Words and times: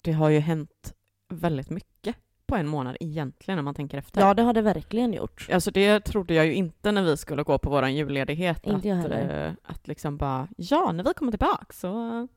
det 0.00 0.12
har 0.12 0.28
ju 0.28 0.38
hänt 0.38 0.94
väldigt 1.28 1.70
mycket 1.70 2.16
på 2.46 2.56
en 2.56 2.66
månad 2.68 2.96
egentligen 3.00 3.56
när 3.56 3.62
man 3.62 3.74
tänker 3.74 3.98
efter. 3.98 4.20
Ja, 4.20 4.34
det 4.34 4.42
har 4.42 4.52
det 4.52 4.62
verkligen 4.62 5.12
gjort. 5.12 5.48
Alltså 5.52 5.70
det 5.70 6.00
trodde 6.00 6.34
jag 6.34 6.46
ju 6.46 6.54
inte 6.54 6.92
när 6.92 7.02
vi 7.02 7.16
skulle 7.16 7.42
gå 7.42 7.58
på 7.58 7.70
vår 7.70 7.88
julledighet. 7.88 8.66
Inte 8.66 8.76
att, 8.76 8.84
jag 8.84 8.96
heller. 8.96 9.46
eh, 9.46 9.52
att 9.62 9.88
liksom 9.88 10.16
bara, 10.16 10.48
ja, 10.56 10.92
när 10.92 11.04
vi 11.04 11.14
kommer 11.14 11.32
tillbaka 11.32 11.66
så... 11.72 12.28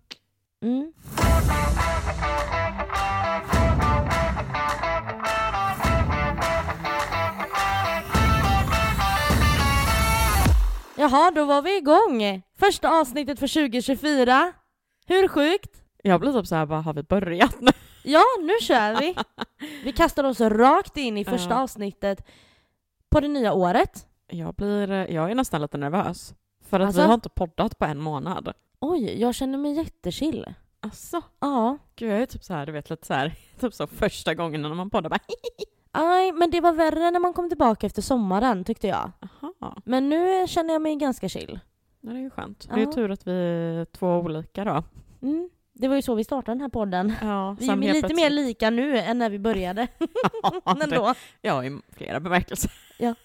Mm. 0.63 0.93
Jaha, 10.95 11.31
då 11.31 11.45
var 11.45 11.61
vi 11.61 11.77
igång! 11.77 12.41
Första 12.59 12.99
avsnittet 12.99 13.39
för 13.39 13.47
2024. 13.47 14.53
Hur 15.07 15.27
sjukt? 15.27 15.82
Jag 16.05 16.19
blir 16.19 16.31
typ 16.33 16.47
såhär, 16.47 16.65
har 16.65 16.93
vi 16.93 17.03
börjat 17.03 17.61
nu? 17.61 17.71
Ja, 18.05 18.23
nu 18.41 18.53
kör 18.61 18.99
vi! 18.99 19.15
Vi 19.83 19.91
kastar 19.91 20.23
oss 20.23 20.41
rakt 20.41 20.97
in 20.97 21.17
i 21.17 21.25
första 21.25 21.49
Ja. 21.53 21.61
avsnittet 21.63 22.27
på 23.09 23.19
det 23.19 23.27
nya 23.27 23.53
året. 23.53 24.07
Jag, 24.27 24.53
blir, 24.55 24.91
eh, 24.91 25.05
jag 25.15 25.31
är 25.31 25.35
nästan 25.35 25.61
lite 25.61 25.77
nervös. 25.77 26.33
För 26.69 26.79
att 26.79 26.85
Alltså? 26.85 27.01
vi 27.01 27.07
har 27.07 27.13
inte 27.13 27.29
poddat 27.29 27.79
på 27.79 27.85
en 27.85 27.99
månad. 28.01 28.53
Oj, 28.79 29.21
jag 29.21 29.35
känner 29.35 29.57
mig 29.57 29.73
jättechill. 29.73 30.53
Alltså, 30.79 31.21
Ja. 31.39 31.77
gud 31.95 32.11
jag 32.11 32.21
är 32.21 32.25
typ 32.25 32.43
så 32.43 32.53
här, 32.53 32.65
du 32.65 32.71
vet 32.71 32.89
lite 32.89 33.07
så 33.07 33.13
här, 33.13 33.35
typ 33.59 33.73
så 33.73 33.87
första 33.87 34.33
gången 34.33 34.61
när 34.61 34.69
man 34.73 34.89
poddar 34.89 35.09
bara 35.09 35.19
Aj, 35.91 36.31
men 36.31 36.51
det 36.51 36.61
var 36.61 36.73
värre 36.73 37.11
när 37.11 37.19
man 37.19 37.33
kom 37.33 37.49
tillbaka 37.49 37.87
efter 37.87 38.01
sommaren 38.01 38.63
tyckte 38.63 38.87
jag. 38.87 39.11
Jaha, 39.41 39.81
Men 39.85 40.09
nu 40.09 40.47
känner 40.47 40.73
jag 40.73 40.81
mig 40.81 40.95
ganska 40.95 41.29
chill. 41.29 41.59
det 42.01 42.11
är 42.11 42.15
ju 42.17 42.29
skönt. 42.29 42.69
Det 42.73 42.81
är 42.81 42.85
Ja. 42.85 42.91
tur 42.91 43.11
att 43.11 43.27
vi 43.27 43.31
är 43.31 43.85
två 43.85 44.07
olika 44.19 44.63
då. 44.63 44.83
Mm. 45.21 45.49
Det 45.73 45.87
var 45.87 45.95
ju 45.95 46.01
så 46.01 46.15
vi 46.15 46.23
startade 46.23 46.55
den 46.55 46.61
här 46.61 46.69
podden. 46.69 47.13
Ja, 47.21 47.55
Vi 47.59 47.69
är 47.69 47.93
lite 47.93 48.13
mer 48.13 48.29
lika 48.29 48.69
nu 48.69 48.97
än 48.97 49.17
när 49.17 49.29
vi 49.29 49.39
började. 49.39 49.87
ja, 50.65 50.73
det, 50.73 51.15
ja, 51.41 51.65
i 51.65 51.79
flera 51.91 52.19
bemärkelser. 52.19 52.71
Ja. 52.97 53.15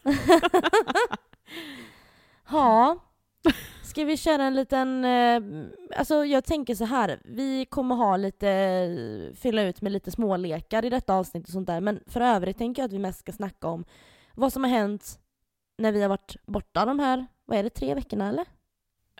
ja. 2.51 2.99
Ska 3.83 4.05
vi 4.05 4.17
köra 4.17 4.45
en 4.45 4.55
liten... 4.55 5.05
Eh, 5.05 5.43
alltså 5.99 6.25
jag 6.25 6.45
tänker 6.45 6.75
så 6.75 6.85
här. 6.85 7.21
Vi 7.25 7.67
kommer 7.67 7.95
ha 7.95 8.17
lite... 8.17 9.35
Fylla 9.37 9.62
ut 9.62 9.83
med 9.83 9.93
lite 9.93 10.11
smålekar 10.11 10.85
i 10.85 10.91
detta 10.91 11.15
avsnitt 11.15 11.45
och 11.45 11.53
sånt 11.53 11.67
där. 11.67 11.81
Men 11.81 12.01
för 12.07 12.21
övrigt 12.21 12.59
tänker 12.59 12.83
jag 12.83 12.87
att 12.89 12.93
vi 12.93 12.99
mest 12.99 13.21
ska 13.21 13.33
snacka 13.33 13.69
om 13.69 13.85
vad 14.35 14.53
som 14.53 14.65
har 14.65 14.71
hänt 14.71 15.19
när 15.79 15.93
vi 15.93 16.03
har 16.03 16.09
varit 16.09 16.37
borta 16.47 16.85
de 16.85 16.99
här, 16.99 17.27
vad 17.45 17.59
är 17.59 17.62
det, 17.62 17.71
tre 17.71 17.95
veckorna 17.95 18.29
eller? 18.29 18.45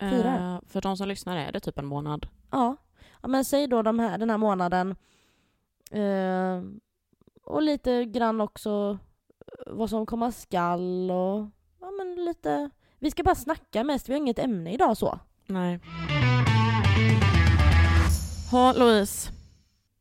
Fyra. 0.01 0.35
Eh, 0.35 0.69
för 0.69 0.81
de 0.81 0.97
som 0.97 1.09
lyssnar 1.09 1.37
är 1.37 1.53
det 1.53 1.61
typ 1.61 1.79
en 1.79 1.87
månad. 1.87 2.27
Ja. 2.51 2.77
Ja 3.23 3.29
men 3.29 3.45
säg 3.45 3.67
då 3.67 3.83
de 3.83 3.99
här, 3.99 4.19
den 4.19 4.31
här 4.31 4.39
månaden. 4.39 4.97
Eh, 5.91 6.63
och 7.45 7.63
lite 7.63 8.05
grann 8.05 8.41
också 8.41 8.99
vad 9.67 9.91
som 9.91 10.07
komma 10.07 10.33
skall 10.33 11.11
och 11.11 11.47
ja 11.81 11.91
men 11.91 12.25
lite... 12.25 12.71
Vi 12.99 13.11
ska 13.11 13.23
bara 13.23 13.35
snacka 13.35 13.85
mest, 13.85 14.09
vi 14.09 14.13
har 14.13 14.19
inget 14.19 14.39
ämne 14.39 14.73
idag 14.73 14.97
så. 14.97 15.19
Nej. 15.47 15.81
Ha, 18.51 18.73
Louise. 18.73 19.33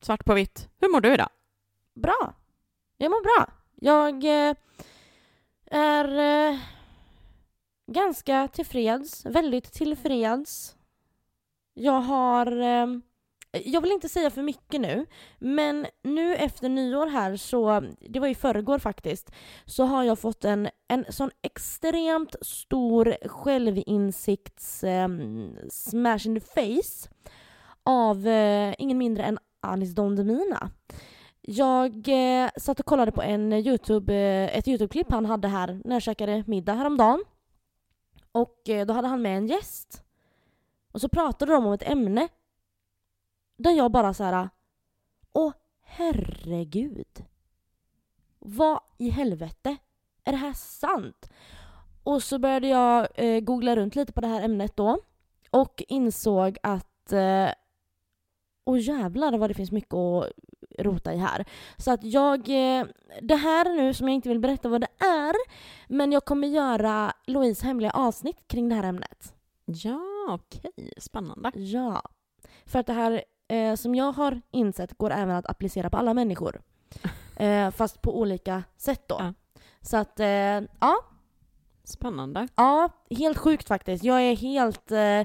Svart 0.02 0.26
på 0.26 0.34
vitt. 0.34 0.70
Hur 0.80 0.92
mår 0.92 1.02
du 1.02 1.14
idag? 1.14 1.30
Bra. 1.94 2.34
Jag 2.98 3.10
mår 3.12 3.24
bra. 3.24 3.54
Jag 3.76 4.24
eh, 4.24 4.56
är 5.72 6.18
eh, 6.52 6.60
ganska 7.88 8.48
tillfreds, 8.48 9.26
väldigt 9.26 9.74
tillfreds. 9.74 10.76
Jag 11.74 12.02
har... 12.02 12.60
Eh, 12.62 12.88
jag 13.52 13.82
vill 13.82 13.92
inte 13.92 14.10
säga 14.10 14.30
för 14.30 14.42
mycket 14.42 14.82
nu, 14.82 15.06
men 15.40 15.86
nu 16.04 16.36
efter 16.36 16.70
nyår 16.70 17.08
här 17.08 17.36
så, 17.36 17.84
det 18.00 18.20
var 18.20 18.28
i 18.28 18.36
förrgår 18.36 18.80
faktiskt, 18.80 19.32
så 19.66 19.84
har 19.84 20.04
jag 20.04 20.20
fått 20.20 20.46
en, 20.46 20.70
en 20.88 21.06
sån 21.10 21.32
extremt 21.42 22.36
stor 22.42 23.28
självinsikts 23.28 24.84
eh, 24.84 25.08
smash 25.70 26.26
in 26.26 26.40
the 26.40 26.46
face 26.46 27.10
av 27.84 28.28
eh, 28.28 28.76
ingen 28.78 28.98
mindre 28.98 29.24
än 29.24 29.40
Alice 29.62 29.94
Don 29.94 30.16
Demina. 30.16 30.72
Jag 31.42 32.08
eh, 32.08 32.50
satt 32.58 32.80
och 32.80 32.86
kollade 32.86 33.12
på 33.12 33.22
en 33.22 33.54
YouTube, 33.54 34.14
eh, 34.14 34.58
ett 34.58 34.68
YouTube-klipp 34.68 35.12
han 35.12 35.26
hade 35.26 35.48
här 35.48 35.82
när 35.86 35.96
jag 35.96 36.02
käkade 36.02 36.44
middag 36.48 36.74
häromdagen. 36.74 37.24
Och 38.32 38.70
eh, 38.70 38.86
då 38.86 38.94
hade 38.94 39.08
han 39.08 39.22
med 39.22 39.38
en 39.38 39.48
gäst. 39.48 40.04
Och 40.92 41.02
så 41.02 41.10
pratade 41.10 41.52
de 41.52 41.66
om 41.66 41.74
ett 41.74 41.90
ämne 41.90 42.28
där 43.58 43.72
jag 43.72 43.92
bara 43.92 44.14
så 44.14 44.24
här. 44.24 44.50
Åh 45.34 45.54
herregud. 45.82 47.26
Vad 48.40 48.80
i 48.98 49.10
helvete? 49.10 49.78
Är 50.24 50.32
det 50.32 50.38
här 50.38 50.54
sant? 50.54 51.30
Och 52.04 52.24
så 52.24 52.40
började 52.40 52.68
jag 52.68 53.08
eh, 53.16 53.40
googla 53.40 53.76
runt 53.76 53.96
lite 53.96 54.14
på 54.14 54.22
det 54.22 54.28
här 54.28 54.42
ämnet 54.42 54.78
då. 54.78 55.00
Och 55.52 55.84
insåg 55.88 56.58
att 56.64 57.12
eh, 57.12 57.50
Åh 58.66 58.80
jävlar 58.80 59.38
vad 59.38 59.50
det 59.50 59.54
finns 59.54 59.72
mycket 59.72 59.94
att 59.94 60.32
rota 60.80 61.14
i 61.14 61.18
här. 61.18 61.46
Så 61.78 61.92
att 61.92 62.04
jag, 62.04 62.40
eh, 62.40 62.86
det 63.22 63.36
här 63.36 63.76
nu 63.76 63.94
som 63.94 64.08
jag 64.08 64.16
inte 64.16 64.30
vill 64.30 64.40
berätta 64.40 64.70
vad 64.70 64.82
det 64.82 65.06
är, 65.06 65.36
men 65.88 66.12
jag 66.12 66.26
kommer 66.26 66.48
göra 66.48 67.14
Louise 67.28 67.66
hemliga 67.66 67.92
avsnitt 67.92 68.48
kring 68.48 68.70
det 68.70 68.76
här 68.76 68.84
ämnet. 68.84 69.34
Ja, 69.66 70.00
okej. 70.30 70.94
Spännande. 70.98 71.52
Ja. 71.56 72.02
För 72.66 72.80
att 72.80 72.88
det 72.88 72.94
här 72.94 73.24
eh, 73.48 73.76
som 73.76 73.96
jag 73.96 74.12
har 74.12 74.42
insett 74.52 74.98
går 74.98 75.12
även 75.12 75.36
att 75.36 75.46
applicera 75.46 75.90
på 75.90 75.98
alla 75.98 76.14
människor. 76.14 76.62
Eh, 77.40 77.72
fast 77.72 78.02
på 78.02 78.20
olika 78.20 78.64
sätt 78.78 79.08
då. 79.08 79.16
Ja. 79.20 79.34
Så 79.82 79.98
att, 79.98 80.20
eh, 80.20 80.28
ja. 80.80 80.96
Spännande. 81.84 82.48
Ja, 82.56 82.90
helt 83.10 83.38
sjukt 83.38 83.68
faktiskt. 83.68 84.04
Jag 84.04 84.22
är 84.22 84.36
helt 84.36 84.92
eh, 84.92 85.22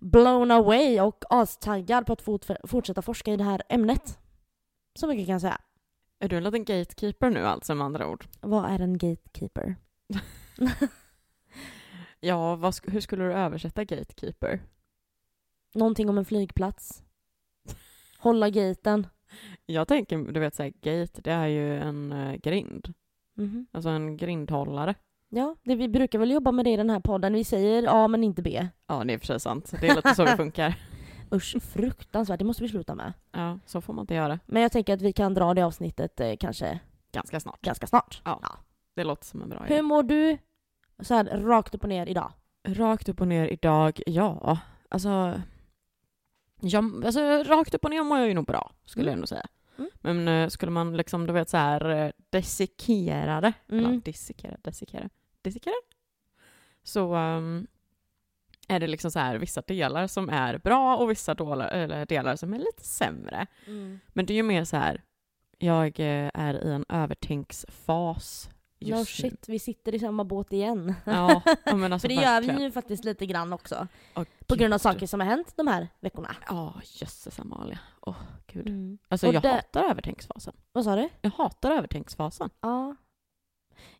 blown 0.00 0.50
away 0.50 1.00
och 1.00 1.24
astaggad 1.30 2.06
på 2.06 2.12
att 2.12 2.22
fort, 2.22 2.44
fortsätta 2.64 3.02
forska 3.02 3.32
i 3.32 3.36
det 3.36 3.44
här 3.44 3.62
ämnet. 3.68 4.18
Så 4.94 5.06
mycket 5.06 5.26
kan 5.26 5.32
jag 5.32 5.40
säga. 5.40 5.60
Är 6.18 6.28
du 6.28 6.36
en 6.36 6.44
liten 6.44 6.64
gatekeeper 6.64 7.30
nu 7.30 7.46
alltså 7.46 7.74
med 7.74 7.84
andra 7.84 8.08
ord? 8.08 8.26
Vad 8.40 8.64
är 8.70 8.78
en 8.80 8.98
gatekeeper? 8.98 9.76
Ja, 12.24 12.56
vad, 12.56 12.74
hur 12.84 13.00
skulle 13.00 13.24
du 13.24 13.32
översätta 13.32 13.84
gatekeeper? 13.84 14.62
Någonting 15.74 16.08
om 16.08 16.18
en 16.18 16.24
flygplats. 16.24 17.03
Hålla 18.24 18.50
gaten. 18.50 19.06
Jag 19.66 19.88
tänker, 19.88 20.18
du 20.18 20.40
vet 20.40 20.54
såhär, 20.54 20.70
gate, 20.80 21.20
det 21.22 21.30
är 21.32 21.46
ju 21.46 21.78
en 21.78 22.12
uh, 22.12 22.34
grind. 22.36 22.92
Mhm. 23.36 23.66
Alltså 23.72 23.88
en 23.88 24.16
grindhållare. 24.16 24.94
Ja, 25.28 25.56
det, 25.62 25.74
vi 25.74 25.88
brukar 25.88 26.18
väl 26.18 26.30
jobba 26.30 26.52
med 26.52 26.64
det 26.64 26.70
i 26.70 26.76
den 26.76 26.90
här 26.90 27.00
podden. 27.00 27.32
Vi 27.32 27.44
säger 27.44 27.86
A 27.88 28.08
men 28.08 28.24
inte 28.24 28.42
B. 28.42 28.68
Ja, 28.86 29.04
det 29.04 29.12
är 29.12 29.14
i 29.14 29.16
och 29.16 29.20
för 29.20 29.26
sig 29.26 29.40
sant. 29.40 29.74
Det 29.80 29.88
är 29.88 29.96
lite 29.96 30.14
så 30.14 30.24
det 30.24 30.36
funkar. 30.36 30.74
Usch, 31.32 31.56
fruktansvärt. 31.62 32.38
Det 32.38 32.44
måste 32.44 32.62
vi 32.62 32.68
sluta 32.68 32.94
med. 32.94 33.12
Ja, 33.32 33.58
så 33.66 33.80
får 33.80 33.92
man 33.92 34.02
inte 34.02 34.14
göra. 34.14 34.38
Men 34.46 34.62
jag 34.62 34.72
tänker 34.72 34.94
att 34.94 35.02
vi 35.02 35.12
kan 35.12 35.34
dra 35.34 35.54
det 35.54 35.62
avsnittet 35.62 36.20
eh, 36.20 36.36
kanske 36.40 36.78
Ganska 37.12 37.40
snart. 37.40 37.60
ganska 37.62 37.86
snart. 37.86 38.22
Ja. 38.24 38.40
Det 38.96 39.04
låter 39.04 39.24
som 39.24 39.42
en 39.42 39.48
bra 39.48 39.58
Hur 39.64 39.74
idé. 39.74 39.82
mår 39.82 40.02
du 40.02 40.38
så 41.00 41.14
här 41.14 41.24
rakt 41.24 41.74
upp 41.74 41.82
och 41.82 41.88
ner 41.88 42.06
idag? 42.06 42.32
Rakt 42.68 43.08
upp 43.08 43.20
och 43.20 43.28
ner 43.28 43.46
idag, 43.46 44.00
ja. 44.06 44.58
Alltså, 44.88 45.40
jag, 46.60 47.04
alltså 47.04 47.20
rakt 47.42 47.74
upp 47.74 47.84
och 47.84 47.90
ner 47.90 48.02
mår 48.02 48.18
jag 48.18 48.28
ju 48.28 48.34
nog 48.34 48.46
bra, 48.46 48.72
skulle 48.84 49.02
Mm. 49.02 49.08
jag 49.10 49.16
ändå 49.16 49.26
säga. 49.26 49.46
Mm. 49.78 49.90
Men 50.00 50.28
eh, 50.28 50.48
skulle 50.48 50.72
man 50.72 50.96
liksom, 50.96 51.26
du 51.26 51.32
vet 51.32 51.48
så 51.50 51.56
här 51.56 51.90
eh, 51.90 52.10
dissekera 52.30 53.40
det, 53.40 53.52
Mm. 53.68 53.84
eller 53.86 53.96
dissekera, 54.00 54.56
dissekera, 54.62 55.08
dissekera, 55.42 55.74
så 56.82 57.14
ehm, 57.14 57.66
är 58.68 58.80
det 58.80 58.86
liksom 58.86 59.10
så 59.10 59.18
här 59.18 59.38
vissa 59.38 59.60
delar 59.60 60.06
som 60.06 60.28
är 60.28 60.58
bra 60.58 60.96
och 60.96 61.10
vissa 61.10 61.34
delar, 61.34 61.68
eller 61.68 62.06
delar 62.06 62.36
som 62.36 62.54
är 62.54 62.58
lite 62.58 62.84
sämre. 62.84 63.46
Men 64.12 64.26
det 64.26 64.32
är 64.32 64.36
ju 64.36 64.42
mer 64.42 64.64
så 64.64 64.76
här, 64.76 65.02
jag 65.58 66.00
eh, 66.00 66.30
är 66.34 66.64
i 66.66 66.70
en 66.72 66.84
övertänksfas 66.88 68.50
just 68.84 68.92
No 69.22 69.24
nu. 69.24 69.30
shit, 69.30 69.48
vi 69.48 69.58
sitter 69.58 69.94
i 69.94 69.98
samma 69.98 70.24
båt 70.24 70.52
igen. 70.52 70.94
Ja, 71.04 71.42
men 71.64 71.92
alltså 71.92 72.08
För 72.08 72.08
det 72.16 72.22
gör 72.22 72.40
vi 72.40 72.62
ju 72.62 72.72
faktiskt 72.72 73.04
lite 73.04 73.26
grann 73.26 73.52
också. 73.52 73.88
Åh, 74.16 74.24
På 74.46 74.54
grund 74.54 74.74
av 74.74 74.78
saker 74.78 75.06
som 75.06 75.20
har 75.20 75.26
hänt 75.26 75.52
de 75.56 75.66
här 75.66 75.88
veckorna. 76.00 76.36
Ja, 76.48 76.74
jösses 76.84 77.40
Amalia. 77.40 77.78
Åh, 78.00 78.16
gud. 78.46 78.68
Mm. 78.68 78.98
Alltså 79.08 79.26
Och 79.28 79.34
jag 79.34 79.42
det- 79.42 79.48
hatar 79.52 79.84
övertänksfasen. 79.84 80.54
Vad 80.72 80.84
sa 80.84 80.96
du? 80.96 81.08
Jag 81.20 81.30
hatar 81.30 81.70
övertänksfasen. 81.70 82.50
Ja. 82.60 82.96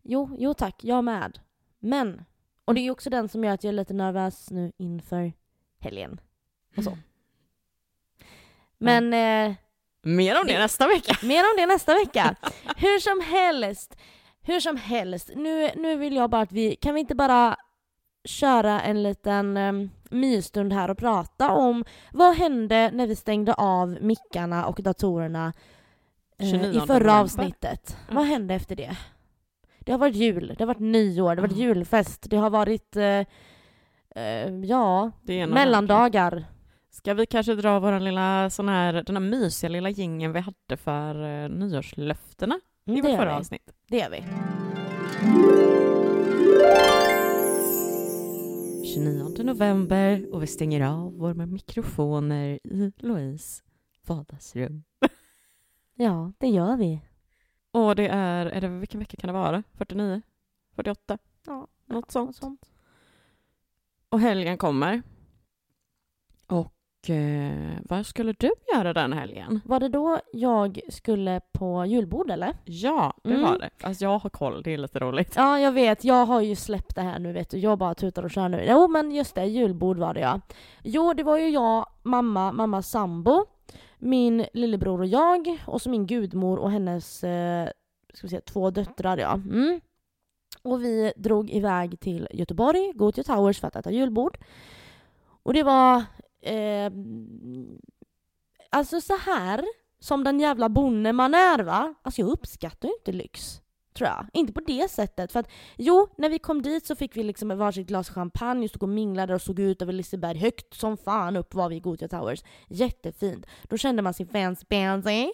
Jo, 0.02 0.36
jo 0.38 0.54
tack, 0.54 0.84
jag 0.84 1.04
med. 1.04 1.38
Men, 1.78 2.24
och 2.64 2.74
det 2.74 2.80
är 2.80 2.82
ju 2.82 2.90
också 2.90 3.10
den 3.10 3.28
som 3.28 3.44
gör 3.44 3.52
att 3.54 3.64
jag 3.64 3.68
är 3.68 3.72
lite 3.76 3.94
nervös 3.94 4.50
nu 4.50 4.72
inför 4.76 5.32
helgen. 5.80 6.20
Och 6.76 6.84
så. 6.84 6.98
Men 8.78 9.12
eh, 9.14 9.54
Mer 10.02 10.40
om 10.40 10.46
det 10.46 10.52
Det- 10.52 10.58
nästa 10.58 10.86
vecka. 10.88 11.16
mer 11.22 11.40
om 11.40 11.54
det 11.56 11.66
nästa 11.66 11.94
vecka. 11.94 12.36
Hur 12.76 12.98
som 12.98 13.20
helst, 13.34 13.96
hur 14.44 14.60
som 14.60 14.76
helst. 14.76 15.30
Nu, 15.34 15.70
nu 15.76 15.96
vill 15.96 16.16
jag 16.16 16.30
bara 16.30 16.42
att 16.42 16.52
vi, 16.52 16.76
kan 16.76 16.94
vi 16.94 17.00
inte 17.00 17.14
bara 17.14 17.56
köra 18.24 18.80
en 18.80 19.02
liten, 19.02 19.56
um, 19.56 19.90
mysstund 20.14 20.72
här 20.72 20.90
och 20.90 20.98
prata 20.98 21.52
om 21.52 21.84
vad 22.12 22.36
hände 22.36 22.90
när 22.94 23.06
vi 23.06 23.16
stängde 23.16 23.54
av 23.54 23.98
mickarna 24.00 24.66
och 24.66 24.80
datorerna 24.82 25.52
29 26.38 26.82
i 26.82 26.86
förra 26.86 27.20
avsnittet. 27.20 27.96
Ja. 28.08 28.14
Vad 28.14 28.24
hände 28.24 28.54
efter 28.54 28.76
det? 28.76 28.96
Det 29.78 29.92
har 29.92 29.98
varit 29.98 30.16
jul, 30.16 30.54
det 30.58 30.64
har 30.64 30.66
varit 30.66 30.78
nyår, 30.78 31.36
det 31.36 31.42
har 31.42 31.48
varit 31.48 31.58
Ja. 31.58 31.64
julfest, 31.64 32.30
det 32.30 32.36
har 32.36 32.50
varit 32.50 32.96
eh, 32.96 33.26
eh, 34.16 34.54
ja, 34.64 35.10
mellandagar. 35.48 36.44
Ska 36.90 37.14
vi 37.14 37.26
kanske 37.26 37.54
dra 37.54 37.80
våran 37.80 38.04
lilla 38.04 38.50
sån 38.50 38.68
här, 38.68 38.92
den 38.92 39.16
här 39.16 39.20
mysiga 39.20 39.70
lilla 39.70 39.90
gängen 39.90 40.32
vi 40.32 40.40
hade 40.40 40.76
för 40.76 41.22
uh, 41.22 41.48
nyårslöftena 41.48 42.60
Mm, 42.86 42.98
i 42.98 43.00
vårt 43.02 43.10
förra 43.20 43.24
vi. 43.24 43.30
avsnitt? 43.40 43.72
det 43.88 43.96
gör 43.98 44.10
vi. 44.10 44.24
29 48.94 49.42
november 49.44 50.34
och 50.34 50.42
vi 50.42 50.46
stänger 50.46 50.80
av 50.80 51.18
våra 51.18 51.46
mikrofoner 51.46 52.58
i 52.64 52.92
Louise 52.96 53.62
vardagsrum. 54.06 54.84
Ja, 55.96 56.32
det 56.38 56.48
gör 56.48 56.76
vi. 56.76 57.00
Och 57.70 57.96
det 57.96 58.08
är, 58.08 58.46
är 58.46 58.60
det, 58.60 58.68
vilken 58.68 59.00
vecka 59.00 59.16
kan 59.16 59.28
det 59.28 59.34
vara? 59.34 59.62
49? 59.72 60.22
48? 60.74 61.18
Ja, 61.46 61.68
Något 61.86 62.10
sånt. 62.10 62.26
något 62.28 62.36
sånt. 62.36 62.70
Och 64.08 64.20
helgen 64.20 64.58
kommer. 64.58 65.02
Eh, 67.10 67.78
vad 67.88 68.06
skulle 68.06 68.32
du 68.38 68.50
göra 68.74 68.92
den 68.92 69.12
helgen? 69.12 69.60
Var 69.64 69.80
det 69.80 69.88
då 69.88 70.20
jag 70.32 70.80
skulle 70.88 71.40
på 71.52 71.86
julbord 71.86 72.30
eller? 72.30 72.56
Ja, 72.64 73.14
det 73.24 73.30
Mm. 73.30 73.42
var 73.42 73.58
det. 73.58 73.70
Alltså 73.82 74.04
jag 74.04 74.18
har 74.18 74.30
koll, 74.30 74.62
det 74.62 74.70
är 74.74 74.78
lite 74.78 74.98
roligt. 74.98 75.32
Ja, 75.36 75.58
jag 75.60 75.72
vet. 75.72 76.04
Jag 76.04 76.26
har 76.26 76.40
ju 76.40 76.56
släppt 76.56 76.94
det 76.94 77.02
här 77.02 77.18
nu 77.18 77.32
vet 77.32 77.50
du. 77.50 77.58
Jag 77.58 77.78
bara 77.78 77.94
tutar 77.94 78.22
och 78.22 78.30
kör 78.30 78.48
nu. 78.48 78.64
Jo, 78.68 78.88
men 78.88 79.10
just 79.10 79.34
det. 79.34 79.44
Julbord 79.44 79.98
var 79.98 80.14
det 80.14 80.20
ja. 80.20 80.40
Jo, 80.82 81.12
det 81.14 81.22
var 81.22 81.38
ju 81.38 81.48
jag, 81.48 81.86
mamma, 82.02 82.52
mammas 82.52 82.88
sambo, 82.90 83.44
min 83.98 84.46
lillebror 84.52 85.00
och 85.00 85.06
jag 85.06 85.58
och 85.66 85.82
så 85.82 85.90
min 85.90 86.06
gudmor 86.06 86.58
och 86.58 86.70
hennes 86.70 87.24
eh, 87.24 87.68
ska 88.14 88.26
vi 88.26 88.28
säga, 88.28 88.40
två 88.40 88.70
döttrar 88.70 89.16
ja. 89.18 89.32
Mm. 89.32 89.80
Och 90.62 90.84
vi 90.84 91.12
drog 91.16 91.50
iväg 91.50 92.00
till 92.00 92.28
Göteborg, 92.32 92.92
Gothia 92.94 93.24
Towers 93.24 93.60
för 93.60 93.68
att 93.68 93.76
äta 93.76 93.90
julbord. 93.90 94.38
Och 95.42 95.54
det 95.54 95.62
var 95.62 96.02
eh, 96.44 96.92
alltså 98.70 99.00
så 99.00 99.16
här 99.16 99.64
som 99.98 100.24
den 100.24 100.40
jävla 100.40 100.68
bonde 100.68 101.12
man 101.12 101.34
är 101.34 101.58
va. 101.58 101.94
Alltså 102.02 102.20
jag 102.20 102.30
uppskattar 102.30 102.88
ju 102.88 102.94
inte 102.94 103.12
lyx. 103.12 103.60
Tror 103.94 104.08
jag. 104.08 104.26
Inte 104.32 104.52
på 104.52 104.60
det 104.60 104.90
sättet. 104.90 105.32
För 105.32 105.40
att 105.40 105.50
jo, 105.76 106.08
när 106.18 106.28
vi 106.28 106.38
kom 106.38 106.62
dit 106.62 106.86
så 106.86 106.96
fick 106.96 107.16
vi 107.16 107.22
liksom 107.22 107.50
ett 107.50 107.58
varsitt 107.58 107.86
glas 107.86 108.10
champagne, 108.10 108.68
stod 108.68 108.82
och 108.82 108.88
minglade 108.88 109.34
och 109.34 109.42
såg 109.42 109.60
ut 109.60 109.82
över 109.82 109.92
Liseberg 109.92 110.38
högt 110.38 110.74
som 110.74 110.96
fan 110.96 111.36
upp 111.36 111.54
var 111.54 111.68
vi 111.68 111.76
i 111.76 111.80
Gothia 111.80 112.08
Towers. 112.08 112.44
Jättefint. 112.68 113.46
Då 113.62 113.76
kände 113.76 114.02
man 114.02 114.14
sig 114.14 114.26
fancy. 114.26 114.74
Eh? 114.74 115.30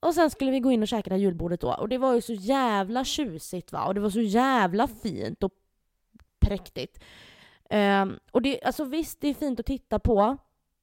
Och 0.00 0.14
sen 0.14 0.30
skulle 0.30 0.50
vi 0.50 0.60
gå 0.60 0.72
in 0.72 0.82
och 0.82 0.88
käka 0.88 1.10
det 1.10 1.14
här 1.14 1.22
julbordet 1.22 1.60
då. 1.60 1.72
Och 1.72 1.88
det 1.88 1.98
var 1.98 2.14
ju 2.14 2.20
så 2.20 2.32
jävla 2.32 3.04
tjusigt 3.04 3.72
va. 3.72 3.84
Och 3.84 3.94
det 3.94 4.00
var 4.00 4.10
så 4.10 4.20
jävla 4.20 4.88
fint 4.88 5.42
och 5.42 5.52
präktigt. 6.40 7.00
Ehm, 7.70 8.18
och 8.32 8.42
det, 8.42 8.62
alltså 8.62 8.84
visst, 8.84 9.20
det 9.20 9.28
är 9.28 9.34
fint 9.34 9.60
att 9.60 9.66
titta 9.66 9.98
på. 9.98 10.36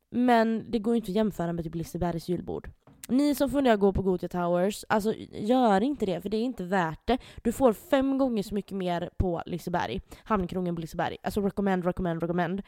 Men 0.10 0.72
det 0.72 0.80
går 0.80 0.94
ju 0.94 0.98
inte 0.98 1.12
att 1.12 1.16
jämföra 1.16 1.54
med 1.54 1.64
typ 1.64 1.76
Lisebergs 1.76 2.30
julbord. 2.30 2.70
Ni 3.10 3.36
som 3.36 3.50
funderar 3.50 3.74
att 3.74 3.80
gå 3.80 3.94
på 3.94 4.02
Gothia 4.02 4.30
Towers, 4.30 4.86
alltså 4.90 5.14
gör 5.32 5.82
inte 5.82 6.06
det 6.06 6.22
för 6.22 6.30
det 6.30 6.38
är 6.38 6.42
inte 6.42 6.64
värt 6.64 7.08
det. 7.08 7.18
Du 7.44 7.52
får 7.52 7.74
fem 7.74 8.18
gånger 8.18 8.44
så 8.44 8.56
mycket 8.56 8.78
mer 8.78 9.10
på 9.18 9.44
Liseberg. 9.46 10.02
Hamnkrogen 10.24 10.76
på 10.76 10.82
Liseberg. 10.82 11.18
Alltså 11.24 11.42
recommend, 11.42 11.86
recommend, 11.86 12.24
recommend. 12.24 12.62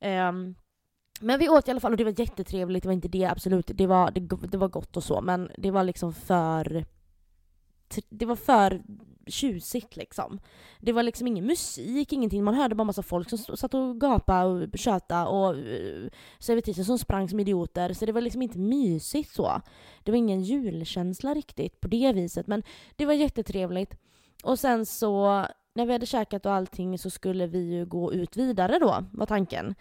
Um, 0.00 0.54
men 1.20 1.38
vi 1.38 1.48
åt 1.48 1.68
i 1.68 1.70
alla 1.70 1.80
fall 1.80 1.92
och 1.92 1.96
det 1.96 2.04
var 2.04 2.20
jättetrevligt, 2.20 2.82
det 2.82 2.88
var 2.88 2.94
inte 2.94 3.08
det 3.08 3.24
absolut. 3.24 3.70
Det 3.74 3.86
var, 3.86 4.10
det, 4.10 4.20
det 4.50 4.58
var 4.58 4.68
gott 4.68 4.96
och 4.96 5.04
så 5.04 5.20
men 5.20 5.50
det 5.58 5.70
var 5.70 5.84
liksom 5.84 6.12
för... 6.12 6.84
Det 8.08 8.26
var 8.26 8.36
för 8.36 8.82
tjusigt 9.26 9.96
liksom. 9.96 10.38
Det 10.80 10.92
var 10.92 11.02
liksom 11.02 11.26
ingen 11.26 11.46
musik, 11.46 12.12
ingenting. 12.12 12.44
Man 12.44 12.54
hörde 12.54 12.74
bara 12.74 12.84
massa 12.84 13.02
folk 13.02 13.30
som 13.30 13.38
satt 13.38 13.74
och 13.74 14.00
gapade 14.00 14.44
och 14.44 14.78
tjötade 14.78 15.30
och 15.30 15.54
uh, 15.54 16.08
servitriser 16.38 16.84
som 16.84 16.98
sprang 16.98 17.28
som 17.28 17.40
idioter. 17.40 17.92
Så 17.92 18.06
det 18.06 18.12
var 18.12 18.20
liksom 18.20 18.42
inte 18.42 18.58
mysigt 18.58 19.34
så. 19.34 19.62
Det 20.02 20.10
var 20.10 20.18
ingen 20.18 20.42
julkänsla 20.42 21.34
riktigt 21.34 21.80
på 21.80 21.88
det 21.88 22.12
viset. 22.12 22.46
Men 22.46 22.62
det 22.96 23.06
var 23.06 23.12
jättetrevligt. 23.12 23.96
Och 24.44 24.58
sen 24.58 24.86
så, 24.86 25.46
när 25.74 25.86
vi 25.86 25.92
hade 25.92 26.06
käkat 26.06 26.46
och 26.46 26.52
allting 26.52 26.98
så 26.98 27.10
skulle 27.10 27.46
vi 27.46 27.58
ju 27.58 27.86
gå 27.86 28.12
ut 28.12 28.36
vidare 28.36 28.78
då, 28.78 29.04
var 29.12 29.26
tanken. 29.26 29.74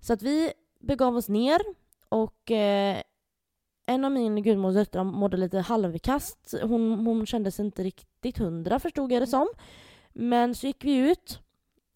Så 0.00 0.12
att 0.12 0.22
vi 0.22 0.52
begav 0.80 1.16
oss 1.16 1.28
ner 1.28 1.60
och 2.08 2.50
eh, 2.50 3.02
en 3.86 4.04
av 4.04 4.12
min 4.12 4.42
gudmors 4.42 4.74
döttrar 4.74 5.04
mådde 5.04 5.36
lite 5.36 5.58
halvkast. 5.60 6.54
Hon, 6.62 7.06
hon 7.06 7.26
kände 7.26 7.50
sig 7.50 7.64
inte 7.64 7.82
riktigt 7.82 8.15
hundra 8.32 8.78
förstod 8.78 9.12
jag 9.12 9.22
det 9.22 9.26
som. 9.26 9.48
Men 10.12 10.54
så 10.54 10.66
gick 10.66 10.84
vi 10.84 10.96
ut 10.96 11.40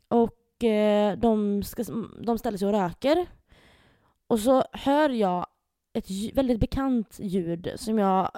och 0.08 0.64
eh, 0.64 1.18
de, 1.18 1.62
ska, 1.62 1.84
de 2.22 2.38
ställer 2.38 2.58
sig 2.58 2.68
och 2.68 2.74
röker. 2.74 3.26
Och 4.26 4.40
så 4.40 4.64
hör 4.72 5.10
jag 5.10 5.46
ett 5.92 6.10
väldigt 6.34 6.60
bekant 6.60 7.18
ljud 7.20 7.72
som 7.76 7.98
jag 7.98 8.30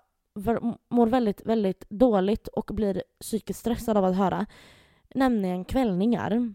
mår 0.88 1.06
väldigt, 1.06 1.46
väldigt 1.46 1.90
dåligt 1.90 2.48
och 2.48 2.70
blir 2.74 3.02
psykiskt 3.20 3.60
stressad 3.60 3.96
av 3.96 4.04
att 4.04 4.16
höra. 4.16 4.46
Nämligen 5.14 5.64
kvällningar. 5.64 6.54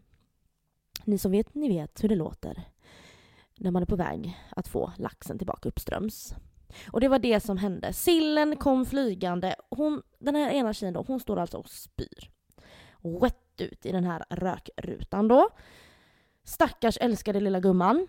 Ni 1.04 1.18
som 1.18 1.32
vet, 1.32 1.56
ni 1.56 1.68
vet 1.68 2.04
hur 2.04 2.10
det 2.10 2.16
låter 2.16 2.64
när 3.58 3.72
man 3.72 3.82
är 3.82 3.86
på 3.86 3.96
väg 3.96 4.40
att 4.50 4.68
få 4.68 4.92
laxen 4.98 5.38
tillbaka 5.38 5.70
uppströms. 5.70 6.36
Och 6.92 7.02
det 7.02 7.08
var 7.08 7.20
det 7.20 7.40
som 7.40 7.58
hände. 7.58 7.94
Sillen 7.94 8.56
kom 8.56 8.86
flygande. 8.86 9.56
Hon, 9.70 10.02
den 10.20 10.36
här 10.36 10.52
ena 10.52 10.74
tjejen 10.74 10.94
då, 10.94 11.04
hon 11.08 11.20
står 11.20 11.40
alltså 11.40 11.58
och 11.58 11.70
spyr. 11.70 12.30
Rätt 13.22 13.62
ut 13.62 13.86
i 13.86 13.92
den 13.92 14.04
här 14.04 14.26
rökrutan 14.30 15.28
då. 15.28 15.50
Stackars 16.44 16.98
älskade 17.02 17.40
lilla 17.40 17.60
gumman. 17.60 18.08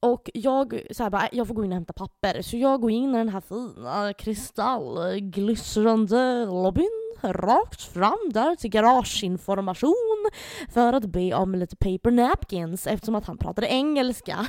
Och 0.00 0.30
jag, 0.34 0.82
så 0.90 1.02
här, 1.02 1.10
bara, 1.10 1.22
äh, 1.22 1.28
jag 1.32 1.48
får 1.48 1.54
gå 1.54 1.64
in 1.64 1.70
och 1.70 1.74
hämta 1.74 1.92
papper. 1.92 2.42
Så 2.42 2.56
jag 2.56 2.80
går 2.80 2.90
in 2.90 3.14
i 3.14 3.18
den 3.18 3.28
här 3.28 3.40
fina 3.40 4.12
kristallglystrande 4.12 6.46
lobbyn. 6.46 6.90
Rakt 7.22 7.82
fram 7.82 8.30
där 8.32 8.56
till 8.56 8.70
garageinformation. 8.70 10.30
För 10.70 10.92
att 10.92 11.04
be 11.04 11.34
om 11.34 11.54
lite 11.54 11.76
paper 11.76 12.10
napkins 12.10 12.86
eftersom 12.86 13.14
att 13.14 13.26
han 13.26 13.38
pratade 13.38 13.66
engelska. 13.66 14.46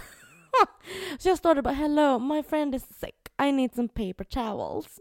så 1.20 1.30
jag 1.30 1.38
står 1.38 1.50
där 1.50 1.58
och 1.58 1.64
bara 1.64 1.74
hello 1.74 2.20
my 2.20 2.44
friend 2.44 2.76
is 2.76 3.00
sick. 3.00 3.25
I 3.44 3.52
need 3.52 3.76
some 3.76 3.88
paper 3.88 4.24
towels. 4.24 5.00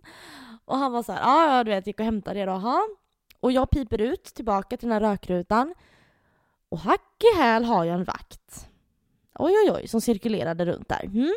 Och 0.64 0.76
han 0.76 0.92
var 0.92 1.02
så 1.02 1.12
här, 1.12 1.20
ja 1.20 1.56
ja 1.56 1.64
du 1.64 1.70
vet, 1.70 1.86
gick 1.86 1.98
och 1.98 2.04
hämtade 2.04 2.40
det 2.40 2.46
då. 2.46 2.52
aha. 2.52 2.88
Och 3.40 3.52
jag 3.52 3.70
piper 3.70 4.00
ut 4.00 4.24
tillbaka 4.24 4.76
till 4.76 4.88
den 4.88 5.02
här 5.02 5.10
rökrutan. 5.10 5.74
Och 6.68 6.78
hack 6.78 7.22
i 7.34 7.38
häl 7.38 7.64
har 7.64 7.84
jag 7.84 7.94
en 7.94 8.04
vakt. 8.04 8.68
Oj 9.38 9.52
oj 9.64 9.72
oj, 9.72 9.88
som 9.88 10.00
cirkulerade 10.00 10.64
runt 10.64 10.88
där. 10.88 11.04
Mm. 11.04 11.34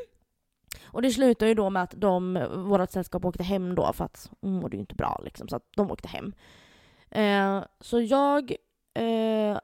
Och 0.85 1.01
det 1.01 1.11
slutade 1.11 1.49
ju 1.49 1.55
då 1.55 1.69
med 1.69 1.83
att 1.83 1.93
de, 1.97 2.47
vårt 2.69 2.91
sällskap 2.91 3.25
åkte 3.25 3.43
hem 3.43 3.75
då 3.75 3.93
för 3.93 4.05
att 4.05 4.31
hon 4.41 4.53
mådde 4.53 4.75
ju 4.75 4.79
inte 4.79 4.95
bra 4.95 5.21
liksom, 5.23 5.47
så 5.47 5.55
att 5.55 5.63
de 5.75 5.91
åkte 5.91 6.07
hem. 6.07 6.33
Eh, 7.09 7.63
så 7.79 8.01
jag, 8.01 8.55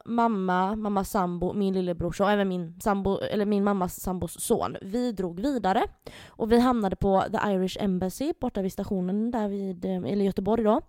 mamma, 0.06 0.76
mammas 0.76 1.10
sambo, 1.10 1.54
min 1.54 1.74
lillebrorsa 1.74 2.24
och 2.24 2.32
även 2.32 2.48
min, 2.48 2.80
sambo, 2.80 3.20
eller 3.20 3.46
min 3.46 3.64
mammas 3.64 4.02
sambos 4.02 4.40
son, 4.40 4.78
vi 4.82 5.12
drog 5.12 5.40
vidare. 5.40 5.84
Och 6.28 6.52
vi 6.52 6.60
hamnade 6.60 6.96
på 6.96 7.24
The 7.32 7.52
Irish 7.52 7.78
Embassy 7.80 8.34
borta 8.40 8.62
vid 8.62 8.74
stationen 8.74 9.32
där 9.32 9.48
vid, 9.48 9.86
eh, 9.86 9.96
eller 9.96 10.26
Göteborg 10.26 10.64
då. 10.64 10.82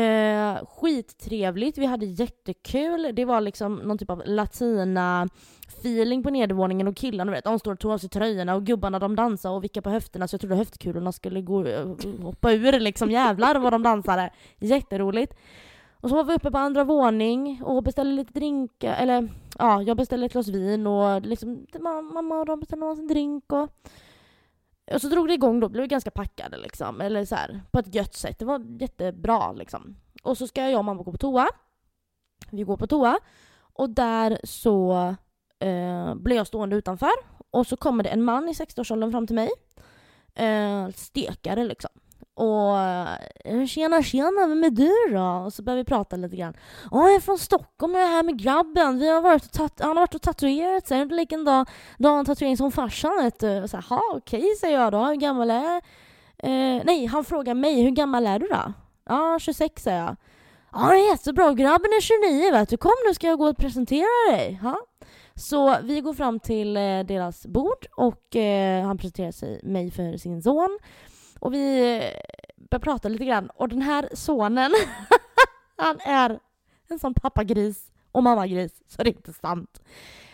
Eh, 0.00 0.66
skittrevligt, 0.66 1.78
vi 1.78 1.86
hade 1.86 2.06
jättekul. 2.06 3.10
Det 3.12 3.24
var 3.24 3.40
liksom 3.40 3.76
någon 3.76 3.98
typ 3.98 4.10
av 4.10 4.22
latina 4.26 5.28
feeling 5.68 6.22
på 6.22 6.30
nedervåningen 6.30 6.88
och 6.88 6.96
killarna 6.96 7.32
vet, 7.32 7.44
de 7.44 7.58
står 7.58 7.72
och 7.72 7.78
tog 7.78 7.92
av 7.92 7.98
sig 7.98 8.08
tröjorna 8.08 8.54
och 8.54 8.66
gubbarna 8.66 8.98
de 8.98 9.16
dansade 9.16 9.54
och 9.54 9.64
vickade 9.64 9.82
på 9.82 9.90
höfterna 9.90 10.28
så 10.28 10.34
jag 10.34 10.40
trodde 10.40 10.56
höftkulorna 10.56 11.12
skulle 11.12 11.42
gå, 11.42 11.66
eh, 11.66 11.86
hoppa 12.22 12.52
ur 12.52 12.80
liksom. 12.80 13.10
Jävlar 13.10 13.54
vad 13.58 13.72
de 13.72 13.82
dansade. 13.82 14.30
Jätteroligt. 14.58 15.34
Och 16.04 16.10
så 16.10 16.16
var 16.16 16.24
vi 16.24 16.34
uppe 16.34 16.50
på 16.50 16.58
andra 16.58 16.84
våning 16.84 17.62
och 17.62 17.82
beställde 17.82 18.12
lite 18.12 18.32
drinkar, 18.32 18.94
eller 18.94 19.28
ja, 19.58 19.82
jag 19.82 19.96
beställde 19.96 20.26
ett 20.26 20.32
glas 20.32 20.48
vin 20.48 20.86
och 20.86 21.22
liksom 21.22 21.66
mamma 21.80 22.38
och 22.38 22.46
de 22.46 22.60
beställde 22.60 22.86
en 22.86 23.06
drink 23.06 23.52
och 23.52 23.68
och 24.92 25.00
så 25.00 25.08
drog 25.08 25.28
det 25.28 25.34
igång 25.34 25.60
då, 25.60 25.68
blev 25.68 25.82
vi 25.82 25.88
ganska 25.88 26.10
packade 26.10 26.56
liksom, 26.56 27.00
eller 27.00 27.24
så 27.24 27.34
här, 27.34 27.62
på 27.70 27.78
ett 27.78 27.94
gött 27.94 28.14
sätt. 28.14 28.38
Det 28.38 28.44
var 28.44 28.80
jättebra 28.80 29.52
liksom. 29.52 29.96
Och 30.22 30.38
så 30.38 30.46
ska 30.46 30.68
jag 30.68 30.78
och 30.78 30.84
mamma 30.84 31.02
gå 31.02 31.12
på 31.12 31.18
toa. 31.18 31.48
Vi 32.50 32.62
går 32.62 32.76
på 32.76 32.86
toa 32.86 33.18
och 33.56 33.90
där 33.90 34.38
så 34.44 34.92
eh, 35.58 36.14
blir 36.14 36.36
jag 36.36 36.46
stående 36.46 36.76
utanför 36.76 37.12
och 37.50 37.66
så 37.66 37.76
kommer 37.76 38.04
det 38.04 38.10
en 38.10 38.22
man 38.24 38.48
i 38.48 38.52
60-årsåldern 38.52 39.10
fram 39.10 39.26
till 39.26 39.36
mig. 39.36 39.50
Eh, 40.34 40.88
stekare 40.88 41.64
liksom. 41.64 41.90
Och 42.34 42.78
eh, 43.44 43.66
tjena 43.66 44.02
tjena, 44.02 44.46
vem 44.46 44.64
är 44.64 44.70
du 44.70 45.14
då? 45.16 45.44
Och 45.46 45.52
så 45.52 45.62
börjar 45.62 45.76
vi 45.76 45.84
prata 45.84 46.16
lite 46.16 46.36
grann. 46.36 46.54
Ja, 46.90 47.02
jag 47.06 47.14
är 47.14 47.20
från 47.20 47.38
Stockholm 47.38 47.94
och 47.94 48.00
jag 48.00 48.06
är 48.08 48.12
här 48.12 48.22
med 48.22 48.38
grabben. 48.38 48.98
Vi 48.98 49.08
har 49.08 49.20
varit 49.20 49.44
och 49.44 49.52
tat- 49.52 49.80
han 49.80 49.88
har 49.88 49.94
varit 50.02 50.14
och 50.14 50.22
tatuerat 50.22 50.86
sig. 50.86 50.98
Det 51.06 51.14
är 51.14 51.16
likadan 51.16 51.66
dag 51.98 52.26
tatuering 52.26 52.56
som 52.56 52.72
farsan 52.72 53.16
vet 53.22 53.40
du. 53.40 53.62
Och 53.62 53.70
Så 53.70 53.76
här, 53.76 53.84
"Ha, 53.88 54.02
okej 54.16 54.56
säger 54.60 54.80
jag 54.80 54.92
då. 54.92 55.04
Hur 55.04 55.14
gammal 55.14 55.50
är 55.50 55.76
eh, 56.38 56.82
Nej, 56.84 57.06
han 57.06 57.24
frågar 57.24 57.54
mig. 57.54 57.82
Hur 57.82 57.90
gammal 57.90 58.26
är 58.26 58.38
du 58.38 58.46
då? 58.46 58.72
Ja, 59.08 59.38
26 59.40 59.82
säger 59.82 59.98
jag. 59.98 60.16
Ja, 60.72 60.88
det 60.90 60.96
är 60.96 61.10
jättebra. 61.10 61.52
Grabben 61.52 61.90
är 61.90 62.00
29 62.00 62.52
vet 62.52 62.68
du. 62.68 62.76
Kom 62.76 62.92
nu 63.08 63.14
ska 63.14 63.26
jag 63.26 63.38
gå 63.38 63.48
och 63.48 63.56
presentera 63.56 64.30
dig. 64.30 64.58
Ha? 64.62 64.76
Så 65.36 65.76
vi 65.82 66.00
går 66.00 66.14
fram 66.14 66.40
till 66.40 66.76
eh, 66.76 66.80
deras 67.00 67.46
bord 67.46 67.86
och 67.96 68.36
eh, 68.36 68.86
han 68.86 68.98
presenterar 68.98 69.32
sig, 69.32 69.60
mig 69.64 69.90
för 69.90 70.16
sin 70.16 70.42
son. 70.42 70.78
Och 71.44 71.54
vi 71.54 71.58
började 71.58 72.70
börjar 72.70 72.80
prata 72.80 73.08
lite 73.08 73.24
grann. 73.24 73.50
Och 73.50 73.68
den 73.68 73.82
här 73.82 74.08
sonen, 74.12 74.72
han 75.76 76.00
är 76.00 76.38
en 76.88 76.98
sån 76.98 77.14
pappagris 77.14 77.92
och 78.12 78.22
mammagris 78.22 78.82
så 78.88 79.02
det 79.02 79.10
är 79.10 79.16
inte 79.16 79.32
sant. 79.32 79.82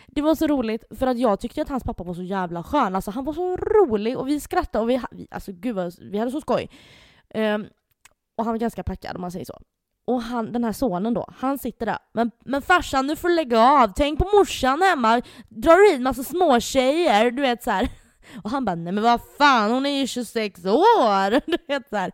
Det 0.06 0.22
var 0.22 0.34
så 0.34 0.46
roligt 0.46 0.84
för 0.98 1.06
att 1.06 1.18
jag 1.18 1.40
tyckte 1.40 1.62
att 1.62 1.68
hans 1.68 1.84
pappa 1.84 2.04
var 2.04 2.14
så 2.14 2.22
jävla 2.22 2.62
skön. 2.62 2.94
Alltså 2.94 3.10
han 3.10 3.24
var 3.24 3.32
så 3.32 3.56
rolig 3.56 4.18
och 4.18 4.28
vi 4.28 4.40
skrattade 4.40 4.82
och 4.82 4.90
vi, 4.90 5.00
vi 5.10 5.26
alltså 5.30 5.52
gud 5.52 5.76
vad, 5.76 5.94
vi 6.00 6.18
hade 6.18 6.30
så 6.30 6.40
skoj. 6.40 6.70
Um, 7.34 7.66
och 8.36 8.44
han 8.44 8.54
var 8.54 8.58
ganska 8.58 8.82
packad 8.82 9.16
om 9.16 9.20
man 9.20 9.32
säger 9.32 9.44
så. 9.44 9.60
Och 10.04 10.22
han, 10.22 10.52
den 10.52 10.64
här 10.64 10.72
sonen 10.72 11.14
då, 11.14 11.28
han 11.36 11.58
sitter 11.58 11.86
där. 11.86 11.98
Men, 12.12 12.30
men 12.44 12.62
farsan 12.62 13.06
du 13.06 13.16
får 13.16 13.28
lägga 13.28 13.60
av, 13.60 13.92
tänk 13.96 14.18
på 14.18 14.28
morsan 14.38 14.82
hemma, 14.82 15.22
drar 15.48 15.92
hit 15.92 16.02
massa 16.02 16.22
små 16.22 16.60
tjejer, 16.60 17.30
du 17.30 17.42
vet 17.42 17.62
så 17.62 17.70
här. 17.70 17.88
Och 18.42 18.50
han 18.50 18.64
bara 18.64 18.74
nej 18.74 18.92
men 18.92 19.04
vad 19.04 19.20
fan 19.38 19.70
hon 19.70 19.86
är 19.86 20.00
ju 20.00 20.06
26 20.06 20.64
år! 20.64 21.30
Du 21.50 21.56
vet 21.68 21.88
så 21.88 21.96
här. 21.96 22.12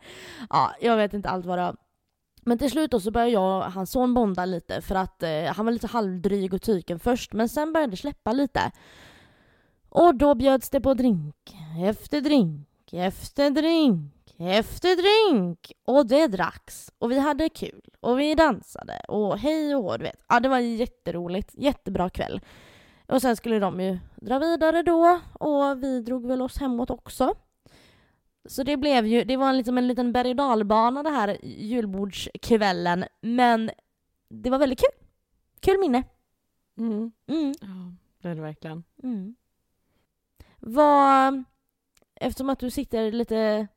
Ja, 0.50 0.74
jag 0.80 0.96
vet 0.96 1.14
inte 1.14 1.28
allt 1.28 1.46
vad 1.46 1.58
det 1.58 1.62
var. 1.62 1.76
Men 2.42 2.58
till 2.58 2.70
slut 2.70 2.90
då 2.90 3.00
så 3.00 3.10
började 3.10 3.32
jag 3.32 3.66
och 3.66 3.72
hans 3.72 3.90
son 3.90 4.14
bonda 4.14 4.44
lite 4.44 4.82
för 4.82 4.94
att 4.94 5.22
eh, 5.22 5.44
han 5.44 5.64
var 5.66 5.72
lite 5.72 5.86
halvdryg 5.86 6.54
och 6.54 6.62
tyken 6.62 6.98
först 6.98 7.32
men 7.32 7.48
sen 7.48 7.72
började 7.72 7.92
det 7.92 7.96
släppa 7.96 8.32
lite. 8.32 8.70
Och 9.88 10.14
då 10.14 10.34
bjöds 10.34 10.70
det 10.70 10.80
på 10.80 10.94
drink 10.94 11.56
efter 11.84 12.20
drink 12.20 12.68
efter 12.92 13.50
drink 13.50 14.34
efter 14.38 14.96
drink 14.96 15.72
och 15.84 16.06
det 16.06 16.26
dracks 16.26 16.92
och 16.98 17.10
vi 17.10 17.18
hade 17.18 17.48
kul 17.48 17.82
och 18.00 18.20
vi 18.20 18.34
dansade 18.34 19.00
och 19.08 19.38
hej 19.38 19.74
och 19.74 19.82
hå, 19.82 19.96
du 19.96 20.04
vet. 20.04 20.24
Ja, 20.28 20.40
det 20.40 20.48
var 20.48 20.58
jätteroligt, 20.58 21.50
jättebra 21.54 22.10
kväll. 22.10 22.40
Och 23.06 23.22
sen 23.22 23.36
skulle 23.36 23.58
de 23.58 23.80
ju 23.80 23.98
dra 24.16 24.38
vidare 24.38 24.82
då 24.82 25.20
och 25.32 25.82
vi 25.82 26.00
drog 26.00 26.26
väl 26.26 26.42
oss 26.42 26.58
hemåt 26.58 26.90
också. 26.90 27.34
Så 28.44 28.62
det 28.62 28.76
blev 28.76 29.06
ju, 29.06 29.24
det 29.24 29.36
var 29.36 29.52
liksom 29.52 29.78
en 29.78 29.88
liten 29.88 30.12
berg 30.12 30.30
och 30.30 30.36
dalbana 30.36 31.02
det 31.02 31.10
här 31.10 31.38
julbordskvällen 31.42 33.04
men 33.20 33.70
det 34.28 34.50
var 34.50 34.58
väldigt 34.58 34.80
kul. 34.80 35.06
Kul 35.60 35.80
minne. 35.80 36.04
Mm. 36.78 37.12
Mm. 37.26 37.54
Ja, 37.60 37.94
det 38.22 38.28
är 38.28 38.34
det 38.34 38.42
verkligen. 38.42 38.84
Mm. 39.02 39.34
Vad, 40.58 41.44
eftersom 42.14 42.50
att 42.50 42.58
du 42.58 42.70
sitter 42.70 43.12
lite 43.12 43.68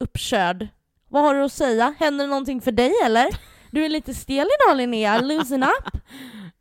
uppkörd, 0.00 0.68
vad 1.08 1.22
har 1.22 1.34
du 1.34 1.44
att 1.44 1.52
säga? 1.52 1.94
Händer 1.98 2.24
det 2.24 2.30
någonting 2.30 2.60
för 2.60 2.72
dig 2.72 2.92
eller? 3.04 3.26
Du 3.70 3.84
är 3.84 3.88
lite 3.88 4.14
stel 4.14 4.48
idag 4.60 4.76
Linnea, 4.76 5.20
loosen 5.20 5.62
up. 5.62 6.02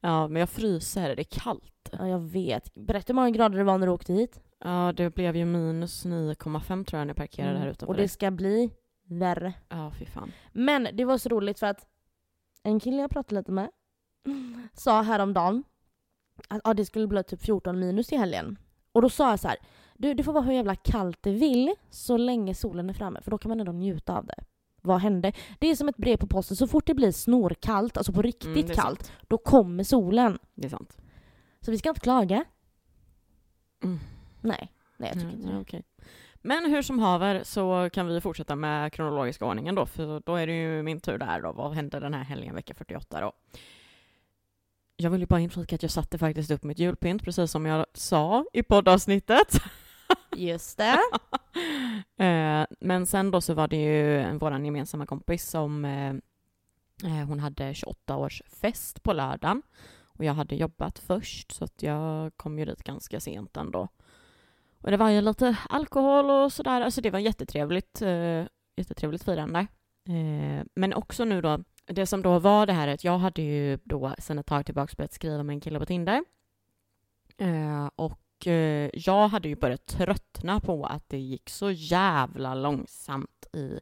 Ja, 0.01 0.27
men 0.27 0.39
jag 0.39 0.49
fryser, 0.49 1.15
det 1.15 1.21
är 1.21 1.39
kallt. 1.39 1.89
Ja, 1.91 2.07
jag 2.07 2.19
vet. 2.19 2.73
Berätta 2.75 3.13
hur 3.13 3.15
många 3.15 3.29
grader 3.29 3.57
det 3.57 3.63
var 3.63 3.77
när 3.77 3.87
du 3.87 3.93
åkte 3.93 4.13
hit. 4.13 4.41
Ja, 4.59 4.93
det 4.97 5.09
blev 5.15 5.35
ju 5.35 5.45
minus 5.45 6.05
9,5 6.05 6.85
tror 6.85 6.99
jag 6.99 7.05
när 7.05 7.09
jag 7.09 7.15
parkerade 7.17 7.51
här 7.51 7.57
Mm. 7.61 7.71
utanför. 7.71 7.93
Och 7.93 7.97
det 7.97 8.07
ska 8.07 8.31
bli 8.31 8.71
värre. 9.07 9.53
Ja, 9.69 9.91
fy 9.99 10.05
fan. 10.05 10.31
Men 10.53 10.87
det 10.93 11.05
var 11.05 11.17
så 11.17 11.29
roligt 11.29 11.59
för 11.59 11.67
att 11.67 11.85
en 12.63 12.79
kille 12.79 12.97
jag 13.01 13.11
pratade 13.11 13.35
lite 13.41 13.51
med 13.51 13.69
sa 14.73 15.01
häromdagen 15.01 15.63
att 16.47 16.61
ja, 16.63 16.73
det 16.73 16.85
skulle 16.85 17.07
bli 17.07 17.23
typ 17.23 17.41
14 17.41 17.79
minus 17.79 18.11
i 18.11 18.17
helgen. 18.17 18.57
Och 18.91 19.01
då 19.01 19.09
sa 19.09 19.29
jag 19.29 19.39
så 19.39 19.47
här, 19.47 19.57
du 19.97 20.13
det 20.13 20.23
får 20.23 20.33
vara 20.33 20.43
hur 20.43 20.53
jävla 20.53 20.75
kallt 20.75 21.17
det 21.23 21.31
vill 21.31 21.75
så 21.89 22.17
länge 22.17 22.55
solen 22.55 22.89
är 22.89 22.93
framme 22.93 23.21
för 23.21 23.31
då 23.31 23.37
kan 23.37 23.49
man 23.49 23.59
ändå 23.59 23.71
njuta 23.71 24.17
av 24.17 24.25
det. 24.25 24.43
Vad 24.81 24.99
hände? 25.01 25.31
Det 25.59 25.67
är 25.67 25.75
som 25.75 25.89
ett 25.89 25.97
brev 25.97 26.17
på 26.17 26.27
posten, 26.27 26.57
så 26.57 26.67
fort 26.67 26.85
det 26.87 26.93
blir 26.93 27.11
snorkallt, 27.11 27.97
alltså 27.97 28.13
på 28.13 28.21
riktigt 28.21 28.47
Mm, 28.65 28.75
kallt, 28.75 29.05
sant. 29.05 29.11
då 29.27 29.37
kommer 29.37 29.83
solen. 29.83 30.39
Det 30.55 30.65
är 30.65 30.69
sant. 30.69 30.97
Så 31.61 31.71
vi 31.71 31.77
ska 31.77 31.89
inte 31.89 32.01
klaga. 32.01 32.45
Mm. 33.83 33.99
Nej, 34.41 34.71
nej 34.97 35.09
jag 35.09 35.13
tycker 35.13 35.27
Ja, 35.27 35.33
inte 35.37 35.47
det. 35.53 35.59
okej. 35.59 35.83
Men 36.43 36.65
hur 36.71 36.81
som 36.81 36.99
haver 36.99 37.43
så 37.43 37.89
kan 37.93 38.07
vi 38.07 38.21
fortsätta 38.21 38.55
med 38.55 38.93
kronologiska 38.93 39.45
ordningen 39.45 39.75
då, 39.75 39.85
för 39.85 40.21
då 40.25 40.35
är 40.35 40.47
det 40.47 40.53
ju 40.53 40.83
min 40.83 40.99
tur 40.99 41.17
där 41.17 41.41
då. 41.41 41.51
Vad 41.51 41.71
hände 41.73 41.99
den 41.99 42.13
här 42.13 42.23
helgen 42.23 42.55
vecka 42.55 42.73
48 42.73 43.21
då? 43.21 43.31
Jag 44.95 45.09
vill 45.09 45.21
ju 45.21 45.27
bara 45.27 45.39
inflika 45.39 45.75
att 45.75 45.81
jag 45.81 45.91
satte 45.91 46.17
faktiskt 46.17 46.51
upp 46.51 46.63
mitt 46.63 46.79
julpynt, 46.79 47.23
precis 47.23 47.51
som 47.51 47.65
jag 47.65 47.85
sa 47.93 48.45
i 48.53 48.63
poddavsnittet. 48.63 49.47
Just 50.35 50.77
det. 50.77 50.99
Eh, 52.17 52.65
Men 52.79 53.05
sen 53.05 53.31
då 53.31 53.41
så 53.41 53.53
var 53.53 53.67
det 53.67 53.75
ju 53.77 54.37
vår 54.37 54.65
gemensamma 54.65 55.05
kompis 55.05 55.49
som 55.49 55.85
eh, 55.85 56.09
eh 57.03 57.27
hon 57.27 57.39
hade 57.39 57.73
28 57.73 58.17
års 58.17 58.41
fest 58.47 59.03
på 59.03 59.13
lördagen 59.13 59.61
och 60.05 60.25
jag 60.25 60.33
hade 60.33 60.55
jobbat 60.55 60.99
först 60.99 61.51
så 61.51 61.63
att 61.63 61.83
jag 61.83 62.37
kom 62.37 62.59
ju 62.59 62.65
dit 62.65 62.83
ganska 62.83 63.19
sent 63.19 63.57
ändå. 63.57 63.87
Och 64.81 64.91
det 64.91 64.97
var 64.97 65.09
ju 65.09 65.21
lite 65.21 65.57
alkohol 65.69 66.29
och 66.29 66.53
sådär, 66.53 66.81
alltså 66.81 67.01
det 67.01 67.09
var 67.11 67.19
jättetrevligt, 67.19 68.01
eh, 68.01 68.45
jättetrevligt 68.75 69.23
firande. 69.23 69.59
Eh, 70.07 70.65
Men 70.75 70.93
också 70.93 71.25
nu 71.25 71.41
då, 71.41 71.59
det 71.85 72.05
som 72.05 72.21
då 72.21 72.39
var 72.39 72.65
det 72.65 72.73
här 72.73 72.87
att 72.87 73.03
jag 73.03 73.17
hade 73.17 73.41
ju 73.41 73.79
då 73.83 74.15
sedan 74.19 74.39
ett 74.39 74.45
tag 74.45 74.65
tillbaka 74.65 74.93
börjat 74.97 75.13
skriva 75.13 75.43
med 75.43 75.53
en 75.53 75.61
kille 75.61 75.79
på 75.79 75.85
Tinder. 75.85 76.23
Eh, 77.37 77.89
Och 77.95 78.19
jag 78.93 79.27
hade 79.27 79.49
ju 79.49 79.55
börjat 79.55 79.85
tröttna 79.85 80.59
på 80.59 80.85
att 80.85 81.09
det 81.09 81.19
gick 81.19 81.49
så 81.49 81.71
jävla 81.71 82.55
långsamt 82.55 83.47
i 83.53 83.79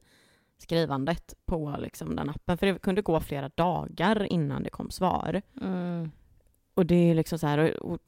skrivandet 0.58 1.34
på 1.46 1.76
liksom 1.80 2.16
den 2.16 2.30
appen. 2.30 2.58
För 2.58 2.68
det 2.68 2.80
kunde 2.80 3.02
gå 3.02 3.20
flera 3.20 3.50
dagar 3.56 4.24
innan 4.24 4.64
det 4.64 4.70
kom 4.70 4.92
svar. 4.92 5.42
Mm. 5.62 6.12
Och 6.74 6.86
det 6.86 6.96
är 6.96 7.16
liksom 7.16 7.40
så 7.40 7.48
här, 7.48 7.84
och, 7.84 7.92
och, 7.92 8.00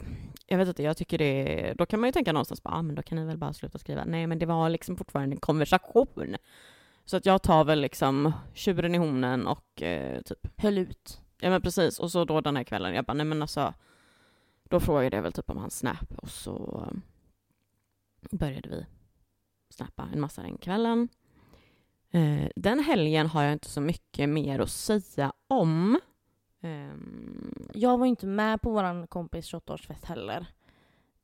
jag 0.46 0.58
vet 0.58 0.68
inte, 0.68 0.84
jag 0.84 0.98
tycker 0.98 1.18
det 1.18 1.74
då 1.78 1.86
kan 1.86 2.00
man 2.00 2.08
ju 2.08 2.12
tänka 2.12 2.34
någonstans 2.34 2.64
bara, 2.64 2.76
ah, 2.76 2.82
men 2.82 2.96
då 2.96 3.02
kan 3.02 3.18
ni 3.18 3.26
väl 3.26 3.38
bara 3.38 3.54
sluta 3.54 3.78
skriva. 3.78 4.06
Nej, 4.06 4.28
men 4.28 4.40
det 4.40 4.46
var 4.46 4.70
liksom 4.70 4.98
fortfarande 4.98 5.36
en 5.36 5.40
konversation. 5.40 6.36
Så 7.06 7.18
att 7.18 7.26
jag 7.26 7.42
tar 7.42 7.64
väl 7.64 7.82
liksom 7.82 8.34
tjuren 8.54 8.96
i 8.96 8.98
hornen 8.98 9.48
och 9.48 9.82
eh, 9.82 10.22
typ 10.22 10.48
Höll 10.58 10.78
ut. 10.78 11.22
Ja 11.40 11.50
men 11.50 11.62
precis, 11.62 12.00
och 12.00 12.12
så 12.12 12.26
då 12.26 12.42
den 12.42 12.56
här 12.56 12.64
kvällen, 12.64 12.94
jag 12.94 13.06
bara 13.06 13.14
nej 13.14 13.26
men 13.26 13.42
alltså 13.42 13.74
Då 14.72 14.80
frågade 14.80 15.16
jag 15.16 15.24
väl 15.24 15.34
typ 15.34 15.50
om 15.50 15.58
hans 15.58 15.78
snap 15.78 16.14
och 16.18 16.30
så 16.30 16.86
um, 16.92 17.02
Började 18.32 18.70
vi 18.70 18.86
snappa 19.70 20.08
en 20.14 20.22
massa 20.22 20.42
den 20.42 20.58
kvällen 20.58 21.10
eh, 22.12 22.50
Den 22.56 22.80
helgen 22.80 23.28
har 23.28 23.44
jag 23.44 23.54
inte 23.54 23.70
så 23.70 23.82
mycket 23.82 24.30
mer 24.30 24.60
att 24.60 24.70
säga 24.70 25.34
om 25.48 26.00
Ehm, 26.64 27.54
Jag 27.74 27.98
var 27.98 28.06
inte 28.06 28.26
med 28.28 28.62
på 28.62 28.72
vår 28.72 29.08
kompis 29.08 29.54
28-årsfest 29.54 30.06
heller. 30.06 30.46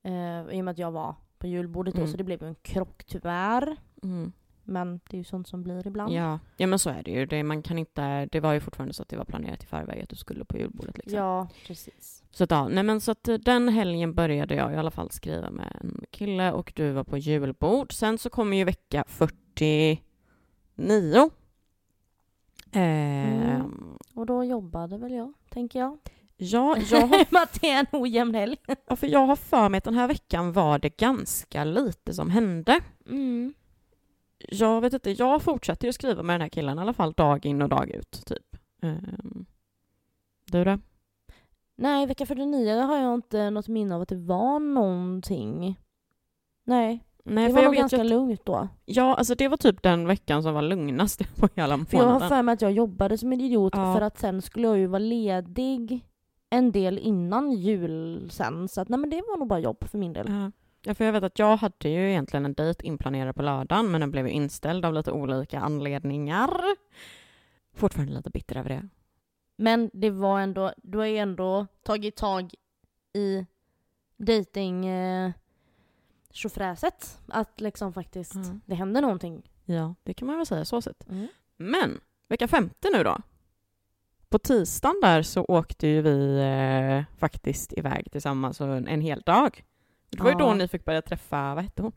Eh, 0.04 0.42
I 0.58 0.62
och 0.62 0.66
med 0.66 0.72
att 0.72 0.78
jag 0.78 0.92
var 0.92 1.16
på 1.38 1.48
julbordet 1.48 1.94
då, 1.96 2.00
Mm. 2.02 2.12
så 2.12 2.18
det 2.18 2.24
blev 2.24 2.44
en 2.44 2.56
krock 2.56 3.04
tyvärr. 3.04 3.78
mm, 4.04 4.32
Men 4.68 5.00
det 5.10 5.16
är 5.16 5.18
ju 5.18 5.24
sånt 5.24 5.48
som 5.48 5.64
blir 5.64 5.88
ibland. 5.88 6.14
ja. 6.14 6.40
ja 6.58 6.68
men 6.68 6.80
så 6.80 6.90
är 6.90 7.04
det 7.04 7.12
ju, 7.12 7.26
det, 7.26 7.44
man 7.44 7.62
kan 7.62 7.78
inte, 7.80 8.26
det 8.26 8.40
var 8.40 8.54
ju 8.54 8.60
fortfarande 8.60 8.94
så 8.94 9.02
att 9.04 9.10
det 9.10 9.18
var 9.18 9.26
planerat 9.26 9.64
i 9.64 9.66
förväg 9.66 10.02
att 10.02 10.10
du 10.10 10.16
skulle 10.16 10.46
på 10.46 10.58
julbordet 10.58 10.98
liksom. 10.98 11.20
Ja, 11.20 11.48
precis. 11.68 12.24
Så 12.32 12.44
att, 12.44 12.52
ja, 12.52 12.68
nej 12.68 12.84
men 12.84 13.02
så 13.02 13.12
att 13.12 13.28
eh, 13.28 13.36
den 13.36 13.70
helgen 13.70 14.14
började 14.14 14.56
jag 14.56 14.74
i 14.74 14.76
alla 14.76 14.92
fall 14.92 15.12
skriva 15.12 15.50
med 15.50 15.78
en 15.82 16.02
kille 16.12 16.52
och 16.52 16.74
du 16.76 16.92
var 16.92 17.04
på 17.04 17.18
julbord. 17.18 17.94
Sen 17.94 18.18
så 18.18 18.30
kommer 18.30 18.58
ju 18.58 18.64
vecka 18.64 19.04
49. 19.08 20.02
Eh, 22.72 23.58
Mm. 23.58 23.98
Och 24.14 24.26
då 24.26 24.44
jobbade 24.44 24.98
väl 24.98 25.12
jag, 25.14 25.34
tänker 25.50 25.80
jag. 25.80 25.98
Ja, 26.38 26.78
jag 26.92 27.08
har, 27.08 27.26
att 27.44 27.62
det 27.62 27.70
är 27.70 27.80
en 27.80 27.86
ojämn 27.92 28.36
helg. 28.36 28.58
ja, 28.88 28.96
för 28.96 29.08
jag 29.08 29.26
har 29.28 29.36
för 29.36 29.70
mig 29.70 29.78
att 29.78 29.84
den 29.84 29.94
här 29.94 30.08
veckan 30.08 30.54
var 30.54 30.80
det 30.80 30.98
ganska 30.98 31.64
lite 31.64 32.14
som 32.14 32.30
hände. 32.30 32.80
Mm. 33.10 33.54
Jag 34.50 34.82
vet 34.82 34.94
inte, 34.94 35.12
jag 35.12 35.42
fortsätter 35.42 35.88
ju 35.88 35.94
skriva 35.94 36.24
med 36.24 36.34
den 36.34 36.42
här 36.42 36.50
killen 36.50 36.78
i 36.78 36.82
alla 36.82 36.94
fall 36.94 37.12
dag 37.14 37.46
in 37.46 37.62
och 37.62 37.70
dag 37.70 37.90
ut, 37.90 38.12
typ. 38.26 38.56
Ehm, 38.82 39.46
du 40.52 40.64
då? 40.64 40.80
Nej, 41.76 42.06
vecka 42.06 42.26
49 42.26 42.82
har 42.82 42.98
jag 42.98 43.14
inte 43.14 43.50
något 43.50 43.68
minne 43.68 43.96
av 43.96 44.02
att 44.02 44.10
det 44.10 44.16
var 44.16 44.60
någonting. 44.60 45.80
Nej, 46.64 47.04
Nej, 47.24 47.48
det 47.48 47.54
var 47.54 47.64
nog 47.64 47.76
ganska 47.76 48.02
att, 48.02 48.08
lugnt 48.08 48.46
då. 48.46 48.68
Ja, 48.86 49.16
alltså 49.16 49.36
det 49.36 49.48
var 49.48 49.58
typ 49.58 49.84
den 49.84 50.08
veckan 50.08 50.44
som 50.44 50.54
var 50.54 50.62
lugnast 50.62 51.36
på 51.40 51.50
hela 51.56 51.78
För 51.78 51.98
jag 51.98 52.04
har 52.04 52.08
månaden. 52.14 52.30
för 52.30 52.42
mig 52.44 52.54
att 52.54 52.62
jag 52.62 52.72
jobbade 52.72 53.18
som 53.18 53.34
en 53.34 53.42
idiot 53.42 53.74
Ja. 53.76 53.94
för 53.94 54.02
att 54.02 54.18
sen 54.20 54.42
skulle 54.42 54.68
jag 54.68 54.78
ju 54.78 54.88
vara 54.88 55.00
ledig 55.00 56.06
en 56.50 56.72
del 56.72 56.98
innan 56.98 57.52
jul 57.52 58.28
sen. 58.32 58.68
Så 58.68 58.82
att 58.82 58.90
nej 58.90 59.00
men 59.00 59.10
det 59.10 59.22
var 59.28 59.38
nog 59.38 59.48
bara 59.48 59.60
jobb 59.60 59.84
för 59.90 59.98
min 59.98 60.14
del. 60.14 60.26
Ja. 60.30 60.52
Ja, 60.82 60.94
för 60.94 61.06
jag 61.06 61.12
vet 61.14 61.24
att 61.24 61.40
jag 61.40 61.58
hade 61.58 61.90
ju 61.90 62.10
egentligen 62.10 62.46
en 62.46 62.54
dejt 62.54 62.86
inplanerad 62.88 63.36
på 63.36 63.42
lördagen, 63.42 63.92
men 63.92 64.02
den 64.02 64.12
blev 64.12 64.28
inställd 64.28 64.86
av 64.86 64.94
lite 64.94 65.12
olika 65.12 65.60
anledningar. 65.60 66.62
Fortfarande 67.74 68.14
lite 68.14 68.30
bitter 68.30 68.56
över 68.58 68.70
det. 68.70 68.88
Men 69.56 69.90
det 69.94 70.10
var 70.10 70.40
ändå, 70.40 70.74
du 70.78 70.98
har 70.98 71.06
ju 71.06 71.18
ändå 71.18 71.68
tagit 71.84 72.16
tag 72.16 72.54
i 73.14 73.46
dejting 74.18 74.86
eh, 74.86 75.32
tjofräset. 76.32 77.20
Att 77.28 77.62
liksom 77.62 77.94
faktiskt, 77.94 78.36
Mm. 78.36 78.62
det 78.66 78.76
händer 78.76 79.02
någonting. 79.02 79.52
Ja, 79.66 79.96
det 80.04 80.14
kan 80.14 80.28
man 80.28 80.38
väl 80.38 80.46
säga 80.46 80.66
så 80.66 80.82
sett. 80.82 81.08
Mm. 81.10 81.28
Men 81.58 82.00
vecka 82.30 82.48
femte 82.48 82.90
nu 82.94 83.04
då. 83.04 83.18
På 84.30 84.40
tisdagen 84.40 85.00
där 85.02 85.22
så 85.22 85.46
åkte 85.46 85.88
ju 85.88 86.02
vi 86.02 86.40
eh, 86.40 87.18
faktiskt 87.20 87.74
iväg 87.78 88.12
tillsammans 88.12 88.62
en, 88.62 88.88
en 88.88 89.02
hel 89.02 89.22
dag. 89.22 89.64
Det 90.10 90.24
var 90.24 90.30
ju 90.30 90.36
då 90.36 90.54
ni 90.54 90.68
fick 90.68 90.86
börja 90.86 91.02
träffa, 91.02 91.56
vad 91.56 91.64
hette 91.64 91.82
hon? 91.82 91.92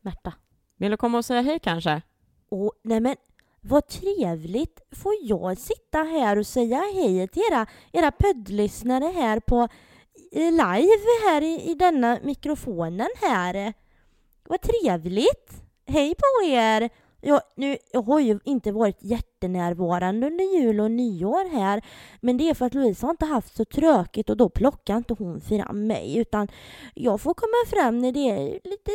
Märta. 0.00 0.32
Vill 0.76 0.90
du 0.90 0.96
komma 0.96 1.18
och 1.18 1.24
säga 1.24 1.42
hej 1.42 1.58
kanske? 1.58 2.02
Åh, 2.50 2.70
nej 2.82 3.00
men 3.00 3.16
vad 3.60 3.86
trevligt. 3.88 4.80
Får 4.92 5.14
jag 5.22 5.58
sitta 5.58 5.98
här 5.98 6.38
och 6.38 6.46
säga 6.46 6.82
hej 6.94 7.28
till 7.28 7.42
era, 7.52 7.66
era 7.92 8.10
poddlyssnare 8.10 9.04
här 9.04 9.40
på 9.40 9.68
eh, 10.32 10.50
live 10.50 11.04
här 11.24 11.42
i, 11.42 11.70
i 11.70 11.74
denna 11.74 12.18
mikrofonen 12.22 13.08
här. 13.22 13.72
Vad 14.48 14.60
trevligt. 14.60 15.62
Hej 15.86 16.14
på 16.14 16.46
er. 16.46 16.90
Jag, 17.20 17.40
nu, 17.56 17.76
jag 17.92 18.02
har 18.02 18.20
ju 18.20 18.38
inte 18.44 18.72
varit 18.72 18.98
jättenärvarande 19.40 20.26
under 20.26 20.60
jul 20.60 20.80
och 20.80 20.90
nyår 20.90 21.50
här 21.50 21.82
men 22.20 22.36
det 22.36 22.50
är 22.50 22.54
för 22.54 22.66
att 22.66 22.74
Louise 22.74 23.06
har 23.06 23.10
inte 23.10 23.24
haft 23.24 23.56
så 23.56 23.64
tråkigt 23.64 24.30
och 24.30 24.36
då 24.36 24.48
plockar 24.48 24.96
inte 24.96 25.14
hon 25.14 25.40
fram 25.40 25.86
mig 25.86 26.18
utan 26.18 26.48
jag 26.94 27.20
får 27.20 27.34
komma 27.34 27.66
fram 27.66 27.98
när 27.98 28.12
det 28.12 28.30
är 28.30 28.60
lite 28.64 28.90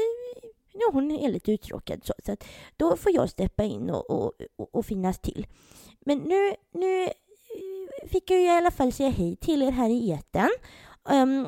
Ja, 0.77 0.89
hon 0.93 1.11
är 1.11 1.29
lite 1.29 1.51
uttråkad 1.51 2.05
så, 2.05 2.13
så 2.25 2.31
att 2.31 2.43
då 2.77 2.97
får 2.97 3.11
jag 3.11 3.29
steppa 3.29 3.63
in 3.63 3.89
och, 3.89 4.09
och, 4.09 4.31
och, 4.55 4.75
och 4.75 4.85
finnas 4.85 5.19
till. 5.19 5.47
Men 6.05 6.17
nu, 6.17 6.55
nu 6.73 7.03
eh, 7.03 7.09
fick 8.07 8.31
jag 8.31 8.39
ju 8.39 8.45
i 8.45 8.49
alla 8.49 8.71
fall 8.71 8.91
säga 8.91 9.09
hej 9.09 9.35
till 9.35 9.61
er 9.61 9.71
här 9.71 9.89
i 9.89 10.11
etern. 10.11 10.49
Um, 11.09 11.15
ehm, 11.15 11.47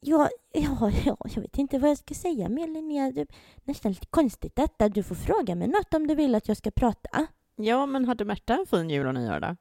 ja, 0.00 0.28
ja, 0.52 0.90
ja, 1.04 1.16
jag 1.34 1.42
vet 1.42 1.58
inte 1.58 1.78
vad 1.78 1.90
jag 1.90 1.98
ska 1.98 2.14
säga 2.14 2.48
mer 2.48 2.68
Linnea. 2.68 3.10
Det 3.10 3.20
är 3.20 3.26
nästan 3.64 3.92
lite 3.92 4.06
konstigt 4.06 4.56
detta. 4.56 4.88
Du 4.88 5.02
får 5.02 5.14
fråga 5.14 5.54
mig 5.54 5.68
något 5.68 5.94
om 5.94 6.06
du 6.06 6.14
vill 6.14 6.34
att 6.34 6.48
jag 6.48 6.56
ska 6.56 6.70
prata. 6.70 7.26
Ja, 7.64 7.86
men 7.86 8.04
hade 8.04 8.24
Märta 8.24 8.54
en 8.54 8.66
fin 8.66 8.90
jul 8.90 9.06
och 9.06 9.14
nyår 9.14 9.40
då? 9.40 9.56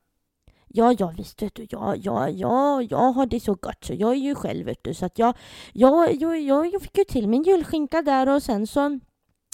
Ja, 0.67 0.95
ja 0.99 1.13
visst 1.17 1.41
vet 1.41 1.55
du, 1.55 1.67
ja, 1.69 1.95
ja, 1.95 2.29
ja, 2.29 2.81
jag 2.81 3.11
har 3.11 3.25
det 3.25 3.39
så 3.39 3.55
gott. 3.55 3.83
Så 3.83 3.93
jag 3.93 4.11
är 4.11 4.15
ju 4.15 4.35
själv 4.35 4.65
vet 4.65 4.83
du, 4.83 4.93
så 4.93 5.05
att 5.05 5.19
jag, 5.19 5.37
jag, 5.73 6.13
jag, 6.13 6.41
jag, 6.41 6.73
jag 6.73 6.81
fick 6.81 6.97
ju 6.97 7.03
till 7.03 7.27
min 7.27 7.43
julskinka 7.43 8.01
där 8.01 8.29
och 8.29 8.43
sen 8.43 8.67
så 8.67 8.99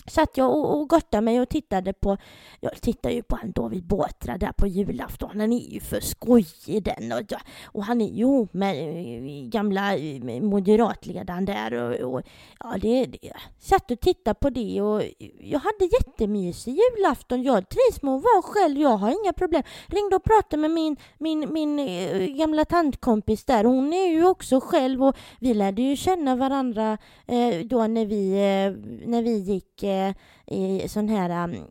satt 0.07 0.37
jag 0.37 0.49
och, 0.49 0.79
och 0.79 0.89
gottade 0.89 1.21
mig 1.21 1.41
och 1.41 1.49
tittade 1.49 1.93
på, 1.93 2.17
jag 2.59 2.81
tittar 2.81 3.09
ju 3.09 3.23
på 3.23 3.35
han 3.35 3.51
David 3.51 3.83
Batra 3.83 4.37
där 4.37 4.51
på 4.51 4.67
julafton, 4.67 5.39
han 5.39 5.53
är 5.53 5.73
ju 5.73 5.79
för 5.79 5.99
skojig 5.99 6.83
den 6.83 7.11
och, 7.11 7.33
och 7.65 7.83
han 7.83 8.01
är 8.01 8.05
ju 8.05 8.27
ihop 8.27 8.53
med 8.53 8.75
eh, 8.75 9.49
gamla 9.49 9.95
eh, 9.95 10.41
moderatledaren 10.41 11.45
där 11.45 11.73
och, 11.73 12.13
och 12.13 12.21
ja 12.59 12.75
det, 12.81 13.05
det, 13.05 13.31
satt 13.59 13.91
och 13.91 13.99
tittade 13.99 14.35
på 14.41 14.49
det 14.49 14.81
och 14.81 15.01
jag 15.39 15.59
hade 15.59 15.85
jättemysig 15.99 16.77
julafton, 16.77 17.43
jag 17.43 17.69
trivs 17.69 18.01
med 18.01 18.13
att 18.13 18.23
vara 18.23 18.41
själv, 18.41 18.77
jag 18.77 18.97
har 18.97 19.09
inga 19.23 19.33
problem. 19.33 19.63
Ringde 19.87 20.15
och 20.15 20.23
pratade 20.23 20.61
med 20.61 20.71
min, 20.71 20.97
min, 21.17 21.53
min 21.53 21.79
eh, 21.79 22.27
gamla 22.27 22.65
tantkompis 22.65 23.45
där. 23.45 23.63
Hon 23.63 23.93
är 23.93 24.07
ju 24.07 24.27
också 24.27 24.59
själv 24.59 25.03
och 25.03 25.17
vi 25.39 25.53
lärde 25.53 25.81
ju 25.81 25.95
känna 25.95 26.35
varandra 26.35 26.97
eh, 27.27 27.65
då 27.65 27.87
när 27.87 28.05
vi, 28.05 28.31
eh, 28.31 29.07
när 29.07 29.21
vi 29.21 29.37
gick 29.37 29.83
eh, 29.83 29.96
i 30.45 30.87
sån 30.87 31.09
här 31.09 31.43
um, 31.43 31.65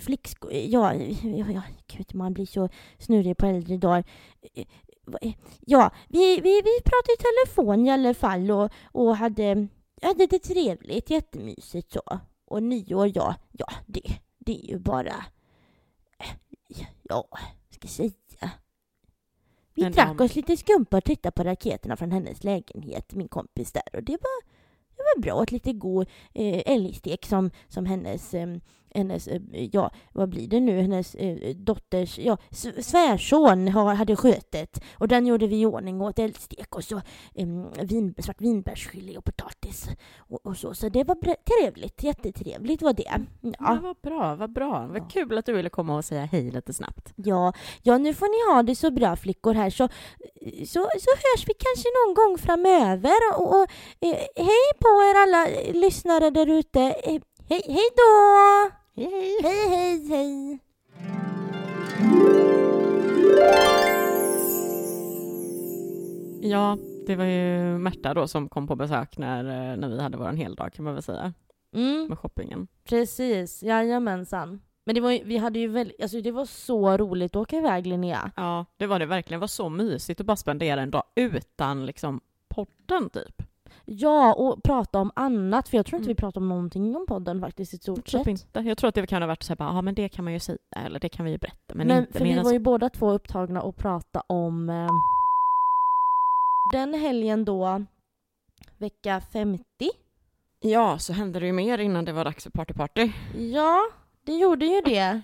flicksko... 0.00 0.50
Ja, 0.52 0.94
ja, 0.94 1.46
ja, 1.50 1.62
gud, 1.86 2.14
man 2.14 2.34
blir 2.34 2.46
så 2.46 2.68
snurrig 2.98 3.36
på 3.36 3.46
äldre 3.46 3.76
dagar. 3.76 4.04
Eh, 4.54 4.64
eh, 5.22 5.32
Ja, 5.60 5.90
vi, 6.08 6.40
vi, 6.40 6.62
vi 6.62 6.80
pratade 6.84 7.12
i 7.18 7.22
telefon 7.22 7.86
i 7.86 7.90
alla 7.90 8.14
fall 8.14 8.50
och, 8.50 8.70
och 8.92 9.16
hade, 9.16 9.68
hade 10.02 10.26
det 10.26 10.38
trevligt, 10.38 11.10
jättemysigt 11.10 11.92
så. 11.92 12.02
Och 12.44 12.62
nyår, 12.62 13.10
ja, 13.14 13.34
ja, 13.52 13.66
det, 13.86 14.02
det 14.38 14.52
är 14.64 14.68
ju 14.68 14.78
bara... 14.78 15.24
eh, 16.18 16.86
Ja, 17.02 17.28
ska 17.70 17.88
säga? 17.88 18.10
Vi 19.78 19.82
Men 19.84 19.92
drack 19.92 20.20
oss 20.20 20.34
lite 20.34 20.56
skumpa 20.56 20.96
och 20.96 21.04
tittade 21.04 21.32
på 21.32 21.42
raketerna 21.42 21.96
från 21.96 22.10
hennes 22.10 22.44
lägenhet, 22.44 23.14
min 23.14 23.28
kompis 23.28 23.72
där. 23.72 23.82
Och 23.92 24.02
det 24.02 24.12
var, 24.12 24.42
det 24.96 25.02
var 25.02 25.07
bra. 25.20 25.42
Ett 25.42 25.52
lite 25.52 25.72
god 25.72 26.06
eh, 26.34 26.62
älgstek 26.66 27.26
som, 27.26 27.50
som 27.68 27.86
hennes, 27.86 28.34
eh, 28.34 28.46
hennes 28.94 29.28
eh, 29.28 29.40
ja, 29.72 29.90
vad 30.12 30.28
blir 30.28 30.48
det 30.48 30.60
nu, 30.60 30.80
hennes 30.80 31.14
eh, 31.14 31.54
dotters, 31.56 32.18
ja, 32.18 32.36
svärson 32.82 33.68
har, 33.68 33.94
hade 33.94 34.16
skötet. 34.16 34.84
Och 34.94 35.08
den 35.08 35.26
gjorde 35.26 35.46
vi 35.46 35.60
i 35.60 35.66
ordning 35.66 36.00
och 36.00 36.06
åt 36.06 36.18
älgstek 36.18 36.76
och 36.76 36.84
så 36.84 36.96
eh, 37.34 37.46
vin, 37.82 38.14
svart 38.18 38.40
vinbärsgelé 38.40 39.16
och 39.18 39.24
potatis. 39.24 39.88
Och, 40.18 40.46
och 40.46 40.56
så. 40.56 40.74
så 40.74 40.88
det 40.88 41.04
var 41.04 41.16
trevligt, 41.60 42.02
jättetrevligt 42.02 42.82
var 42.82 42.92
det. 42.92 43.02
Ja. 43.40 43.50
Ja. 43.58 43.78
vad 43.82 43.96
bra, 44.02 44.34
vad 44.34 44.52
bra. 44.52 44.86
Vad 44.86 44.96
Ja. 44.98 45.08
kul 45.12 45.38
att 45.38 45.46
du 45.46 45.52
ville 45.52 45.68
komma 45.70 45.96
och 45.96 46.04
säga 46.04 46.24
hej 46.24 46.50
lite 46.50 46.72
snabbt. 46.72 47.12
Ja, 47.16 47.52
ja, 47.82 47.98
nu 47.98 48.14
får 48.14 48.26
ni 48.26 48.54
ha 48.54 48.62
det 48.62 48.74
så 48.76 48.90
bra 48.90 49.16
flickor 49.16 49.54
här 49.54 49.70
så, 49.70 49.88
så, 50.66 50.80
så 51.04 51.10
hörs 51.24 51.44
vi 51.46 51.54
kanske 51.54 51.88
någon 51.98 52.14
gång 52.14 52.38
framöver. 52.38 53.18
Och, 53.36 53.48
och 53.56 53.66
eh, 54.00 54.18
hej 54.36 54.68
på 54.80 54.88
er 54.88 55.07
alla 55.22 55.46
eh, 55.48 55.74
lyssnare 55.74 56.30
där 56.30 56.46
ute. 56.50 56.80
Eh, 56.80 57.20
hej, 57.48 57.62
hej 57.66 57.88
då! 57.96 58.70
Hej, 58.96 59.10
hej! 59.42 59.68
Hej, 59.70 60.08
hej! 60.08 60.58
Ja, 66.42 66.78
det 67.06 67.16
var 67.16 67.24
ju 67.24 67.78
Märta 67.78 68.14
då 68.14 68.28
som 68.28 68.48
kom 68.48 68.66
på 68.66 68.76
besök 68.76 69.18
när, 69.18 69.44
eh, 69.44 69.76
när 69.76 69.88
vi 69.88 70.00
hade 70.02 70.16
vår 70.18 70.32
heldag 70.32 70.72
kan 70.72 70.84
man 70.84 70.94
väl 70.94 71.02
säga, 71.02 71.32
Mm, 71.74 72.06
med 72.08 72.18
shoppingen. 72.18 72.68
precis, 72.84 73.62
jajamensan. 73.62 74.60
Men 74.86 74.94
det 74.94 75.00
var, 75.00 75.10
ju- 75.10 75.24
vi 75.24 75.36
hade 75.36 75.58
ju 75.58 75.68
väldigt, 75.68 76.02
alltså 76.02 76.20
det 76.20 76.30
var 76.30 76.44
så 76.44 76.96
roligt 76.96 77.32
att 77.36 77.36
åka 77.42 77.56
iväg 77.56 77.86
Linnea. 77.86 78.30
Ja, 78.36 78.64
det 78.76 78.86
var 78.86 78.98
det 78.98 79.06
verkligen. 79.06 79.38
Det 79.38 79.40
var 79.40 79.46
så 79.48 79.68
mysigt 79.68 80.20
att 80.20 80.26
bara 80.26 80.36
spendera 80.36 80.80
en 80.80 80.90
dag 80.90 81.02
utan 81.14 81.86
liksom 81.86 82.20
podden 82.48 83.10
typ. 83.10 83.42
Ja, 83.90 84.34
och 84.34 84.62
prata 84.62 84.98
om 84.98 85.10
annat, 85.16 85.68
för 85.68 85.76
jag 85.76 85.86
tror 85.86 85.96
inte 85.98 86.06
Mm. 86.06 86.14
vi 86.16 86.20
pratade 86.20 86.44
om 86.44 86.48
någonting 86.48 86.96
om 86.96 87.06
podden 87.06 87.40
faktiskt 87.40 87.74
i 87.74 87.76
stort 87.76 88.08
sett. 88.08 88.26
inte. 88.26 88.60
Jag 88.60 88.78
tror 88.78 88.88
att 88.88 88.94
det 88.94 89.06
kan 89.06 89.22
ha 89.22 89.26
varit 89.26 89.42
så 89.42 89.54
här, 89.58 89.64
ja 89.66 89.82
men 89.82 89.94
det 89.94 90.08
kan 90.08 90.24
man 90.24 90.32
ju 90.32 90.40
säga, 90.40 90.58
eller 90.76 91.00
det 91.00 91.08
kan 91.08 91.24
vi 91.24 91.30
ju 91.32 91.38
berätta, 91.38 91.74
men, 91.74 91.86
Men, 91.86 91.98
inte 91.98 92.18
för 92.18 92.24
vi 92.24 92.36
var 92.36 92.44
så. 92.44 92.52
ju 92.52 92.58
båda 92.58 92.88
två 92.88 93.10
upptagna 93.10 93.62
och 93.62 93.76
prata 93.76 94.20
om 94.26 94.70
eh, 94.70 94.88
den 96.72 96.94
helgen 96.94 97.44
då, 97.44 97.84
vecka 98.78 99.22
50. 99.32 99.64
Ja, 100.60 100.98
så 100.98 101.12
hände 101.12 101.40
det 101.40 101.46
ju 101.46 101.52
mer 101.52 101.78
innan 101.78 102.04
det 102.04 102.12
var 102.12 102.24
dags 102.24 102.44
för 102.44 102.50
party-party. 102.50 103.12
Ja, 103.38 103.80
det 104.24 104.32
gjorde 104.32 104.66
ju 104.66 104.80
det. 104.80 105.20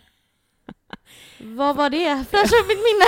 Vad 1.41 1.77
var 1.77 1.91
det? 1.91 2.25
Fräscha 2.31 2.57
upp 2.63 2.69
mitt 2.69 2.79
minne! 2.79 3.07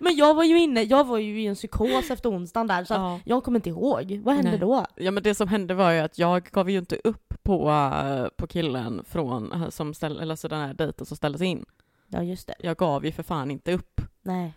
Men 0.00 0.16
jag 0.16 0.34
var 0.34 0.44
ju 0.44 0.58
inne, 0.58 0.82
jag 0.82 1.04
var 1.06 1.18
ju 1.18 1.42
i 1.42 1.46
en 1.46 1.54
psykos 1.54 2.10
efter 2.10 2.30
onsdagen 2.30 2.66
där 2.66 2.84
så 2.84 2.94
Ja. 2.94 3.20
jag 3.24 3.44
kommer 3.44 3.58
inte 3.58 3.68
ihåg. 3.68 4.20
Vad 4.24 4.34
hände 4.34 4.50
Nej. 4.50 4.60
då? 4.60 4.86
ja, 4.96 5.10
men 5.10 5.22
det 5.22 5.34
som 5.34 5.48
hände 5.48 5.74
var 5.74 5.90
ju 5.92 5.98
att 5.98 6.18
jag 6.18 6.44
gav 6.44 6.70
ju 6.70 6.78
inte 6.78 6.96
upp 7.04 7.34
på, 7.42 7.70
eh, 7.70 8.26
på 8.36 8.46
killen 8.46 9.04
från, 9.04 9.52
eh, 9.52 9.68
som 9.68 9.94
ställ, 9.94 10.20
eller 10.20 10.36
så 10.36 10.48
den 10.48 10.60
här 10.60 10.74
dejten 10.74 11.06
som 11.06 11.16
ställdes 11.16 11.42
in. 11.42 11.64
Ja 12.06 12.22
just 12.22 12.46
det. 12.46 12.54
Jag 12.58 12.76
gav 12.76 13.04
ju 13.06 13.12
för 13.12 13.22
fan 13.22 13.50
inte 13.50 13.72
upp. 13.72 14.00
Nej. 14.22 14.52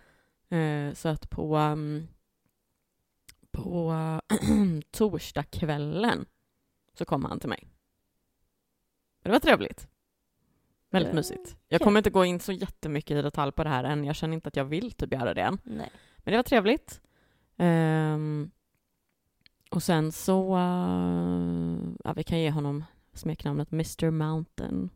Eh, 0.49 0.93
så 0.93 1.09
att 1.09 1.29
på, 1.29 1.57
um, 1.57 2.07
på 3.51 3.93
torsdagskvällen 4.91 6.25
så 6.97 7.05
kom 7.05 7.25
han 7.25 7.39
till 7.39 7.49
mig. 7.49 7.67
Det 9.23 9.31
var 9.31 9.39
trevligt. 9.39 9.87
Väldigt 10.95 11.13
Ja, 11.13 11.15
mysigt. 11.15 11.57
Jag 11.67 11.81
kommer 11.81 11.99
inte 11.99 12.09
gå 12.09 12.25
in 12.25 12.39
så 12.39 12.51
jättemycket 12.51 13.17
i 13.17 13.21
detalj 13.21 13.51
på 13.51 13.63
det 13.63 13.69
här 13.69 13.83
än. 13.83 14.03
Jag 14.03 14.15
känner 14.15 14.33
inte 14.33 14.47
att 14.47 14.55
jag 14.55 14.65
vill 14.65 14.91
typ 14.91 15.13
göra 15.13 15.33
det 15.33 15.41
än. 15.41 15.57
Nej. 15.63 15.91
Men 16.17 16.31
det 16.31 16.37
var 16.37 16.43
trevligt. 16.43 17.01
Ehm, 17.57 18.51
och 19.71 19.83
sen 19.83 20.11
så, 20.11 20.55
eh, 20.55 21.77
ja, 22.03 22.13
vi 22.15 22.23
kan 22.23 22.39
ge 22.39 22.49
honom 22.51 22.83
smeknamnet 23.13 23.71
Mr 23.71 24.09
Mountain. 24.11 24.89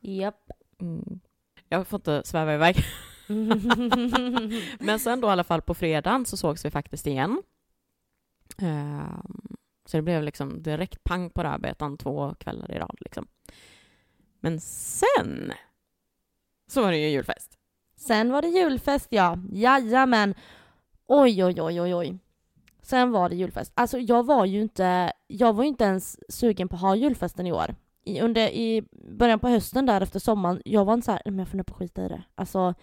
Japp. 0.00 0.50
Mm. 0.80 1.20
Jag 1.68 1.86
får 1.86 1.98
inte 1.98 2.22
sväva 2.24 2.54
iväg. 2.54 2.76
Men 4.80 4.98
sen 5.00 5.20
då 5.20 5.28
i 5.28 5.30
alla 5.30 5.44
fall 5.44 5.62
på 5.62 5.74
fredagen 5.74 6.24
så 6.26 6.36
sågs 6.36 6.64
vi 6.64 6.70
faktiskt 6.70 7.06
igen. 7.06 7.42
Ehm, 8.58 9.56
så 9.86 9.96
det 9.96 10.02
blev 10.02 10.22
liksom 10.22 10.62
direkt 10.62 11.04
pang 11.04 11.30
på 11.30 11.42
rödbetan 11.42 11.96
två 11.96 12.34
kvällar 12.34 12.70
i 12.72 12.78
rad 12.78 12.96
liksom. 13.00 13.26
Men 14.40 14.60
sen 14.60 15.52
så 16.70 16.82
var 16.82 16.90
det 16.90 16.98
ju 16.98 17.08
julfest. 17.08 17.58
Sen 17.96 18.32
var 18.32 18.42
det 18.42 18.48
julfest 18.48 19.06
ja. 19.10 19.38
Jajamän. 19.52 20.34
Oj, 21.06 21.44
oj, 21.44 21.62
oj, 21.62 21.80
oj, 21.80 21.94
oj. 21.94 22.18
Sen 22.82 23.10
var 23.10 23.28
det 23.28 23.36
julfest. 23.36 23.72
Alltså 23.74 23.98
jag 23.98 24.26
var 24.26 24.44
ju 24.44 24.60
inte, 24.60 25.12
jag 25.26 25.52
var 25.52 25.62
ju 25.62 25.68
inte 25.68 25.84
ens 25.84 26.32
sugen 26.32 26.68
på 26.68 26.76
att 26.76 26.82
ha 26.82 26.96
julfesten 26.96 27.46
i 27.46 27.52
år. 27.52 27.74
I, 28.04 28.20
under, 28.20 28.48
I 28.48 28.82
början 29.10 29.38
på 29.38 29.48
hösten 29.48 29.86
där 29.86 30.00
efter 30.00 30.18
sommaren, 30.20 30.62
jag 30.64 30.84
var 30.84 30.94
inte 30.94 31.04
såhär, 31.04 31.22
men 31.24 31.38
jag 31.38 31.48
funderar 31.48 31.64
på 31.64 31.74
att 31.74 31.78
skita 31.78 32.04
i 32.04 32.08
det. 32.08 32.22
Alltså, 32.34 32.74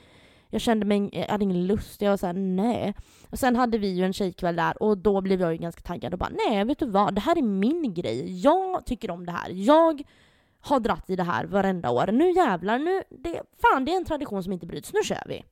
jag 0.49 0.61
kände 0.61 0.85
mig, 0.85 1.09
jag 1.11 1.27
hade 1.27 1.43
ingen 1.43 1.67
lust, 1.67 2.01
jag 2.01 2.09
var 2.09 2.17
såhär 2.17 2.33
nej. 2.33 2.93
Och 3.29 3.39
sen 3.39 3.55
hade 3.55 3.77
vi 3.77 3.87
ju 3.87 4.05
en 4.05 4.13
tjejkväll 4.13 4.55
där 4.55 4.83
och 4.83 4.97
då 4.97 5.21
blev 5.21 5.41
jag 5.41 5.51
ju 5.51 5.57
ganska 5.57 5.81
taggad 5.81 6.13
och 6.13 6.19
bara 6.19 6.31
nej 6.47 6.63
vet 6.65 6.79
du 6.79 6.85
vad, 6.85 7.15
det 7.15 7.21
här 7.21 7.37
är 7.37 7.41
min 7.41 7.93
grej. 7.93 8.41
Jag 8.41 8.85
tycker 8.85 9.11
om 9.11 9.25
det 9.25 9.31
här. 9.31 9.49
Jag 9.49 10.03
har 10.65 10.80
dratt 10.80 11.10
i 11.10 11.15
det 11.15 11.23
här 11.23 11.45
varenda 11.45 11.89
år. 11.89 12.08
Nu 12.12 12.32
jävlar, 12.32 12.80
nu, 12.80 13.04
det, 13.10 13.41
fan 13.62 13.86
det 13.86 13.91
är 13.91 13.97
en 13.97 14.06
tradition 14.06 14.43
som 14.43 14.54
inte 14.54 14.65
bryts, 14.65 14.93
nu 14.93 14.99
kör 15.04 15.23
vi. 15.25 15.43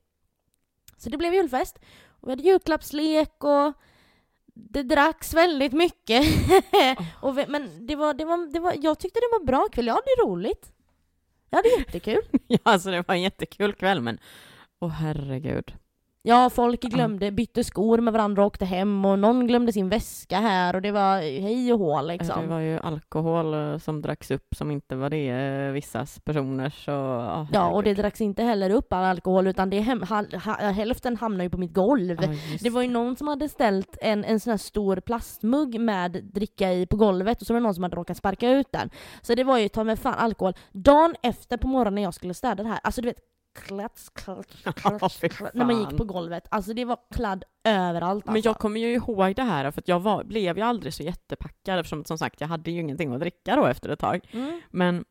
Så 0.96 1.10
det 1.10 1.16
blev 1.18 1.34
julfest. 1.34 1.78
Och 2.20 2.28
vi 2.28 2.32
hade 2.32 2.42
julklappslek 2.42 3.44
och 3.44 3.72
det 4.54 4.82
dracks 4.82 5.34
väldigt 5.34 5.72
mycket. 5.72 6.26
och 7.20 7.38
vi, 7.38 7.46
men 7.48 7.86
det 7.86 7.96
var, 7.96 8.14
det 8.14 8.24
var, 8.24 8.52
det 8.52 8.60
var, 8.60 8.74
jag 8.82 8.98
tyckte 8.98 9.20
det 9.20 9.28
var 9.32 9.40
en 9.40 9.46
bra 9.46 9.68
kväll, 9.72 9.86
jag 9.86 9.94
hade 9.94 10.30
roligt. 10.30 10.72
Jag 11.50 11.58
hade 11.58 11.68
jättekul. 11.68 12.22
ja, 12.46 12.58
alltså 12.62 12.90
det 12.90 13.08
var 13.08 13.14
en 13.14 13.22
jättekul 13.22 13.72
kväll 13.72 14.00
men 14.00 14.18
åh 14.80 14.90
herregud. 14.90 15.74
Ja, 16.26 16.50
folk 16.50 16.80
glömde, 16.80 17.32
bytte 17.32 17.64
skor 17.64 17.98
med 17.98 18.12
varandra 18.12 18.42
och 18.42 18.46
åkte 18.46 18.64
hem 18.64 19.04
och 19.04 19.18
någon 19.18 19.46
glömde 19.46 19.72
sin 19.72 19.88
väska 19.88 20.38
här 20.38 20.76
och 20.76 20.82
det 20.82 20.92
var 20.92 21.16
hej 21.16 21.72
och 21.72 21.78
hå 21.78 22.02
liksom. 22.02 22.42
Det 22.42 22.46
var 22.46 22.60
ju 22.60 22.78
alkohol 22.78 23.54
eh, 23.54 23.78
som 23.78 24.02
dracks 24.02 24.30
upp 24.30 24.46
som 24.56 24.70
inte 24.70 24.96
var 24.96 25.10
det 25.10 25.28
eh, 25.28 25.72
vissas 25.72 26.20
personers. 26.24 26.88
Och, 26.88 26.94
oh, 26.94 27.46
ja, 27.52 27.70
och 27.70 27.82
det 27.82 27.94
dracks 27.94 28.20
inte 28.20 28.42
heller 28.42 28.70
upp 28.70 28.92
all 28.92 29.04
alkohol 29.04 29.46
utan 29.46 29.70
det 29.70 29.80
hem, 29.80 30.02
ha, 30.02 30.24
ha, 30.44 30.52
hälften 30.70 31.16
hamnade 31.16 31.44
ju 31.44 31.50
på 31.50 31.58
mitt 31.58 31.74
golv. 31.74 32.18
Oh, 32.20 32.34
det 32.60 32.70
var 32.70 32.82
ju 32.82 32.88
någon 32.88 33.16
som 33.16 33.28
hade 33.28 33.48
ställt 33.48 33.98
en, 34.00 34.24
en 34.24 34.40
sån 34.40 34.50
här 34.50 34.58
stor 34.58 34.96
plastmugg 34.96 35.80
med 35.80 36.24
dricka 36.34 36.72
i 36.72 36.86
på 36.86 36.96
golvet 36.96 37.40
och 37.40 37.46
så 37.46 37.52
var 37.52 37.60
det 37.60 37.64
någon 37.64 37.74
som 37.74 37.82
hade 37.82 37.96
råkat 37.96 38.16
sparka 38.16 38.50
ut 38.50 38.72
den. 38.72 38.90
Så 39.22 39.34
det 39.34 39.44
var 39.44 39.58
ju 39.58 39.68
ta 39.68 39.84
med 39.84 39.98
fan 39.98 40.14
alkohol. 40.14 40.54
Dagen 40.72 41.14
efter 41.22 41.56
på 41.56 41.68
morgonen 41.68 41.94
när 41.94 42.02
jag 42.02 42.14
skulle 42.14 42.34
städa 42.34 42.62
det 42.62 42.68
här, 42.68 42.80
alltså 42.82 43.00
du 43.00 43.08
vet 43.08 43.33
klats, 43.54 44.10
klats, 44.10 44.48
klats, 44.62 45.18
klats, 45.18 45.54
när 45.54 45.64
man 45.64 45.80
gick 45.80 45.96
på 45.96 46.04
golvet. 46.04 46.46
Alltså 46.50 46.74
det 46.74 46.84
var 46.84 46.98
kladd 47.10 47.44
överallt. 47.64 48.24
Alltså. 48.24 48.32
Men 48.32 48.42
jag 48.42 48.58
kommer 48.58 48.80
ju 48.80 48.92
ihåg 48.94 49.34
det 49.34 49.42
här 49.42 49.70
för 49.70 49.82
jag 49.86 50.00
var, 50.00 50.24
blev 50.24 50.56
ju 50.56 50.62
aldrig 50.62 50.94
så 50.94 51.02
jättepackad 51.02 51.78
eftersom 51.78 52.04
som 52.04 52.18
sagt 52.18 52.40
jag 52.40 52.48
hade 52.48 52.70
ju 52.70 52.80
ingenting 52.80 53.14
att 53.14 53.20
dricka 53.20 53.56
då 53.56 53.66
efter 53.66 53.88
ett 53.88 53.98
tag. 53.98 54.20
Mm. 54.30 54.60
Men 54.70 55.04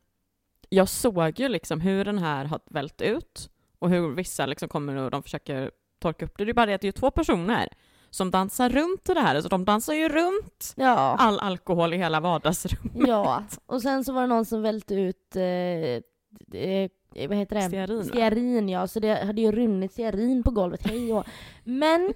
jag 0.68 0.88
såg 0.88 1.40
ju 1.40 1.48
liksom 1.48 1.80
hur 1.80 2.04
den 2.04 2.18
här 2.18 2.44
har 2.44 2.60
vält 2.70 3.00
ut 3.00 3.50
och 3.78 3.90
hur 3.90 4.14
vissa 4.14 4.46
liksom 4.46 4.68
kommer 4.68 4.96
och 4.96 5.10
de 5.10 5.22
försöker 5.22 5.70
torka 5.98 6.24
upp 6.24 6.38
det. 6.38 6.44
Det 6.44 6.50
är 6.50 6.54
bara 6.54 6.66
det 6.66 6.74
att 6.74 6.80
det 6.80 6.88
är 6.88 6.92
två 6.92 7.10
personer 7.10 7.68
som 8.10 8.30
dansar 8.30 8.68
runt 8.68 9.04
det 9.04 9.20
här. 9.20 9.34
Alltså 9.34 9.48
de 9.48 9.64
dansar 9.64 9.94
ju 9.94 10.08
runt 10.08 10.74
ja. 10.76 11.16
all 11.18 11.38
alkohol 11.38 11.94
i 11.94 11.96
hela 11.96 12.20
vardagsrummet. 12.20 13.08
Ja, 13.08 13.44
och 13.66 13.82
sen 13.82 14.04
så 14.04 14.12
var 14.12 14.20
det 14.20 14.26
någon 14.26 14.44
som 14.44 14.62
välte 14.62 14.94
ut 14.94 15.36
eh 15.36 16.04
Eh, 16.52 16.90
vad 17.28 17.36
heter 17.36 17.56
det? 17.56 17.62
Stearin, 17.62 18.04
stearin 18.04 18.68
ja, 18.68 18.86
så 18.86 19.00
det 19.00 19.24
hade 19.24 19.40
ju 19.40 19.52
runnit 19.52 19.92
stearin 19.92 20.42
på 20.42 20.50
golvet, 20.50 20.86
hej 20.86 21.12
och 21.12 21.24
Men 21.64 22.14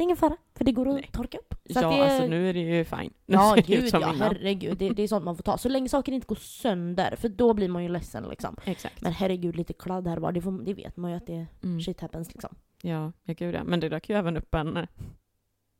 det 0.00 0.02
är 0.02 0.06
ingen 0.06 0.16
fara, 0.16 0.36
för 0.54 0.64
det 0.64 0.72
går 0.72 0.88
att 0.88 0.94
Nej. 0.94 1.10
torka 1.12 1.38
upp. 1.38 1.54
Så 1.70 1.80
ja, 1.80 1.90
det... 1.90 2.04
alltså 2.04 2.26
nu 2.26 2.48
är 2.48 2.54
det 2.54 2.60
ju 2.60 2.84
fine. 2.84 3.12
Nu 3.26 3.34
ja, 3.34 3.56
gud 3.66 3.90
ja, 3.92 3.98
innan. 3.98 4.16
herregud. 4.16 4.78
Det, 4.78 4.90
det, 4.90 5.02
är 5.02 5.08
sånt 5.08 5.24
man 5.24 5.36
får 5.36 5.42
ta. 5.42 5.58
Så 5.58 5.68
länge 5.68 5.88
saker 5.88 6.12
inte 6.12 6.26
går 6.26 6.36
sönder, 6.36 7.16
för 7.16 7.28
då 7.28 7.54
blir 7.54 7.68
man 7.68 7.82
ju 7.82 7.88
ledsen 7.88 8.28
liksom. 8.30 8.56
Exakt. 8.64 9.00
Men 9.02 9.12
herregud, 9.12 9.56
lite 9.56 9.72
kladd 9.72 10.08
här 10.08 10.16
var, 10.16 10.32
det, 10.32 10.40
får, 10.40 10.52
det 10.64 10.74
vet 10.74 10.96
man 10.96 11.10
ju 11.10 11.16
att 11.16 11.26
det 11.26 11.46
mm. 11.62 11.80
shit 11.80 12.00
happens 12.00 12.28
liksom. 12.28 12.54
Ja, 12.82 13.12
ja 13.24 13.34
gud 13.34 13.54
ja. 13.54 13.64
Men 13.64 13.80
det 13.80 13.88
dök 13.88 14.08
ju 14.08 14.16
även 14.16 14.36
upp 14.36 14.54
en 14.54 14.76
eh, 14.76 14.88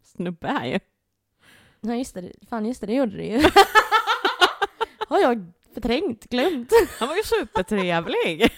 snubbe 0.03 0.49
här 0.49 0.67
ju. 0.67 0.79
Ja 1.81 1.95
just 1.95 2.15
det, 2.15 2.33
fan 2.49 2.67
just 2.67 2.81
det, 2.81 2.87
det 2.87 2.95
gjorde 2.95 3.17
det 3.17 3.27
ju. 3.27 3.41
Har 5.09 5.19
jag 5.19 5.53
förträngt, 5.75 6.25
glömt. 6.25 6.73
Han 6.99 7.09
var 7.09 7.17
ju 7.17 7.23
supertrevlig. 7.23 8.53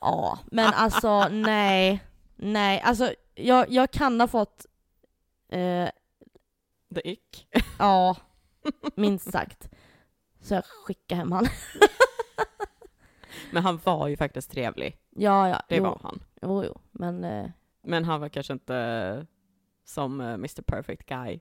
ja, 0.00 0.38
men 0.46 0.74
alltså 0.74 1.28
nej. 1.28 2.04
Nej, 2.36 2.80
alltså 2.80 3.14
jag, 3.34 3.70
jag 3.70 3.90
kan 3.90 4.20
ha 4.20 4.28
fått... 4.28 4.66
Eh, 5.48 5.88
The 6.94 7.10
ick. 7.10 7.48
ja, 7.78 8.16
minst 8.94 9.30
sagt. 9.30 9.68
Så 10.40 10.54
jag 10.54 10.64
skickar 10.64 11.16
hem 11.16 11.32
han. 11.32 11.46
men 13.50 13.62
han 13.62 13.80
var 13.84 14.08
ju 14.08 14.16
faktiskt 14.16 14.50
trevlig. 14.50 14.96
Ja, 15.10 15.48
ja. 15.48 15.62
Det 15.68 15.76
jo. 15.76 15.82
var 15.82 16.00
han. 16.02 16.20
Jo, 16.42 16.64
jo, 16.64 16.80
men... 16.92 17.24
Eh, 17.24 17.50
men 17.82 18.04
han 18.04 18.20
var 18.20 18.28
kanske 18.28 18.52
inte 18.52 19.26
som 19.84 20.20
uh, 20.20 20.34
Mr 20.34 20.62
Perfect 20.62 21.06
Guy. 21.06 21.40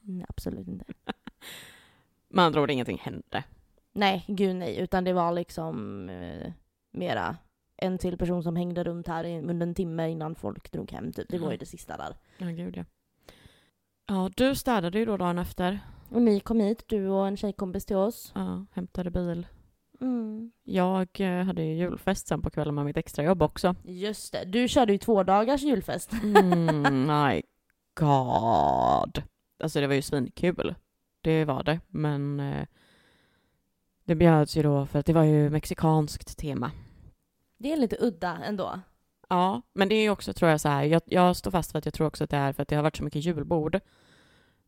Nej, 0.00 0.24
absolut 0.28 0.68
inte. 0.68 0.84
Med 2.28 2.44
andra 2.44 2.62
ord, 2.62 2.70
ingenting 2.70 2.98
hände. 2.98 3.44
Nej, 3.96 4.24
gud 4.28 4.56
nej. 4.56 4.76
Utan 4.78 5.04
det 5.04 5.12
var 5.12 5.32
liksom 5.32 6.08
eh, 6.08 6.52
mera 6.92 7.36
en 7.76 7.98
till 7.98 8.18
person 8.18 8.42
som 8.42 8.56
hängde 8.56 8.84
runt 8.84 9.08
här 9.08 9.24
under 9.24 9.66
en 9.66 9.74
timme 9.74 10.08
innan 10.10 10.34
folk 10.34 10.72
drog 10.72 10.92
hem. 10.92 11.12
Typ. 11.12 11.28
Det 11.28 11.38
var 11.38 11.50
ju 11.50 11.56
det 11.56 11.66
sista 11.66 11.96
där. 11.96 12.16
Ja, 12.38 12.46
gud 12.46 12.76
ja. 12.76 12.84
Ja, 14.06 14.30
du 14.36 14.54
städade 14.54 14.98
ju 14.98 15.04
då 15.04 15.16
dagen 15.16 15.38
efter. 15.38 15.80
Och 16.08 16.22
ni 16.22 16.40
kom 16.40 16.60
hit, 16.60 16.84
du 16.86 17.08
och 17.08 17.26
en 17.26 17.36
tjejkompis 17.36 17.86
till 17.86 17.96
oss. 17.96 18.32
Ja, 18.34 18.66
hämtade 18.72 19.10
bil. 19.10 19.46
Mm. 20.00 20.52
Jag 20.64 21.08
eh, 21.20 21.44
hade 21.44 21.62
ju 21.62 21.74
julfest 21.74 22.28
sen 22.28 22.42
på 22.42 22.50
kvällen 22.50 22.74
med 22.74 22.84
mitt 22.84 22.96
extrajobb 22.96 23.42
också. 23.42 23.74
Just 23.84 24.32
det, 24.32 24.44
du 24.44 24.68
körde 24.68 24.92
ju 24.92 24.98
två 24.98 25.22
dagars 25.22 25.62
julfest. 25.62 26.12
mm, 26.12 27.06
my 27.06 27.42
god. 27.94 29.22
Alltså 29.62 29.80
det 29.80 29.86
var 29.86 29.94
ju 29.94 30.02
svinkul. 30.02 30.74
Det 31.20 31.44
var 31.44 31.62
det, 31.62 31.80
men 31.88 32.40
eh, 32.40 32.66
det 34.06 34.14
bjöds 34.14 34.56
ju 34.56 34.62
då 34.62 34.86
för 34.86 34.98
att 34.98 35.06
det 35.06 35.12
var 35.12 35.24
ju 35.24 35.50
mexikanskt 35.50 36.38
tema. 36.38 36.70
Det 37.58 37.72
är 37.72 37.76
lite 37.76 37.96
udda 38.00 38.38
ändå. 38.44 38.80
Ja, 39.28 39.62
men 39.72 39.88
det 39.88 39.94
är 39.94 40.02
ju 40.02 40.10
också 40.10 40.32
tror 40.32 40.50
jag 40.50 40.60
så 40.60 40.68
här, 40.68 40.84
jag, 40.84 41.02
jag 41.06 41.36
står 41.36 41.50
fast 41.50 41.72
för 41.72 41.78
att 41.78 41.84
jag 41.84 41.94
tror 41.94 42.06
också 42.06 42.24
att 42.24 42.30
det 42.30 42.36
är 42.36 42.52
för 42.52 42.62
att 42.62 42.68
det 42.68 42.76
har 42.76 42.82
varit 42.82 42.96
så 42.96 43.04
mycket 43.04 43.24
julbord. 43.24 43.80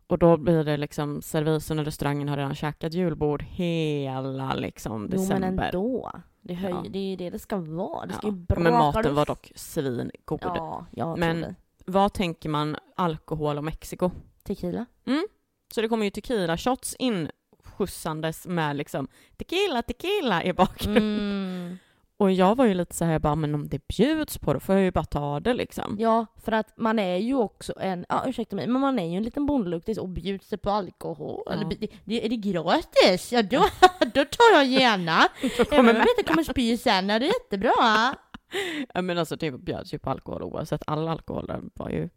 Och 0.07 0.19
då 0.19 0.37
blir 0.37 0.65
det 0.65 0.77
liksom, 0.77 1.23
servisen 1.23 1.79
och 1.79 1.85
restaurangen 1.85 2.29
har 2.29 2.37
redan 2.37 2.55
käkat 2.55 2.95
julbord 2.95 3.43
hela 3.43 4.55
liksom 4.55 5.11
december. 5.11 5.49
Jo 5.51 5.57
men 5.57 5.65
ändå. 5.65 6.13
Det, 6.41 6.55
höj, 6.55 6.71
ja. 6.71 6.85
det 6.91 6.99
är 6.99 7.11
ju 7.11 7.17
det 7.17 7.31
det 7.31 7.39
ska 7.39 7.57
vara. 7.57 8.07
Det 8.07 8.13
ska 8.13 8.27
ja. 8.27 8.31
ju 8.31 8.37
braka 8.37 8.63
Men 8.63 8.73
maten 8.73 9.15
var 9.15 9.27
dock 9.27 9.53
svingod. 9.55 10.11
Ja, 10.27 10.87
jag 10.91 11.19
Men 11.19 11.41
det. 11.41 11.55
vad 11.87 12.13
tänker 12.13 12.49
man 12.49 12.77
alkohol 12.97 13.59
och 13.59 13.65
Mexiko? 13.65 14.11
Tequila. 14.43 14.87
Mm. 15.07 15.27
Så 15.75 15.81
det 15.81 15.89
kommer 15.89 16.05
ju 16.05 16.11
tequila 16.11 16.57
shots 16.57 16.95
in 16.99 17.31
skjutsandes 17.79 18.47
med 18.47 18.77
liksom 18.77 19.09
tequila, 19.37 19.83
tequila 19.83 20.45
i 20.45 20.53
bakgrunden. 20.53 21.19
Mm. 21.19 21.79
Och 22.21 22.33
jag 22.33 22.57
var 22.57 22.65
ju 22.65 22.75
lite 22.75 22.95
så 22.95 23.05
här, 23.05 23.19
bara, 23.19 23.35
men 23.35 23.55
om 23.55 23.69
det 23.69 23.89
bjuds 23.89 24.39
på 24.39 24.53
det 24.53 24.61
får 24.61 24.75
jag 24.75 24.85
ju 24.85 24.91
bara 24.91 25.05
ta 25.05 25.41
det 25.41 25.55
liksom. 25.55 25.97
Ja, 25.99 26.27
för 26.37 26.53
att 26.53 26.73
man 26.77 26.99
är 26.99 27.17
ju 27.17 27.35
också 27.35 27.73
en, 27.81 28.07
ja 28.09 28.25
ursäkta 28.27 28.57
mig, 28.57 28.67
men 28.67 28.81
man 28.81 28.99
är 28.99 29.07
ju 29.07 29.17
en 29.17 29.23
liten 29.23 29.47
bondluktis 29.47 29.99
och 29.99 30.09
bjuds 30.09 30.49
det 30.49 30.59
på 30.59 30.71
alkohol, 30.71 31.43
ja. 31.47 31.53
eller 31.53 31.65
det, 32.05 32.25
är 32.25 32.29
det 32.29 32.37
gratis? 32.37 33.33
Ja 33.33 33.43
då, 33.43 33.59
då 34.15 34.25
tar 34.25 34.53
jag 34.53 34.67
gärna. 34.67 35.29
Även 35.73 35.89
om 35.89 35.97
jag 35.97 36.07
inte 36.19 36.33
kommer 36.33 36.43
spy 36.43 36.77
sen, 36.77 37.11
är 37.11 37.21
det 37.21 37.27
jättebra. 37.27 38.15
ja 38.95 39.03
men 39.03 39.19
alltså 39.19 39.37
det 39.37 39.51
bjöds 39.51 39.95
ju 39.95 39.99
på 39.99 40.11
alkohol 40.11 40.43
oavsett, 40.43 40.83
all 40.87 41.09
alkohol 41.09 41.71
var 41.75 41.91
ju 41.91 42.09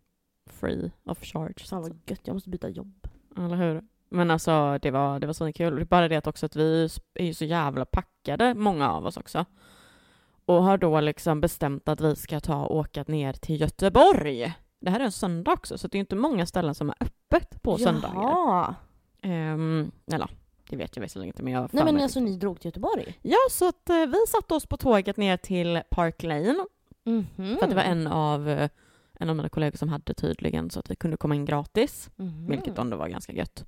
free 0.46 0.92
of 1.06 1.24
charge. 1.24 1.66
Fan 1.70 1.82
vad 1.82 2.00
gött, 2.06 2.22
jag 2.24 2.34
måste 2.34 2.50
byta 2.50 2.70
jobb. 2.70 3.08
Eller 3.38 3.56
hur? 3.56 3.82
Men 4.14 4.32
alltså 4.32 4.78
det 4.82 4.92
var, 4.92 5.20
det 5.20 5.28
var 5.28 5.34
så 5.34 5.54
kul. 5.54 5.86
Bara 5.86 6.08
det 6.08 6.16
att 6.16 6.28
också 6.28 6.46
att 6.46 6.56
vi 6.56 6.90
är 7.14 7.26
ju 7.26 7.34
så 7.34 7.46
jävla 7.46 7.86
packade, 7.86 8.54
många 8.54 8.92
av 8.92 9.06
oss 9.06 9.18
också. 9.18 9.46
Och 10.46 10.64
har 10.64 10.78
då 10.78 11.00
liksom 11.00 11.42
bestämt 11.42 11.88
att 11.88 12.02
vi 12.02 12.16
ska 12.16 12.40
ta 12.40 12.66
och 12.66 12.76
åka 12.76 13.04
ner 13.08 13.34
till 13.34 13.62
Göteborg. 13.62 14.54
Det 14.80 14.90
här 14.90 15.00
är 15.00 15.04
en 15.04 15.12
söndag 15.12 15.52
också, 15.52 15.78
så 15.78 15.88
det 15.88 15.98
är 15.98 16.00
inte 16.00 16.16
många 16.16 16.46
ställen 16.46 16.76
som 16.76 16.90
är 16.90 16.96
öppet 17.00 17.62
på 17.62 17.72
Jaha. 17.72 17.78
söndagar. 17.78 18.76
Um, 19.24 19.92
eller 20.12 20.30
det 20.70 20.76
vet 20.76 20.96
jag 20.96 21.02
visserligen 21.04 21.28
inte, 21.28 21.44
men 21.44 21.54
jag 21.54 21.70
Nej 21.74 21.84
men 21.84 22.02
alltså 22.02 22.20
ni 22.20 22.38
drog 22.38 22.60
till 22.60 22.68
Göteborg? 22.68 23.20
Ja, 23.22 23.38
så 23.50 23.68
att 23.68 23.90
uh, 23.90 24.06
vi 24.06 24.18
satte 24.28 24.54
oss 24.54 24.66
på 24.66 24.78
tåget 24.78 25.18
ner 25.18 25.38
till 25.38 25.82
Park 25.90 26.24
Lane. 26.24 26.66
Mm 27.06 27.26
-hmm. 27.36 27.58
För 27.58 27.64
att 27.64 27.70
det 27.70 27.76
var 27.76 27.84
en 27.84 28.08
av, 28.08 28.48
uh, 28.48 28.68
en 29.20 29.30
av 29.30 29.36
mina 29.36 29.50
kollegor 29.50 29.78
som 29.78 29.90
hade 29.90 30.14
tydligen, 30.14 30.70
så 30.70 30.80
att 30.80 30.92
vi 30.92 30.96
kunde 30.96 31.18
komma 31.18 31.36
in 31.36 31.46
gratis. 31.46 32.10
Mm 32.20 32.32
-hmm. 32.32 32.50
Vilket 32.50 32.78
ändå 32.78 32.98
var 32.98 33.08
ganska 33.08 33.34
gött. 33.34 33.66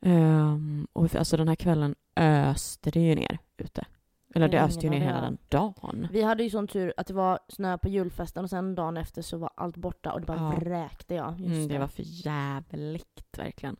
Um, 0.00 0.86
och 0.92 1.14
alltså 1.14 1.36
den 1.36 1.48
här 1.48 1.54
kvällen 1.54 1.94
öste 2.16 2.90
det 2.90 3.00
ju 3.00 3.14
ner 3.14 3.38
ute. 3.56 3.86
Eller 4.34 4.48
det 4.48 4.62
öste 4.62 4.86
ju 4.86 4.90
ner 4.90 5.00
hela 5.00 5.20
den 5.20 5.38
dagen. 5.48 6.08
Vi 6.12 6.22
hade 6.22 6.42
ju 6.42 6.50
sån 6.50 6.68
tur 6.68 6.92
att 6.96 7.06
det 7.06 7.14
var 7.14 7.38
snö 7.48 7.78
på 7.78 7.88
julfesten 7.88 8.44
och 8.44 8.50
sen 8.50 8.74
dagen 8.74 8.96
efter 8.96 9.22
så 9.22 9.38
var 9.38 9.50
allt 9.54 9.76
borta 9.76 10.12
och 10.12 10.20
det 10.20 10.26
bara 10.26 10.38
ja. 10.38 10.60
vräkte 10.60 11.14
ja. 11.14 11.28
Mm, 11.28 11.68
det. 11.68 11.74
det 11.74 11.78
var 11.78 11.88
för 11.88 12.02
jävligt 12.06 13.38
verkligen. 13.38 13.76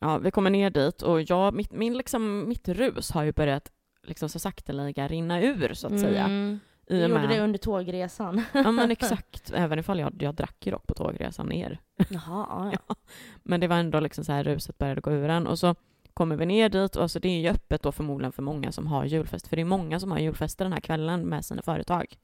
Ja, 0.00 0.18
vi 0.18 0.30
kommer 0.30 0.50
ner 0.50 0.70
dit 0.70 1.02
och 1.02 1.22
jag, 1.22 1.54
mitt, 1.54 1.72
min, 1.72 1.96
liksom, 1.96 2.48
mitt 2.48 2.68
rus 2.68 3.10
har 3.10 3.22
ju 3.22 3.32
börjat 3.32 3.72
liksom 4.02 4.28
så 4.28 4.38
sakteliga 4.38 5.08
rinna 5.08 5.42
ur 5.42 5.74
så 5.74 5.86
att 5.86 5.92
mm. 5.92 6.02
säga 6.02 6.58
I 6.90 6.94
Du 6.94 7.00
gjorde 7.08 7.26
det 7.26 7.40
under 7.40 7.58
tågresan. 7.58 8.42
Ja 8.52 8.72
men 8.72 8.90
exakt, 8.90 9.50
även 9.54 9.78
ifall 9.78 9.98
jag, 9.98 10.22
jag 10.22 10.34
drack 10.34 10.66
ju 10.66 10.72
dock 10.72 10.86
på 10.86 10.94
tågresan 10.94 11.46
ner. 11.46 11.80
Jaha, 12.08 12.46
ja, 12.72 12.78
ja. 12.88 12.94
Men 13.42 13.60
det 13.60 13.68
var 13.68 13.76
ändå 13.76 14.00
liksom 14.00 14.24
så 14.24 14.32
här 14.32 14.44
ruset 14.44 14.78
började 14.78 15.00
gå 15.00 15.12
ur 15.12 15.28
en 15.28 15.46
och 15.46 15.58
så 15.58 15.74
kommer 16.14 16.36
vi 16.36 16.46
ner 16.46 16.68
dit 16.68 16.96
och 16.96 17.02
alltså 17.02 17.20
det 17.20 17.28
är 17.28 17.40
ju 17.40 17.48
öppet 17.48 17.82
då 17.82 17.92
förmodligen 17.92 18.32
för 18.32 18.42
många 18.42 18.72
som 18.72 18.86
har 18.86 19.04
julfest. 19.04 19.48
För 19.48 19.56
det 19.56 19.62
är 19.62 19.66
många 19.66 20.00
som 20.00 20.10
har 20.10 20.18
julfester 20.18 20.64
den 20.64 20.72
här 20.72 20.80
kvällen 20.80 21.22
med 21.28 21.44
sina 21.44 21.62
företag. 21.62 22.18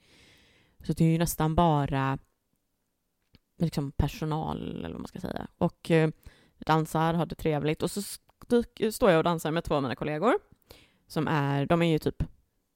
Så 0.87 0.93
det 0.93 1.05
är 1.05 1.09
ju 1.09 1.19
nästan 1.19 1.55
bara 1.55 2.19
liksom 3.59 3.93
personal 3.93 4.77
eller 4.77 4.89
vad 4.91 5.01
man 5.01 5.07
ska 5.09 5.21
säga. 5.21 5.47
Och 5.59 5.91
eh, 5.91 6.11
dansar, 6.59 7.15
har 7.15 7.27
det 7.27 7.35
trevligt 7.35 7.83
och 7.83 7.91
så 7.91 8.01
st- 8.01 8.93
står 8.93 9.11
jag 9.11 9.19
och 9.19 9.25
dansar 9.25 9.51
med 9.51 9.65
två 9.65 9.75
av 9.75 9.83
mina 9.83 9.97
kollegor. 9.97 10.35
Som 11.07 11.29
är, 11.29 11.67
de 11.67 11.83
är 11.83 11.87
ju 11.87 11.99
typ 11.99 12.23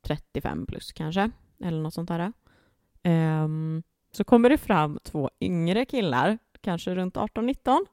35 0.07 0.67
plus 0.67 0.93
kanske, 0.93 1.31
eller 1.65 1.81
något 1.81 1.95
sånt 1.95 2.09
där. 2.09 2.33
Ehm, 3.03 3.83
så 4.13 4.25
kommer 4.25 4.51
det 4.51 4.59
fram 4.59 4.99
två 5.03 5.31
yngre 5.41 5.85
killar, 5.85 6.39
kanske 6.61 6.95
runt 6.95 7.17
18-19. 7.17 7.87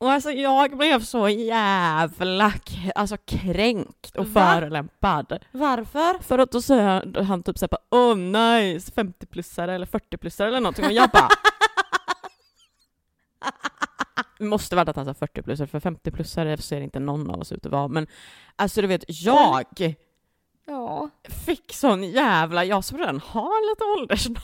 Och 0.00 0.10
alltså 0.10 0.30
jag 0.30 0.76
blev 0.76 1.00
så 1.00 1.28
jävla 1.28 2.52
alltså, 2.94 3.16
kränkt 3.16 4.16
och 4.16 4.26
Va? 4.26 4.54
förolämpad. 4.54 5.44
Varför? 5.52 6.22
För 6.22 6.38
att 6.38 6.52
då 6.52 6.62
säger 6.62 7.22
han 7.22 7.42
typ 7.42 7.58
såhär 7.58 7.78
åh 7.90 8.16
nice, 8.16 8.92
50-plussare 8.92 9.70
eller 9.74 9.86
40-plussare 9.86 10.46
eller 10.46 10.60
någonting 10.60 10.84
och 10.84 10.92
jag 10.92 11.10
bara 11.10 11.28
Det 14.38 14.44
måste 14.44 14.76
varit 14.76 14.88
att 14.88 14.96
han 14.96 15.04
sa 15.04 15.12
40-plussare 15.12 15.66
för 15.66 15.80
50-plussare 15.80 16.56
ser 16.56 16.80
inte 16.80 16.98
någon 17.00 17.30
av 17.30 17.40
oss 17.40 17.52
ut 17.52 17.66
att 17.66 17.72
vara 17.72 17.88
men 17.88 18.06
alltså 18.56 18.80
du 18.80 18.86
vet 18.86 19.04
jag 19.08 19.64
Ja. 20.68 21.10
fick 21.46 21.72
sån 21.72 22.04
jävla, 22.04 22.64
jag 22.64 22.84
som 22.84 22.98
redan 22.98 23.20
har 23.20 23.70
lite 23.70 23.84
åldersnoja. 23.84 24.42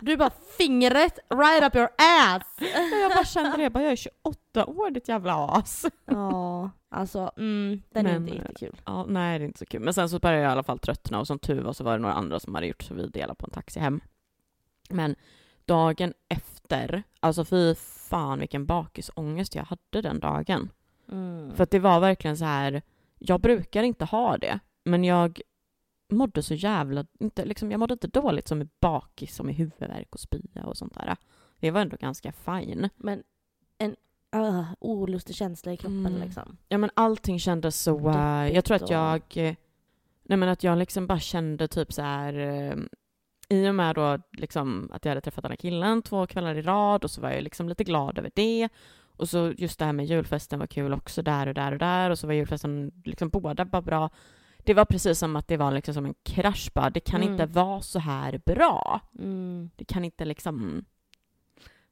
Du 0.00 0.16
bara 0.16 0.30
fingret 0.58 1.18
right 1.28 1.64
up 1.64 1.76
your 1.76 1.88
ass! 1.98 2.56
Jag 3.02 3.12
bara 3.12 3.24
kände 3.24 3.56
det, 3.56 3.62
jag 3.62 3.72
bara 3.72 3.82
jag 3.82 3.92
är 3.92 3.96
28 3.96 4.66
år 4.66 4.90
ditt 4.90 5.08
jävla 5.08 5.48
as. 5.48 5.86
Ja, 6.04 6.70
alltså 6.88 7.32
mm, 7.36 7.82
den 7.90 8.06
är 8.06 8.12
Men, 8.12 8.28
inte 8.28 8.38
riktigt 8.38 8.58
kul. 8.58 8.80
Ja, 8.84 9.04
nej 9.08 9.38
det 9.38 9.44
är 9.44 9.46
inte 9.46 9.58
så 9.58 9.66
kul. 9.66 9.80
Men 9.80 9.94
sen 9.94 10.08
så 10.08 10.18
började 10.18 10.42
jag 10.42 10.50
i 10.50 10.52
alla 10.52 10.62
fall 10.62 10.78
tröttna 10.78 11.20
och 11.20 11.26
som 11.26 11.38
tur 11.38 11.62
var 11.62 11.72
så 11.72 11.84
var 11.84 11.92
det 11.92 11.98
några 11.98 12.14
andra 12.14 12.40
som 12.40 12.54
hade 12.54 12.66
gjort 12.66 12.82
så 12.82 12.94
vi 12.94 13.06
delade 13.06 13.34
på 13.34 13.46
en 13.46 13.50
taxi 13.52 13.80
hem. 13.80 14.00
Men 14.88 15.16
dagen 15.64 16.14
efter, 16.28 17.02
alltså 17.20 17.44
fy 17.44 17.74
fan 18.10 18.38
vilken 18.38 18.66
bakisångest 18.66 19.54
jag 19.54 19.64
hade 19.64 20.02
den 20.02 20.20
dagen. 20.20 20.70
Mm. 21.12 21.56
För 21.56 21.62
att 21.62 21.70
det 21.70 21.78
var 21.78 22.00
verkligen 22.00 22.36
så 22.36 22.44
här, 22.44 22.82
jag 23.18 23.40
brukar 23.40 23.82
inte 23.82 24.04
ha 24.04 24.36
det, 24.36 24.58
men 24.84 25.04
jag 25.04 25.40
mådde 26.12 26.42
så 26.42 26.54
jävla, 26.54 27.04
inte, 27.20 27.44
liksom, 27.44 27.70
jag 27.70 27.80
mådde 27.80 27.92
inte 27.92 28.08
dåligt 28.08 28.48
som 28.48 28.62
i 28.62 28.68
bakis, 28.80 29.34
som 29.36 29.50
i 29.50 29.52
huvudvärk 29.52 30.14
och 30.14 30.20
spya 30.20 30.64
och 30.64 30.76
sånt 30.76 30.94
där. 30.94 31.16
Det 31.60 31.70
var 31.70 31.80
ändå 31.80 31.96
ganska 32.00 32.32
fine. 32.32 32.88
Men 32.96 33.22
en 33.78 33.96
uh, 34.36 34.72
olustig 34.80 35.36
känsla 35.36 35.72
i 35.72 35.76
kroppen 35.76 36.06
Mm. 36.06 36.20
liksom. 36.20 36.56
Ja 36.68 36.78
men 36.78 36.90
allting 36.94 37.38
kändes 37.38 37.80
så, 37.82 38.08
eh, 38.10 38.54
jag 38.54 38.64
tror 38.64 38.76
att 38.76 38.90
jag, 38.90 39.22
eh, 39.34 39.54
nej 40.22 40.38
men 40.38 40.48
att 40.48 40.64
jag 40.64 40.78
liksom 40.78 41.06
bara 41.06 41.18
kände 41.20 41.68
typ 41.68 41.92
så 41.92 42.02
här 42.02 42.34
eh, 42.38 42.76
i 43.48 43.68
och 43.68 43.74
med 43.74 43.94
då 43.94 44.18
liksom 44.32 44.90
att 44.92 45.04
jag 45.04 45.10
hade 45.10 45.20
träffat 45.20 45.42
den 45.42 45.52
här 45.52 45.56
killen 45.56 46.02
två 46.02 46.26
kvällar 46.26 46.54
i 46.54 46.62
rad 46.62 47.04
och 47.04 47.10
så 47.10 47.20
var 47.20 47.30
jag 47.30 47.42
liksom 47.42 47.68
lite 47.68 47.84
glad 47.84 48.18
över 48.18 48.30
det. 48.34 48.68
Och 49.16 49.28
så 49.28 49.52
just 49.56 49.78
det 49.78 49.84
här 49.84 49.92
med 49.92 50.06
julfesten 50.06 50.58
var 50.58 50.66
kul 50.66 50.92
också 50.92 51.22
där 51.22 51.46
och 51.46 51.54
där 51.54 51.72
och 51.72 51.78
där 51.78 52.10
och 52.10 52.18
så 52.18 52.26
var 52.26 52.34
julfesten, 52.34 52.92
liksom 53.04 53.28
båda 53.28 53.64
var 53.64 53.82
bra. 53.82 54.10
Det 54.64 54.74
var 54.74 54.84
precis 54.84 55.18
som 55.18 55.36
att 55.36 55.48
det 55.48 55.56
var 55.56 55.70
liksom 55.72 55.94
som 55.94 56.04
en 56.06 56.14
krasch 56.22 56.70
bara, 56.74 56.90
det 56.90 57.00
kan 57.00 57.22
Mm. 57.22 57.32
inte 57.32 57.46
vara 57.46 57.80
så 57.80 57.98
här 57.98 58.40
bra. 58.46 59.00
Mm. 59.18 59.70
Det 59.76 59.84
kan 59.84 60.04
inte 60.04 60.24
liksom... 60.24 60.84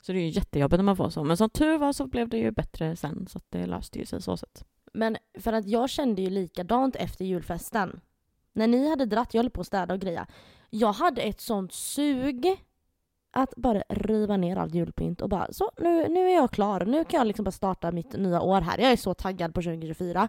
Så 0.03 0.13
det 0.13 0.19
är 0.19 0.23
ju 0.23 0.29
jättejobbigt 0.29 0.79
när 0.79 0.85
man 0.85 0.97
får 0.97 1.11
så. 1.11 1.25
Men 1.25 1.37
som 1.37 1.51
tur 1.51 1.79
var 1.79 1.93
så 1.93 2.07
blev 2.07 2.29
det 2.29 2.39
ju 2.39 2.51
bättre 2.51 2.97
sen 2.97 3.27
så 3.31 3.39
att 3.39 3.45
det 3.49 3.67
löste 3.67 3.99
ju 3.99 4.07
sig 4.07 4.23
så 4.23 4.37
sätt. 4.37 4.65
Men 4.93 5.17
för 5.39 5.53
att 5.53 5.67
jag 5.67 5.91
kände 5.91 6.23
ju 6.23 6.31
likadant 6.31 6.97
efter 6.97 7.25
julfesten. 7.25 8.01
När 8.53 8.67
ni 8.67 8.89
hade 8.91 9.05
dratt, 9.07 9.35
jag 9.35 9.43
höll 9.43 9.51
på 9.51 9.61
att 9.61 9.67
städa 9.67 9.95
och 9.95 10.01
greja. 10.01 10.27
Jag 10.71 10.93
hade 10.93 11.23
ett 11.23 11.41
sånt 11.41 11.73
sug 11.73 12.57
att 13.31 13.55
bara 13.57 13.83
riva 13.89 14.37
ner 14.37 14.57
allt 14.57 14.75
julpynt 14.75 15.21
och 15.21 15.29
bara 15.29 15.53
så 15.53 15.71
nu, 15.79 16.09
nu 16.09 16.27
är 16.31 16.35
jag 16.35 16.51
klar. 16.51 16.85
Nu 16.85 17.05
kan 17.05 17.19
jag 17.19 17.27
liksom 17.27 17.45
bara 17.45 17.51
starta 17.51 17.93
mitt 17.93 18.13
nya 18.13 18.41
år 18.41 18.61
här. 18.61 18.79
Jag 18.79 18.93
är 18.93 18.97
så 18.97 19.15
taggad 19.15 19.55
på 19.55 19.63
2024. 19.63 20.29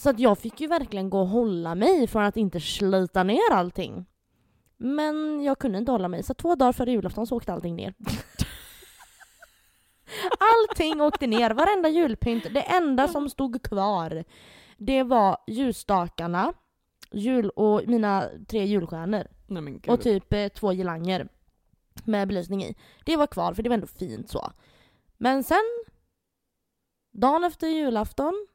Så 0.00 0.10
att 0.10 0.18
jag 0.18 0.38
fick 0.38 0.60
ju 0.60 0.66
verkligen 0.66 1.10
gå 1.10 1.20
och 1.20 1.28
hålla 1.28 1.74
mig 1.74 2.06
från 2.06 2.22
att 2.22 2.36
inte 2.36 2.60
slita 2.60 3.22
ner 3.22 3.52
allting. 3.52 4.06
Men 4.76 5.42
jag 5.42 5.58
kunde 5.58 5.78
inte 5.78 5.92
hålla 5.92 6.08
mig, 6.08 6.22
så 6.22 6.34
två 6.34 6.54
dagar 6.54 6.72
före 6.72 6.90
julafton 6.90 7.26
så 7.26 7.36
åkte 7.36 7.52
allting 7.52 7.76
ner. 7.76 7.94
allting 10.38 11.00
åkte 11.00 11.26
ner, 11.26 11.50
varenda 11.50 11.88
julpynt. 11.88 12.44
Det 12.44 12.60
enda 12.62 13.08
som 13.08 13.28
stod 13.28 13.62
kvar, 13.62 14.24
det 14.76 15.02
var 15.02 15.36
ljusstakarna, 15.46 16.52
jul 17.10 17.50
och 17.50 17.82
mina 17.86 18.28
tre 18.48 18.64
julstjärnor. 18.64 19.26
Nej. 19.46 19.80
Och 19.88 20.00
typ 20.00 20.32
eh, 20.32 20.48
två 20.48 20.72
girlanger 20.72 21.28
med 22.04 22.28
belysning 22.28 22.64
i. 22.64 22.74
Det 23.04 23.16
var 23.16 23.26
kvar 23.26 23.54
för 23.54 23.62
det 23.62 23.68
var 23.68 23.74
ändå 23.74 23.86
fint 23.86 24.30
så. 24.30 24.52
Men 25.18 25.44
sen, 25.44 25.84
dagen 27.12 27.44
efter 27.44 27.68
julafton, 27.68 28.46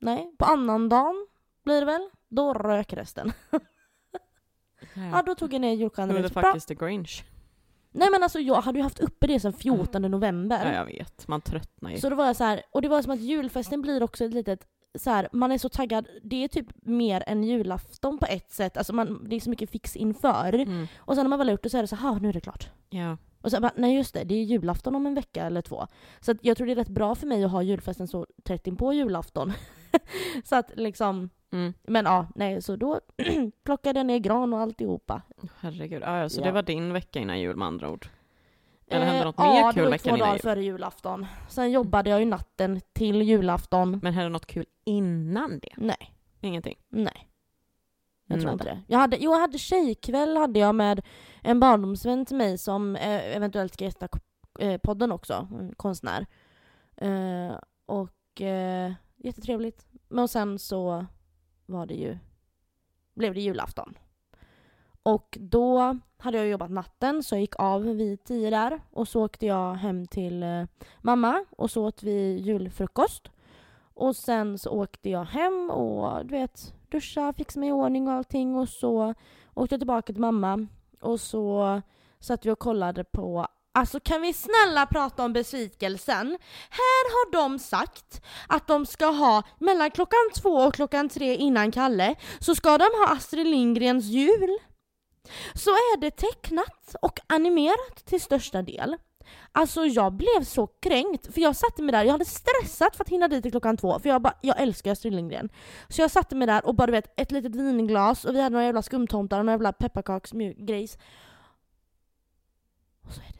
nej, 0.00 0.34
på 0.38 0.44
annan 0.44 0.88
dagen 0.88 1.26
blir 1.64 1.80
det 1.80 1.86
väl, 1.86 2.10
då 2.28 2.54
rök 2.54 2.92
resten. 2.92 3.32
Ja, 4.94 5.22
då 5.26 5.34
tog 5.34 5.54
jag 5.54 5.60
ner 5.60 5.76
det 5.76 5.90
Så 5.90 6.04
är 6.04 6.22
bra. 6.22 6.42
faktiskt 6.42 6.68
the 6.68 6.74
Grinch. 6.74 7.24
Nej 7.92 8.08
men 8.10 8.22
alltså 8.22 8.38
jag 8.38 8.60
hade 8.60 8.78
ju 8.78 8.82
haft 8.82 9.00
uppe 9.00 9.26
det 9.26 9.40
sedan 9.40 9.52
14 9.52 10.02
november. 10.02 10.66
Ja, 10.66 10.74
jag 10.74 10.84
vet. 10.84 11.28
Man 11.28 11.40
tröttnar 11.40 11.90
ju. 11.90 11.98
Så 11.98 12.10
då 12.10 12.16
var 12.16 12.26
jag 12.26 12.36
så 12.36 12.44
här, 12.44 12.62
och 12.70 12.82
det 12.82 12.88
var 12.88 13.02
som 13.02 13.12
att 13.12 13.20
julfesten 13.20 13.82
blir 13.82 14.02
också 14.02 14.24
ett 14.24 14.34
litet 14.34 14.66
så 14.98 15.10
här, 15.10 15.28
man 15.32 15.52
är 15.52 15.58
så 15.58 15.68
taggad, 15.68 16.08
det 16.22 16.44
är 16.44 16.48
typ 16.48 16.66
mer 16.82 17.24
än 17.26 17.44
julafton 17.44 18.18
på 18.18 18.26
ett 18.26 18.52
sätt, 18.52 18.76
alltså 18.76 18.92
man, 18.92 19.28
det 19.28 19.36
är 19.36 19.40
så 19.40 19.50
mycket 19.50 19.70
fix 19.70 19.96
inför. 19.96 20.54
Mm. 20.54 20.86
Och 20.96 21.14
sen 21.14 21.24
när 21.24 21.28
man 21.28 21.38
väl 21.38 21.48
har 21.48 21.52
gjort 21.52 21.62
det 21.62 21.70
så 21.70 21.78
är 21.78 21.82
det 21.82 21.88
så 21.88 21.96
här, 21.96 22.20
nu 22.20 22.28
är 22.28 22.32
det 22.32 22.40
klart. 22.40 22.68
Ja. 22.90 23.16
Och 23.42 23.50
så 23.50 23.60
bara, 23.60 23.72
nej 23.76 23.96
just 23.96 24.14
det, 24.14 24.24
det 24.24 24.34
är 24.34 24.42
julafton 24.42 24.94
om 24.94 25.06
en 25.06 25.14
vecka 25.14 25.44
eller 25.44 25.62
två. 25.62 25.86
Så 26.20 26.34
jag 26.40 26.56
tror 26.56 26.66
det 26.66 26.72
är 26.72 26.76
rätt 26.76 26.88
bra 26.88 27.14
för 27.14 27.26
mig 27.26 27.44
att 27.44 27.50
ha 27.50 27.62
julfesten 27.62 28.08
så 28.08 28.26
tätt 28.42 28.66
in 28.66 28.76
på 28.76 28.92
julafton. 28.92 29.52
så 30.44 30.56
att 30.56 30.70
liksom, 30.76 31.30
Mm. 31.52 31.72
men 31.82 32.04
ja, 32.04 32.26
nej 32.34 32.62
så 32.62 32.76
då 32.76 33.00
plockade 33.64 33.98
jag 33.98 34.06
ner 34.06 34.18
gran 34.18 34.52
och 34.54 34.60
alltihopa. 34.60 35.22
Herregud. 35.60 36.02
Ja, 36.02 36.18
ja, 36.18 36.28
så 36.28 36.40
Ja. 36.40 36.44
det 36.44 36.52
var 36.52 36.62
din 36.62 36.92
vecka 36.92 37.18
innan 37.20 37.40
jul 37.40 37.56
med 37.56 37.68
andra 37.68 37.90
ord? 37.90 38.06
Eller 38.88 39.06
Eh, 39.06 39.08
hände 39.12 39.24
något 39.24 39.34
ja, 39.38 39.44
mer 39.52 39.66
det 39.66 39.72
kul 39.72 39.82
var 39.82 39.86
ju 39.86 39.90
veckan 39.90 40.10
två 40.10 40.16
innan 40.16 40.18
dagar 40.28 40.32
jul? 40.34 40.42
före 40.42 40.62
julafton. 40.64 41.26
Sen 41.48 41.70
jobbade 41.70 42.10
jag 42.10 42.18
ju 42.20 42.26
natten 42.26 42.80
till 42.92 43.22
julafton. 43.22 44.00
Men 44.02 44.14
hände 44.14 44.28
något 44.28 44.46
kul 44.46 44.66
innan 44.84 45.58
det? 45.58 45.68
Nej, 45.76 46.14
Ingenting? 46.40 46.78
nej. 46.88 47.28
Jag 48.26 48.40
tror 48.40 48.50
Nada. 48.50 48.52
inte 48.52 48.64
det. 48.64 48.82
Jag 48.86 48.98
hade, 48.98 49.16
jo, 49.16 49.32
jag 49.32 49.40
hade 49.40 49.58
tjejkväll 49.58 50.36
hade 50.36 50.58
jag 50.58 50.74
med 50.74 51.02
en 51.42 51.60
barndomsvän 51.60 52.26
till 52.26 52.36
mig 52.36 52.58
som 52.58 52.96
eh, 52.96 53.36
eventuellt 53.36 53.74
ska 53.74 53.84
gästa 53.84 54.08
eh, 54.58 54.76
podden 54.78 55.12
också, 55.12 55.48
en 55.60 55.74
konstnär. 55.76 56.26
Eh, 56.96 57.56
och 57.86 58.40
eh, 58.40 58.92
jättetrevligt. 59.24 59.86
Men 60.08 60.28
sen 60.28 60.58
så 60.58 61.06
var 61.66 61.86
det 61.86 61.94
ju, 61.94 62.18
blev 63.14 63.34
det 63.34 63.40
julafton. 63.40 63.98
Och 65.02 65.38
då 65.40 65.98
hade 66.18 66.38
jag 66.38 66.48
jobbat 66.48 66.70
natten 66.70 67.22
så 67.22 67.34
jag 67.34 67.40
gick 67.40 67.60
av 67.60 67.82
vid 67.82 68.24
tio 68.24 68.50
där 68.50 68.80
och 68.90 69.08
så 69.08 69.24
åkte 69.24 69.46
jag 69.46 69.74
hem 69.74 70.06
till 70.06 70.42
eh, 70.42 70.64
mamma 71.00 71.44
och 71.50 71.70
så 71.70 71.86
åt 71.86 72.02
vi 72.02 72.38
julfrukost. 72.38 73.30
Och 73.94 74.16
sen 74.16 74.58
så 74.58 74.70
åkte 74.70 75.10
jag 75.10 75.24
hem 75.24 75.70
och 75.70 76.26
du 76.26 76.30
vet 76.30 76.74
duscha, 76.88 77.32
fixa 77.32 77.60
mig 77.60 77.68
i 77.68 77.72
ordning 77.72 78.08
och 78.08 78.14
allting 78.14 78.56
och 78.56 78.68
så 78.68 79.14
åkte 79.54 79.74
jag 79.74 79.80
tillbaka 79.80 80.12
till 80.12 80.20
mamma 80.20 80.66
och 81.00 81.20
så 81.20 81.80
satt 82.20 82.46
vi 82.46 82.50
och 82.50 82.58
kollade 82.58 83.04
på 83.04 83.46
Alltså 83.72 84.00
kan 84.00 84.22
vi 84.22 84.32
snälla 84.32 84.86
prata 84.86 85.24
om 85.24 85.32
besvikelsen? 85.32 86.38
Här 86.70 87.10
har 87.10 87.32
de 87.32 87.58
sagt 87.58 88.22
att 88.48 88.66
de 88.66 88.86
ska 88.86 89.06
ha 89.06 89.42
mellan 89.58 89.90
klockan 89.90 90.30
två 90.36 90.50
och 90.50 90.74
klockan 90.74 91.08
tre 91.08 91.36
innan 91.36 91.72
Kalle 91.72 92.14
så 92.40 92.54
ska 92.54 92.78
de 92.78 92.84
ha 92.84 93.06
Astrid 93.16 93.46
Lindgrens 93.46 94.04
jul. 94.04 94.58
Så 95.54 95.70
är 95.70 96.00
det 96.00 96.10
tecknat 96.10 96.94
och 97.02 97.18
animerat 97.26 98.04
till 98.04 98.20
största 98.20 98.62
del. 98.62 98.96
Alltså 99.52 99.86
jag 99.86 100.12
blev 100.12 100.44
så 100.44 100.66
kränkt, 100.66 101.34
för 101.34 101.40
jag 101.40 101.56
satte 101.56 101.82
mig 101.82 101.92
där, 101.92 102.04
jag 102.04 102.12
hade 102.12 102.24
stressat 102.24 102.96
för 102.96 103.04
att 103.04 103.08
hinna 103.08 103.28
dit 103.28 103.42
till 103.42 103.50
klockan 103.50 103.76
två, 103.76 103.98
för 103.98 104.08
jag, 104.08 104.22
bara, 104.22 104.34
jag 104.40 104.60
älskar 104.60 104.92
Astrid 104.92 105.14
Lindgren. 105.14 105.48
Så 105.88 106.00
jag 106.02 106.10
satte 106.10 106.34
mig 106.36 106.46
där 106.46 106.66
och 106.66 106.74
bara 106.74 106.86
du 106.86 106.92
vet, 106.92 107.20
ett 107.20 107.32
litet 107.32 107.54
vinglas 107.54 108.24
och 108.24 108.34
vi 108.34 108.40
hade 108.40 108.52
några 108.52 108.64
jävla 108.64 108.82
skumtomtar 108.82 109.38
och 109.38 109.44
några 109.44 109.54
jävla 109.54 109.72
pepparkaksgrejs. 109.72 110.98
Och 113.06 113.12
så 113.12 113.20
är 113.20 113.32
det. 113.32 113.39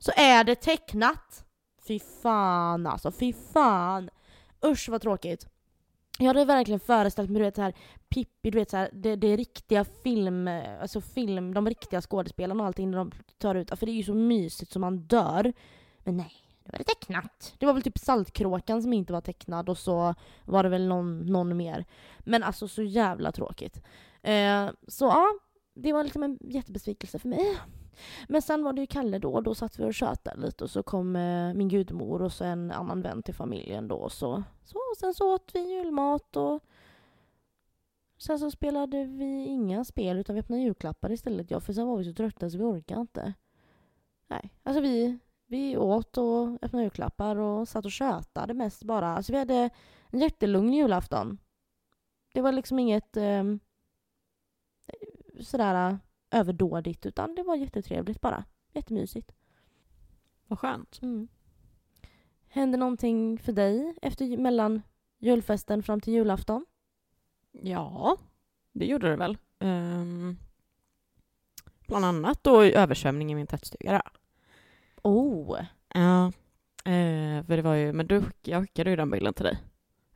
Så 0.00 0.12
är 0.16 0.44
det 0.44 0.54
tecknat! 0.54 1.44
Fy 1.88 1.98
fan 1.98 2.86
alltså, 2.86 3.10
fy 3.12 3.32
fan! 3.32 4.10
Usch 4.64 4.88
vad 4.88 5.02
tråkigt. 5.02 5.46
Jag 6.18 6.26
hade 6.26 6.44
verkligen 6.44 6.80
föreställt 6.80 7.30
mig, 7.30 7.38
du 7.38 7.44
vet 7.44 7.56
så 7.56 7.62
här, 7.62 7.74
Pippi, 8.08 8.50
du 8.50 8.58
vet 8.58 8.70
så 8.70 8.76
här, 8.76 8.90
det, 8.92 9.16
det 9.16 9.26
är 9.26 9.36
riktiga 9.36 9.84
film, 9.84 10.48
alltså 10.80 11.00
film, 11.00 11.54
de 11.54 11.68
riktiga 11.68 12.00
skådespelarna 12.00 12.62
och 12.62 12.66
allting 12.66 12.90
när 12.90 12.98
de 12.98 13.10
tar 13.38 13.54
ut, 13.54 13.78
för 13.78 13.86
det 13.86 13.92
är 13.92 13.96
ju 13.96 14.02
så 14.02 14.14
mysigt 14.14 14.72
som 14.72 14.80
man 14.80 14.98
dör. 14.98 15.52
Men 15.98 16.16
nej, 16.16 16.32
det 16.64 16.72
var 16.72 16.78
det 16.78 16.84
tecknat. 16.84 17.54
Det 17.58 17.66
var 17.66 17.72
väl 17.72 17.82
typ 17.82 17.98
Saltkråkan 17.98 18.82
som 18.82 18.92
inte 18.92 19.12
var 19.12 19.20
tecknad 19.20 19.68
och 19.68 19.78
så 19.78 20.14
var 20.44 20.62
det 20.62 20.68
väl 20.68 20.88
någon, 20.88 21.26
någon 21.26 21.56
mer. 21.56 21.84
Men 22.18 22.42
alltså 22.42 22.68
så 22.68 22.82
jävla 22.82 23.32
tråkigt. 23.32 23.82
Eh, 24.22 24.70
så 24.88 25.04
ja, 25.04 25.26
det 25.74 25.92
var 25.92 26.04
liksom 26.04 26.22
en 26.22 26.38
jättebesvikelse 26.40 27.18
för 27.18 27.28
mig. 27.28 27.58
Men 28.28 28.42
sen 28.42 28.64
var 28.64 28.72
det 28.72 28.80
ju 28.80 28.86
Kalle 28.86 29.18
då, 29.18 29.34
och 29.34 29.42
då 29.42 29.54
satt 29.54 29.78
vi 29.78 29.84
och 29.84 29.94
tjötade 29.94 30.40
lite 30.40 30.64
och 30.64 30.70
så 30.70 30.82
kom 30.82 31.16
eh, 31.16 31.54
min 31.54 31.68
gudmor 31.68 32.22
och 32.22 32.32
så 32.32 32.44
en 32.44 32.70
annan 32.70 33.02
vän 33.02 33.22
till 33.22 33.34
familjen 33.34 33.88
då. 33.88 34.08
Så, 34.08 34.42
så, 34.64 34.76
och 34.76 34.96
sen 34.98 35.14
så 35.14 35.34
åt 35.34 35.50
vi 35.54 35.60
julmat 35.60 36.36
och 36.36 36.64
sen 38.18 38.38
så 38.38 38.50
spelade 38.50 39.04
vi 39.04 39.44
inga 39.44 39.84
spel 39.84 40.18
utan 40.18 40.34
vi 40.34 40.40
öppnade 40.40 40.62
julklappar 40.62 41.12
istället. 41.12 41.50
Ja, 41.50 41.60
för 41.60 41.72
sen 41.72 41.86
var 41.86 41.96
vi 41.96 42.04
så 42.04 42.12
trötta 42.12 42.50
så 42.50 42.58
vi 42.58 42.64
orkade 42.64 43.00
inte. 43.00 43.34
Nej, 44.28 44.50
alltså 44.62 44.80
vi, 44.80 45.18
vi 45.46 45.76
åt 45.76 46.18
och 46.18 46.48
öppnade 46.62 46.84
julklappar 46.84 47.36
och 47.36 47.68
satt 47.68 47.84
och 47.84 47.92
tjötade 47.92 48.54
mest 48.54 48.84
bara. 48.84 49.08
Alltså 49.08 49.32
vi 49.32 49.38
hade 49.38 49.70
en 50.10 50.20
jättelugn 50.20 50.72
julafton. 50.72 51.38
Det 52.34 52.40
var 52.40 52.52
liksom 52.52 52.78
inget 52.78 53.16
eh, 53.16 53.44
sådär 55.40 55.98
överdådigt 56.30 57.06
utan 57.06 57.34
det 57.34 57.42
var 57.42 57.56
jättetrevligt 57.56 58.20
bara. 58.20 58.44
Jättemysigt. 58.72 59.32
Vad 60.46 60.58
skönt. 60.58 60.98
Mm. 61.02 61.28
Hände 62.48 62.78
någonting 62.78 63.38
för 63.38 63.52
dig 63.52 63.94
efter 64.02 64.36
mellan 64.36 64.82
julfesten 65.18 65.82
fram 65.82 66.00
till 66.00 66.12
julafton? 66.12 66.66
Ja, 67.52 68.16
det 68.72 68.86
gjorde 68.86 69.10
det 69.10 69.16
väl. 69.16 69.38
Um, 69.58 70.38
bland 71.86 72.04
annat 72.04 72.44
då 72.44 72.62
översvämning 72.62 73.32
i 73.32 73.34
min 73.34 73.46
tvättstuga. 73.46 73.92
Där. 73.92 74.02
Oh! 75.02 75.60
Ja, 75.94 76.26
uh, 76.86 77.44
för 77.44 77.56
det 77.56 77.62
var 77.62 77.74
ju, 77.74 77.92
men 77.92 78.06
du, 78.06 78.22
jag 78.42 78.62
skickade 78.62 78.90
ju 78.90 78.96
den 78.96 79.10
bilden 79.10 79.34
till 79.34 79.44
dig. 79.44 79.58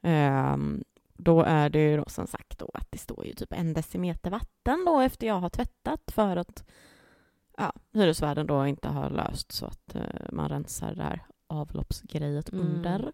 Um, 0.03 0.85
då 1.17 1.43
är 1.43 1.69
det 1.69 1.91
ju 1.91 1.97
då 1.97 2.05
som 2.07 2.27
sagt 2.27 2.59
då 2.59 2.71
att 2.75 2.87
det 2.91 2.99
står 2.99 3.27
ju 3.27 3.35
typ 3.35 3.53
en 3.53 3.73
decimeter 3.73 4.31
vatten 4.31 4.85
då 4.87 5.01
efter 5.01 5.27
jag 5.27 5.41
har 5.41 5.49
tvättat 5.49 6.11
för 6.13 6.37
att 6.37 6.65
ja, 7.59 7.73
hyresvärden 7.93 8.47
då 8.47 8.67
inte 8.67 8.89
har 8.89 9.11
löst 9.11 9.53
så 9.53 9.67
att 9.67 9.97
uh, 9.97 10.03
man 10.33 10.49
rensar 10.49 10.95
det 10.95 11.03
här 11.03 11.23
avloppsgrejet 11.47 12.53
mm. 12.53 12.67
under. 12.67 13.13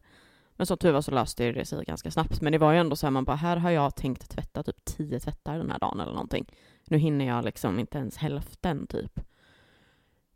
Men 0.57 0.67
som 0.67 0.79
tur 0.79 0.93
var 0.93 1.01
så 1.01 1.11
löste 1.11 1.53
det 1.53 1.65
sig 1.65 1.85
ganska 1.85 2.11
snabbt. 2.11 2.41
Men 2.41 2.53
det 2.53 2.59
var 2.59 2.73
ju 2.73 2.79
ändå 2.79 2.97
så 2.97 3.07
här, 3.07 3.11
man 3.11 3.25
bara, 3.25 3.37
här 3.37 3.57
har 3.57 3.71
jag 3.71 3.97
tänkt 3.97 4.31
tvätta 4.31 4.63
typ 4.63 4.85
tio 4.85 5.21
tvättar 5.21 5.59
den 5.59 5.71
här 5.71 5.79
dagen 5.79 6.01
eller 6.01 6.13
någonting. 6.13 6.47
Nu 6.85 6.99
hinner 6.99 7.27
jag 7.27 7.45
liksom 7.45 7.79
inte 7.79 7.99
ens 7.99 8.17
hälften 8.17 8.87
typ. 8.87 9.21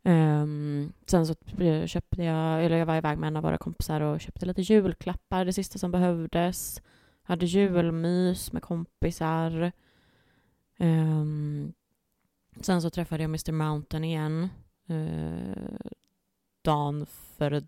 Um, 0.03 0.93
sen 1.05 1.27
så 1.27 1.35
köpte 1.85 2.23
jag, 2.23 2.65
eller 2.65 2.77
jag 2.77 2.85
var 2.85 2.97
iväg 2.97 3.17
med 3.17 3.27
en 3.27 3.37
av 3.37 3.43
våra 3.43 3.57
kompisar 3.57 4.01
och 4.01 4.21
köpte 4.21 4.45
lite 4.45 4.61
julklappar, 4.61 5.45
det 5.45 5.53
sista 5.53 5.79
som 5.79 5.91
behövdes. 5.91 6.81
Hade 7.27 7.45
julmys 7.45 8.51
med 8.51 8.61
kompisar. 8.61 9.71
Um, 10.79 11.73
sen 12.61 12.81
så 12.81 12.89
träffade 12.89 13.23
jag 13.23 13.29
Mr 13.29 13.51
Mountain 13.51 14.03
igen. 14.03 14.49
Uh, 14.89 15.77
dagen 16.61 17.05
före 17.05 17.61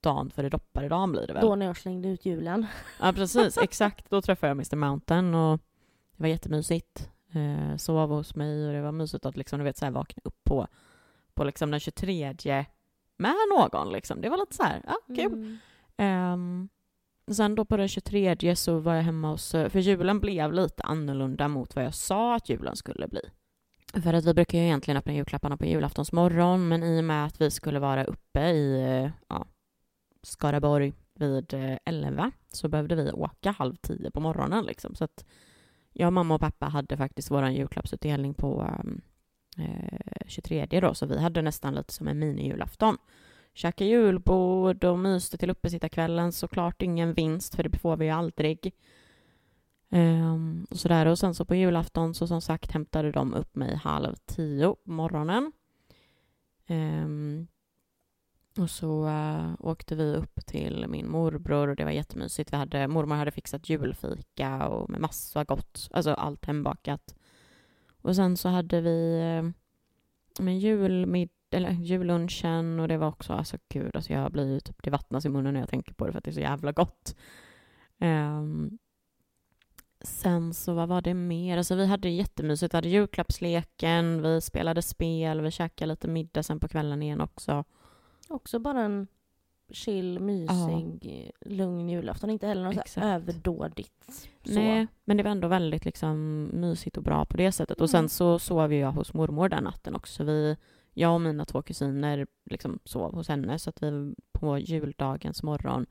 dagen 0.00 0.30
före 0.30 0.48
dopparedagen 0.48 1.12
blir 1.12 1.26
det 1.26 1.32
väl? 1.32 1.42
Då 1.42 1.54
när 1.54 1.66
jag 1.66 1.76
slängde 1.76 2.08
ut 2.08 2.26
julen. 2.26 2.66
Ja, 3.00 3.12
precis. 3.12 3.58
Exakt. 3.58 4.10
Då 4.10 4.22
träffade 4.22 4.50
jag 4.50 4.54
Mr 4.54 4.76
Mountain 4.76 5.34
och 5.34 5.60
det 6.16 6.22
var 6.22 6.28
jättemysigt. 6.28 7.10
Eh, 7.32 7.76
sov 7.76 8.10
hos 8.10 8.34
mig 8.34 8.66
och 8.66 8.72
det 8.72 8.80
var 8.80 8.92
mysigt 8.92 9.26
att 9.26 9.36
liksom, 9.36 9.58
du 9.58 9.64
vet, 9.64 9.76
så 9.76 9.84
här, 9.84 9.92
vakna 9.92 10.20
upp 10.24 10.44
på, 10.44 10.66
på 11.34 11.44
liksom 11.44 11.70
den 11.70 11.80
23 11.80 12.34
med 13.16 13.34
någon. 13.56 13.92
Liksom. 13.92 14.20
Det 14.20 14.28
var 14.28 14.36
lite 14.36 14.54
så 14.54 14.62
här, 14.62 14.82
ja, 14.86 15.14
kul. 15.16 15.58
Mm. 15.96 16.32
Um, 16.32 16.68
sen 17.34 17.54
då 17.54 17.64
på 17.64 17.76
den 17.76 17.88
23 17.88 18.56
så 18.56 18.78
var 18.78 18.94
jag 18.94 19.02
hemma 19.02 19.30
hos, 19.30 19.54
eh, 19.54 19.68
för 19.68 19.78
julen 19.78 20.20
blev 20.20 20.52
lite 20.52 20.82
annorlunda 20.82 21.48
mot 21.48 21.76
vad 21.76 21.84
jag 21.84 21.94
sa 21.94 22.36
att 22.36 22.48
julen 22.48 22.76
skulle 22.76 23.08
bli. 23.08 23.20
För 24.02 24.14
att 24.14 24.24
vi 24.24 24.34
brukar 24.34 24.58
ju 24.58 24.64
egentligen 24.64 24.98
öppna 24.98 25.14
julklapparna 25.14 25.56
på 25.56 25.66
julaftonsmorgon 25.66 26.68
men 26.68 26.82
i 26.82 27.00
och 27.00 27.04
med 27.04 27.26
att 27.26 27.40
vi 27.40 27.50
skulle 27.50 27.78
vara 27.78 28.04
uppe 28.04 28.40
i 28.40 28.82
eh, 28.82 29.10
ja, 29.28 29.46
Skaraborg 30.22 30.92
vid 31.14 31.54
eh, 31.54 31.78
11 31.84 32.32
så 32.52 32.68
behövde 32.68 32.94
vi 32.94 33.12
åka 33.12 33.50
halv 33.50 33.76
tio 33.76 34.10
på 34.10 34.20
morgonen. 34.20 34.64
Liksom. 34.64 34.94
Så 34.94 35.04
att 35.04 35.24
jag, 35.92 36.12
mamma 36.12 36.34
och 36.34 36.40
pappa 36.40 36.66
hade 36.66 36.96
faktiskt 36.96 37.30
vår 37.30 37.48
julklappsutdelning 37.48 38.34
på 38.34 38.62
ehm, 38.62 39.00
eh, 39.58 39.98
23 40.26 40.66
då, 40.80 40.94
så 40.94 41.06
vi 41.06 41.18
hade 41.18 41.42
nästan 41.42 41.74
lite 41.74 41.92
som 41.92 42.08
en 42.08 42.22
mini-julafton. 42.22 42.96
Käka 43.56 43.84
julbord 43.84 44.84
och 44.84 44.98
myste 44.98 45.36
till 45.36 45.50
uppesittarkvällen. 45.50 46.32
Såklart 46.32 46.82
ingen 46.82 47.14
vinst, 47.14 47.54
för 47.54 47.62
det 47.62 47.78
får 47.78 47.96
vi 47.96 48.04
ju 48.04 48.10
aldrig. 48.10 48.74
Um, 49.90 50.66
och, 50.70 50.76
sådär. 50.76 51.06
och 51.06 51.18
sen 51.18 51.34
så 51.34 51.44
på 51.44 51.54
julafton 51.54 52.14
så 52.14 52.26
som 52.26 52.40
sagt 52.40 52.72
hämtade 52.72 53.12
de 53.12 53.34
upp 53.34 53.56
mig 53.56 53.76
halv 53.76 54.14
tio 54.26 54.76
på 54.84 54.90
morgonen. 54.90 55.52
Um, 56.68 57.46
och 58.58 58.70
så 58.70 59.06
uh, 59.06 59.54
åkte 59.58 59.94
vi 59.94 60.14
upp 60.14 60.46
till 60.46 60.86
min 60.88 61.10
morbror 61.10 61.68
och 61.68 61.76
det 61.76 61.84
var 61.84 61.90
jättemysigt. 61.90 62.52
Vi 62.52 62.56
hade, 62.56 62.88
mormor 62.88 63.16
hade 63.16 63.30
fixat 63.30 63.68
julfika 63.68 64.68
och 64.68 64.90
med 64.90 65.00
massa 65.00 65.44
gott, 65.44 65.88
alltså 65.92 66.10
allt 66.10 66.44
hembakat. 66.44 67.14
Och 68.02 68.16
sen 68.16 68.36
så 68.36 68.48
hade 68.48 68.80
vi 68.80 69.20
uh, 69.42 69.50
med 70.44 70.58
julmiddag 70.58 71.35
eller 71.56 71.70
jullunchen 71.70 72.80
och 72.80 72.88
det 72.88 72.96
var 72.96 73.08
också, 73.08 73.32
alltså 73.32 73.56
gud, 73.68 73.96
alltså 73.96 74.12
jag 74.12 74.32
blir 74.32 74.60
typ, 74.60 74.82
det 74.82 74.90
vattnas 74.90 75.24
i 75.24 75.28
munnen 75.28 75.54
när 75.54 75.60
jag 75.60 75.68
tänker 75.68 75.94
på 75.94 76.06
det 76.06 76.12
för 76.12 76.18
att 76.18 76.24
det 76.24 76.30
är 76.30 76.34
så 76.34 76.40
jävla 76.40 76.72
gott. 76.72 77.16
Um, 78.00 78.78
sen 80.00 80.54
så 80.54 80.74
vad 80.74 80.88
var 80.88 81.02
det 81.02 81.14
mer? 81.14 81.58
Alltså 81.58 81.74
vi 81.74 81.86
hade 81.86 82.08
jättemysigt, 82.08 82.74
vi 82.74 82.76
hade 82.76 82.88
julklappsleken, 82.88 84.22
vi 84.22 84.40
spelade 84.40 84.82
spel, 84.82 85.40
vi 85.40 85.50
käkade 85.50 85.92
lite 85.92 86.08
middag 86.08 86.42
sen 86.42 86.60
på 86.60 86.68
kvällen 86.68 87.02
igen 87.02 87.20
också. 87.20 87.64
Också 88.28 88.58
bara 88.58 88.80
en 88.80 89.06
chill, 89.70 90.20
mysig, 90.20 91.32
ja. 91.40 91.48
lugn 91.50 91.88
julafton. 91.88 92.30
Inte 92.30 92.46
heller 92.46 92.64
något 92.64 92.88
så 92.88 93.00
överdådigt. 93.00 94.04
Så. 94.44 94.52
Nej, 94.54 94.86
men 95.04 95.16
det 95.16 95.22
var 95.22 95.30
ändå 95.30 95.48
väldigt 95.48 95.84
liksom, 95.84 96.44
mysigt 96.52 96.96
och 96.96 97.02
bra 97.02 97.24
på 97.24 97.36
det 97.36 97.52
sättet. 97.52 97.78
Mm. 97.78 97.84
Och 97.84 97.90
sen 97.90 97.98
mm. 97.98 98.08
så 98.08 98.38
sov 98.38 98.74
jag 98.74 98.92
hos 98.92 99.14
mormor 99.14 99.48
den 99.48 99.64
natten 99.64 99.94
också. 99.94 100.24
Vi, 100.24 100.56
jag 100.96 101.14
och 101.14 101.20
mina 101.20 101.44
två 101.44 101.62
kusiner 101.62 102.26
liksom 102.44 102.78
sov 102.84 103.14
hos 103.14 103.28
henne 103.28 103.58
så 103.58 103.70
att 103.70 103.82
vi 103.82 104.14
på 104.32 104.58
juldagens 104.58 105.42
morgon 105.42 105.86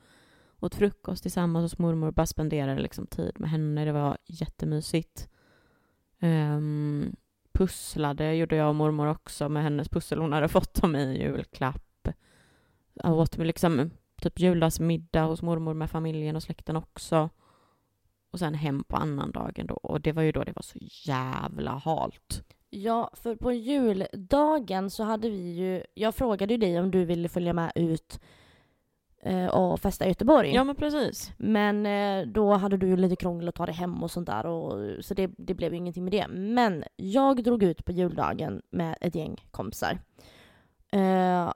åt 0.59 0.75
frukost 0.75 1.21
tillsammans 1.21 1.63
hos 1.63 1.79
mormor 1.79 2.07
och 2.07 2.13
bara 2.13 2.25
spenderade 2.25 2.81
liksom 2.81 3.07
tid 3.07 3.39
med 3.39 3.49
henne. 3.49 3.85
Det 3.85 3.91
var 3.91 4.17
jättemysigt. 4.25 5.29
Um, 6.19 7.15
pusslade 7.51 8.35
gjorde 8.35 8.55
jag 8.55 8.69
och 8.69 8.75
mormor 8.75 9.07
också 9.07 9.49
med 9.49 9.63
hennes 9.63 9.89
pussel 9.89 10.19
hon 10.19 10.33
hade 10.33 10.47
fått 10.47 10.83
av 10.83 10.89
mig 10.89 11.17
i 11.17 11.21
julklapp 11.21 11.85
jag 13.03 13.13
åt 13.13 13.37
liksom 13.37 13.91
typ 14.21 14.39
juldagsmiddag 14.39 15.23
hos 15.23 15.41
mormor 15.41 15.73
med 15.73 15.89
familjen 15.89 16.35
och 16.35 16.43
släkten 16.43 16.75
också. 16.75 17.29
Och 18.31 18.39
sen 18.39 18.53
hem 18.53 18.83
på 18.83 18.95
annandagen 18.95 19.67
då. 19.67 19.73
Och 19.73 20.01
det 20.01 20.11
var 20.11 20.23
ju 20.23 20.31
då 20.31 20.43
det 20.43 20.53
var 20.55 20.61
så 20.61 20.79
jävla 20.81 21.71
halt. 21.71 22.43
Ja, 22.69 23.11
för 23.13 23.35
på 23.35 23.51
juldagen 23.51 24.89
så 24.89 25.03
hade 25.03 25.29
vi 25.29 25.51
ju... 25.53 25.83
Jag 25.93 26.15
frågade 26.15 26.53
ju 26.53 26.57
dig 26.57 26.79
om 26.79 26.91
du 26.91 27.05
ville 27.05 27.29
följa 27.29 27.53
med 27.53 27.71
ut 27.75 28.19
eh, 29.21 29.45
och 29.45 29.79
festa 29.79 30.05
i 30.05 30.07
Göteborg. 30.07 30.53
Ja, 30.53 30.63
men 30.63 30.75
precis. 30.75 31.31
Men 31.37 31.85
eh, 31.85 32.27
då 32.27 32.53
hade 32.53 32.77
du 32.77 32.87
ju 32.87 32.97
lite 32.97 33.15
krångel 33.15 33.47
att 33.47 33.55
ta 33.55 33.65
dig 33.65 33.75
hem 33.75 34.03
och 34.03 34.11
sånt 34.11 34.27
där. 34.27 34.45
Och, 34.45 35.05
så 35.05 35.13
det, 35.13 35.31
det 35.37 35.53
blev 35.53 35.71
ju 35.71 35.77
ingenting 35.77 36.03
med 36.03 36.13
det. 36.13 36.27
Men 36.27 36.83
jag 36.95 37.43
drog 37.43 37.63
ut 37.63 37.85
på 37.85 37.91
juldagen 37.91 38.61
med 38.69 38.97
ett 39.01 39.15
gäng 39.15 39.45
kompisar. 39.51 39.99
Eh, 40.91 41.51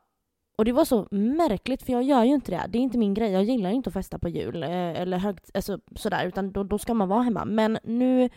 och 0.57 0.65
det 0.65 0.71
var 0.71 0.85
så 0.85 1.07
märkligt 1.11 1.83
för 1.83 1.93
jag 1.93 2.03
gör 2.03 2.23
ju 2.23 2.33
inte 2.33 2.51
det. 2.51 2.65
Det 2.69 2.77
är 2.77 2.81
inte 2.81 2.97
min 2.97 3.13
grej. 3.13 3.31
Jag 3.31 3.43
gillar 3.43 3.69
inte 3.69 3.89
att 3.89 3.93
festa 3.93 4.19
på 4.19 4.29
jul 4.29 4.63
eh, 4.63 4.69
eller 4.69 5.17
högt, 5.17 5.49
alltså, 5.53 5.79
sådär, 5.95 6.25
utan 6.25 6.51
då, 6.51 6.63
då 6.63 6.77
ska 6.77 6.93
man 6.93 7.09
vara 7.09 7.21
hemma. 7.21 7.45
Men 7.45 7.77
nu 7.83 8.29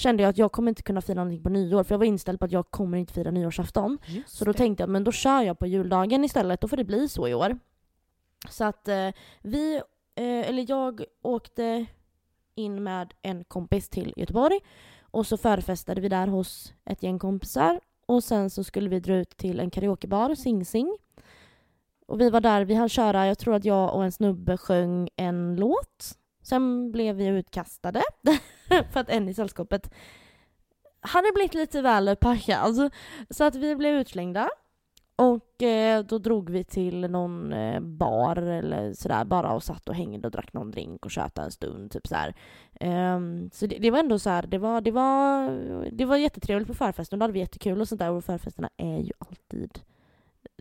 kände 0.00 0.22
jag 0.22 0.30
att 0.30 0.38
jag 0.38 0.52
kommer 0.52 0.68
inte 0.68 0.82
kunna 0.82 1.00
fira 1.00 1.14
någonting 1.14 1.42
på 1.42 1.48
nyår 1.48 1.84
för 1.84 1.94
jag 1.94 1.98
var 1.98 2.06
inställd 2.06 2.38
på 2.38 2.44
att 2.44 2.52
jag 2.52 2.70
kommer 2.70 2.98
inte 2.98 3.12
fira 3.12 3.30
nyårsafton. 3.30 3.98
Just 4.06 4.36
så 4.36 4.44
då 4.44 4.52
det. 4.52 4.58
tänkte 4.58 4.82
jag 4.82 4.90
men 4.90 5.04
då 5.04 5.12
kör 5.12 5.42
jag 5.42 5.58
på 5.58 5.66
juldagen 5.66 6.24
istället, 6.24 6.60
då 6.60 6.68
får 6.68 6.76
det 6.76 6.84
bli 6.84 7.08
så 7.08 7.28
i 7.28 7.34
år. 7.34 7.58
Så 8.48 8.64
att 8.64 8.88
eh, 8.88 9.08
vi, 9.42 9.76
eh, 10.14 10.48
eller 10.48 10.66
jag 10.68 11.04
åkte 11.22 11.86
in 12.54 12.82
med 12.82 13.14
en 13.22 13.44
kompis 13.44 13.88
till 13.88 14.14
Göteborg 14.16 14.58
och 15.00 15.26
så 15.26 15.36
förfestade 15.36 16.00
vi 16.00 16.08
där 16.08 16.26
hos 16.26 16.72
ett 16.84 17.02
gäng 17.02 17.18
kompisar 17.18 17.80
och 18.06 18.24
sen 18.24 18.50
så 18.50 18.64
skulle 18.64 18.88
vi 18.88 19.00
dra 19.00 19.14
ut 19.14 19.36
till 19.36 19.60
en 19.60 19.70
karaokebar, 19.70 20.34
Sing 20.34 20.64
Sing. 20.64 20.96
Och 22.06 22.20
vi 22.20 22.30
var 22.30 22.40
där, 22.40 22.64
vi 22.64 22.74
hann 22.74 22.88
köra, 22.88 23.26
jag 23.26 23.38
tror 23.38 23.54
att 23.54 23.64
jag 23.64 23.94
och 23.94 24.04
en 24.04 24.12
snubbe 24.12 24.56
sjöng 24.56 25.08
en 25.16 25.56
låt. 25.56 26.18
Sen 26.50 26.92
blev 26.92 27.16
vi 27.16 27.26
utkastade 27.26 28.02
för 28.92 29.00
att 29.00 29.08
en 29.08 29.28
i 29.28 29.34
sällskapet 29.34 29.90
hade 31.00 31.32
blivit 31.34 31.54
lite 31.54 31.82
väl 31.82 32.16
packad. 32.16 32.90
Så 33.30 33.44
att 33.44 33.54
vi 33.54 33.76
blev 33.76 33.94
utslängda. 33.94 34.50
Och 35.16 35.62
eh, 35.62 36.04
då 36.04 36.18
drog 36.18 36.50
vi 36.50 36.64
till 36.64 37.00
någon 37.10 37.52
eh, 37.52 37.80
bar 37.80 38.36
eller 38.36 38.92
sådär 38.92 39.24
bara 39.24 39.52
och 39.52 39.62
satt 39.62 39.88
och 39.88 39.94
hängde 39.94 40.28
och 40.28 40.32
drack 40.32 40.52
någon 40.52 40.70
drink 40.70 41.04
och 41.04 41.10
tjötade 41.10 41.44
en 41.44 41.52
stund. 41.52 41.90
Typ 41.90 42.06
så 42.06 42.16
um, 42.80 43.50
så 43.52 43.66
det, 43.66 43.78
det, 43.78 43.90
var 43.90 43.98
ändå 43.98 44.18
så 44.18 44.30
här, 44.30 44.46
det 44.46 44.58
var, 44.58 44.80
det 44.80 44.90
var, 44.90 45.50
det 45.92 46.04
var 46.04 46.16
jättetrevligt 46.16 46.68
på 46.68 46.74
förfesten. 46.74 47.18
Då 47.18 47.24
hade 47.24 47.32
vi 47.32 47.40
jättekul 47.40 47.80
och 47.80 47.88
sånt 47.88 47.98
där. 47.98 48.10
Och 48.10 48.24
förfesterna 48.24 48.70
är 48.76 48.98
ju 48.98 49.12
alltid 49.18 49.80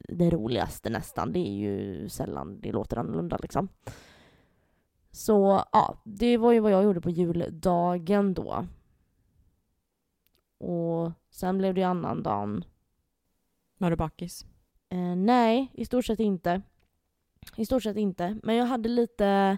det 0.07 0.29
roligaste 0.29 0.89
nästan. 0.89 1.33
Det 1.33 1.39
är 1.39 1.53
ju 1.53 2.09
sällan 2.09 2.59
det 2.61 2.71
låter 2.71 2.97
annorlunda 2.97 3.37
liksom. 3.41 3.69
Så 5.11 5.63
ja, 5.71 5.97
det 6.03 6.37
var 6.37 6.51
ju 6.51 6.59
vad 6.59 6.71
jag 6.71 6.83
gjorde 6.83 7.01
på 7.01 7.09
juldagen 7.09 8.33
då. 8.33 8.67
Och 10.57 11.11
sen 11.29 11.57
blev 11.57 11.73
det 11.73 11.81
ju 11.81 11.87
annandagen. 11.87 12.65
Var 13.77 13.89
du 13.89 13.95
bakis? 13.95 14.45
Eh, 14.89 15.15
nej, 15.15 15.71
i 15.73 15.85
stort 15.85 16.05
sett 16.05 16.19
inte. 16.19 16.61
I 17.55 17.65
stort 17.65 17.83
sett 17.83 17.97
inte. 17.97 18.37
Men 18.43 18.55
jag 18.55 18.65
hade 18.65 18.89
lite, 18.89 19.57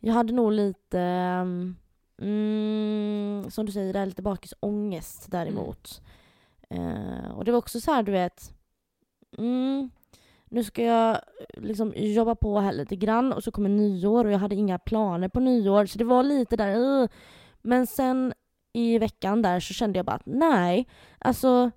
jag 0.00 0.14
hade 0.14 0.32
nog 0.32 0.52
lite, 0.52 1.00
mm, 2.18 3.44
som 3.50 3.66
du 3.66 3.72
säger, 3.72 4.06
lite 4.06 4.22
bakisångest 4.22 5.30
däremot. 5.30 6.02
Mm. 6.02 6.06
Eh, 6.72 7.30
och 7.30 7.44
det 7.44 7.52
var 7.52 7.58
också 7.58 7.80
så 7.80 7.92
här, 7.92 8.02
du 8.02 8.12
vet, 8.12 8.54
mm, 9.38 9.90
nu 10.52 10.64
ska 10.64 10.82
jag 10.82 11.10
eh, 11.10 11.62
liksom 11.62 11.92
jobba 11.96 12.34
på 12.34 12.60
här 12.60 12.72
lite 12.72 12.96
grann 12.96 13.32
och 13.32 13.44
så 13.44 13.50
kommer 13.50 13.68
nyår 13.68 14.24
och 14.24 14.32
jag 14.32 14.38
hade 14.38 14.54
inga 14.54 14.78
planer 14.78 15.28
på 15.28 15.40
nyår 15.40 15.86
så 15.86 15.98
det 15.98 16.04
var 16.04 16.22
lite 16.22 16.56
där, 16.56 16.76
uh. 16.76 17.08
Men 17.62 17.86
sen 17.86 18.32
i 18.72 18.98
veckan 18.98 19.42
där 19.42 19.60
så 19.60 19.74
kände 19.74 19.98
jag 19.98 20.06
bara 20.06 20.16
att 20.16 20.26
nej, 20.26 20.88
alltså 21.18 21.70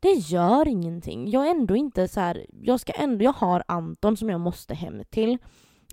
det 0.00 0.12
gör 0.12 0.68
ingenting. 0.68 1.30
Jag 1.30 1.46
är 1.46 1.50
ändå 1.50 1.76
inte 1.76 2.08
så 2.08 2.20
här, 2.20 2.46
jag 2.62 2.80
ska 2.80 2.92
ändå, 2.92 3.24
jag 3.24 3.32
har 3.32 3.64
Anton 3.68 4.16
som 4.16 4.30
jag 4.30 4.40
måste 4.40 4.74
hem 4.74 5.02
till 5.10 5.38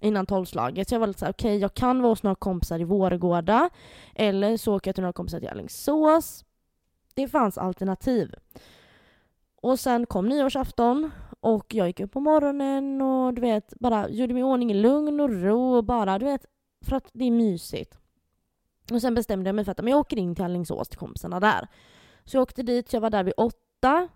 innan 0.01 0.25
tolvslaget. 0.25 0.89
Så 0.89 0.95
jag 0.95 0.99
var 0.99 1.07
lite 1.07 1.19
såhär, 1.19 1.33
okej 1.33 1.49
okay, 1.49 1.61
jag 1.61 1.73
kan 1.73 2.01
vara 2.01 2.11
hos 2.11 2.23
några 2.23 2.35
kompisar 2.35 2.79
i 2.79 2.83
Vårgårda 2.83 3.69
eller 4.15 4.57
så 4.57 4.75
åker 4.75 4.89
jag 4.89 4.95
till 4.95 5.01
några 5.01 5.13
kompisar 5.13 5.39
till 5.39 5.49
Alingsås. 5.49 6.45
Det 7.13 7.27
fanns 7.27 7.57
alternativ. 7.57 8.35
Och 9.61 9.79
sen 9.79 10.05
kom 10.05 10.29
nyårsafton 10.29 11.11
och 11.47 11.73
jag 11.73 11.87
gick 11.87 11.99
upp 11.99 12.11
på 12.11 12.19
morgonen 12.19 13.01
och 13.01 13.33
du 13.33 13.41
vet, 13.41 13.73
bara 13.79 14.09
gjorde 14.09 14.33
mig 14.33 14.41
i 14.41 14.43
ordning 14.43 14.71
i 14.71 14.73
lugn 14.73 15.19
och 15.19 15.29
ro 15.29 15.75
och 15.75 15.83
bara, 15.83 16.19
du 16.19 16.25
vet, 16.25 16.45
för 16.85 16.95
att 16.95 17.09
det 17.13 17.25
är 17.25 17.31
mysigt. 17.31 17.97
Och 18.91 19.01
sen 19.01 19.15
bestämde 19.15 19.47
jag 19.47 19.55
mig 19.55 19.65
för 19.65 19.71
att 19.71 19.77
men 19.77 19.91
jag 19.91 19.99
åker 19.99 20.17
in 20.17 20.35
till 20.35 20.43
Alingsås 20.43 20.89
till 20.89 20.99
kompisarna 20.99 21.39
där. 21.39 21.67
Så 22.25 22.37
jag 22.37 22.41
åkte 22.41 22.63
dit, 22.63 22.93
jag 22.93 23.01
var 23.01 23.09
där 23.09 23.23
vid 23.23 23.33
åtta. 23.37 24.07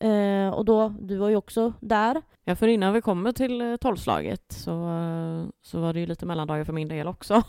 Eh, 0.00 0.50
och 0.50 0.64
då, 0.64 0.88
du 0.88 1.16
var 1.16 1.28
ju 1.28 1.36
också 1.36 1.72
där. 1.80 2.22
Ja, 2.44 2.56
för 2.56 2.68
innan 2.68 2.92
vi 2.92 3.00
kommer 3.00 3.32
till 3.32 3.60
eh, 3.60 3.76
tolvslaget 3.76 4.52
så, 4.52 4.88
eh, 4.88 5.44
så 5.62 5.80
var 5.80 5.92
det 5.92 6.00
ju 6.00 6.06
lite 6.06 6.26
mellandagar 6.26 6.64
för 6.64 6.72
min 6.72 6.88
del 6.88 7.08
också. 7.08 7.42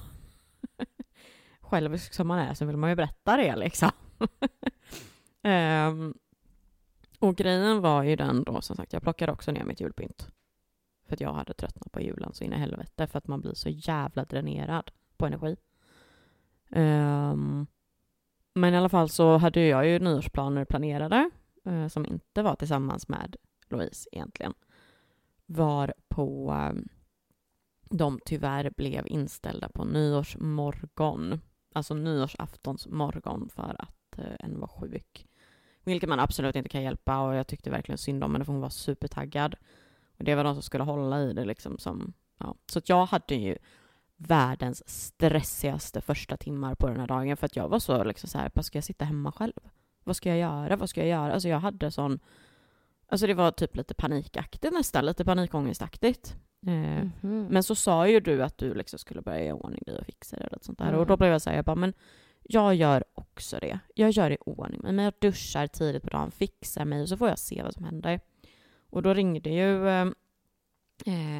Självisk 1.61 2.13
som 2.13 2.27
man 2.27 2.39
är 2.39 2.53
så 2.53 2.65
vill 2.65 2.77
man 2.77 2.89
ju 2.89 2.95
berätta 2.95 3.37
det 3.37 3.55
liksom. 3.55 3.91
um, 5.43 6.13
och 7.20 7.36
grejen 7.36 7.82
var 7.82 8.03
ju 8.03 8.15
den 8.15 8.43
då, 8.43 8.61
som 8.61 8.76
sagt, 8.76 8.93
jag 8.93 9.01
plockade 9.01 9.32
också 9.32 9.51
ner 9.51 9.63
mitt 9.63 9.82
julpynt. 9.82 10.28
För 11.07 11.13
att 11.13 11.22
jag 11.22 11.34
hade 11.34 11.53
tröttnat 11.53 11.91
på 11.91 12.01
julen 12.01 12.34
så 12.34 12.43
in 12.43 12.53
i 12.53 12.57
helvete, 12.57 13.07
för 13.07 13.17
att 13.17 13.28
man 13.28 13.41
blir 13.41 13.53
så 13.53 13.70
jävla 13.70 14.26
dränerad 14.26 14.91
på 15.17 15.26
energi. 15.26 15.55
Um, 16.70 17.67
men 18.53 18.74
i 18.74 18.78
alla 18.78 18.89
fall 18.89 19.09
så 19.09 19.38
hade 19.38 19.65
jag 19.65 19.88
ju 19.88 19.99
nyårsplaner 19.99 20.65
planerade, 20.65 21.30
uh, 21.67 21.88
som 21.88 22.05
inte 22.05 22.41
var 22.41 22.55
tillsammans 22.55 23.07
med 23.07 23.36
Louise 23.70 24.09
egentligen. 24.11 24.53
Var 25.45 25.93
på 26.07 26.51
um, 26.51 26.55
eh, 26.57 26.74
de 27.89 28.20
tyvärr 28.26 28.72
blev 28.78 29.07
inställda 29.07 29.70
på 29.70 29.86
nyårsmorgon, 29.86 31.41
alltså 31.74 31.93
nyårsaftons 31.93 32.88
morgon 32.88 33.49
för 33.49 33.76
att 33.80 34.20
uh, 34.20 34.36
en 34.39 34.59
var 34.59 34.67
sjuk. 34.67 35.28
Vilket 35.89 36.09
man 36.09 36.19
absolut 36.19 36.55
inte 36.55 36.69
kan 36.69 36.83
hjälpa 36.83 37.19
och 37.19 37.35
jag 37.35 37.47
tyckte 37.47 37.69
verkligen 37.69 37.97
synd 37.97 38.23
om 38.23 38.33
henne 38.33 38.45
för 38.45 38.51
hon 38.51 38.61
var 38.61 38.69
supertaggad. 38.69 39.55
Och 40.17 40.23
det 40.23 40.35
var 40.35 40.43
de 40.43 40.53
som 40.55 40.63
skulle 40.63 40.83
hålla 40.83 41.21
i 41.21 41.33
det 41.33 41.45
liksom 41.45 41.77
som, 41.77 42.13
ja. 42.37 42.55
Så 42.67 42.79
att 42.79 42.89
jag 42.89 43.05
hade 43.05 43.35
ju 43.35 43.57
världens 44.17 44.89
stressigaste 44.89 46.01
första 46.01 46.37
timmar 46.37 46.75
på 46.75 46.87
den 46.87 46.99
här 46.99 47.07
dagen 47.07 47.37
för 47.37 47.45
att 47.45 47.55
jag 47.55 47.69
var 47.69 47.79
så 47.79 48.03
liksom 48.03 48.29
så 48.29 48.37
här, 48.37 48.61
ska 48.61 48.77
jag 48.77 48.83
sitta 48.83 49.05
hemma 49.05 49.31
själv? 49.31 49.53
Vad 50.03 50.15
ska 50.15 50.29
jag 50.29 50.37
göra? 50.37 50.75
Vad 50.75 50.89
ska 50.89 51.01
jag 51.01 51.09
göra? 51.09 51.33
Alltså 51.33 51.49
jag 51.49 51.59
hade 51.59 51.91
sån, 51.91 52.19
alltså 53.07 53.27
det 53.27 53.33
var 53.33 53.51
typ 53.51 53.75
lite 53.75 53.93
panikaktigt 53.93 54.73
nästan, 54.73 55.05
lite 55.05 55.25
panikångestaktigt. 55.25 56.35
Mm 56.65 57.11
-hmm. 57.21 57.49
Men 57.49 57.63
så 57.63 57.75
sa 57.75 58.07
ju 58.07 58.19
du 58.19 58.43
att 58.43 58.57
du 58.57 58.73
liksom 58.73 58.99
skulle 58.99 59.21
börja 59.21 59.45
i 59.45 59.51
ordning 59.51 59.83
dig 59.85 59.99
och 59.99 60.05
fixa 60.05 60.37
det 60.37 60.47
och 60.47 60.63
sånt 60.63 60.77
där. 60.77 60.87
Mm. 60.87 60.99
Och 60.99 61.05
då 61.05 61.17
blev 61.17 61.31
jag 61.31 61.41
så 61.41 61.49
här, 61.49 61.57
jag 61.57 61.65
bara, 61.65 61.75
men 61.75 61.93
jag 62.52 62.76
gör 62.76 63.04
också 63.14 63.60
det. 63.60 63.80
Jag 63.95 64.12
gör 64.12 64.32
i 64.32 64.38
ordning 64.41 64.82
men 64.84 65.00
jag 65.00 65.14
duschar 65.20 65.68
tidigt 65.68 66.04
på 66.04 66.10
dagen, 66.10 66.32
fixar 66.32 66.86
mig 66.86 67.02
och 67.02 67.10
så 67.10 67.18
får 67.18 67.30
jag 67.30 67.39
se 67.39 67.64
vad 67.64 67.74
som 67.74 67.84
händer. 67.84 68.20
Och 68.89 69.02
då 69.02 69.14
ringde 69.14 69.50
ju 69.50 69.88
eh, 69.88 70.08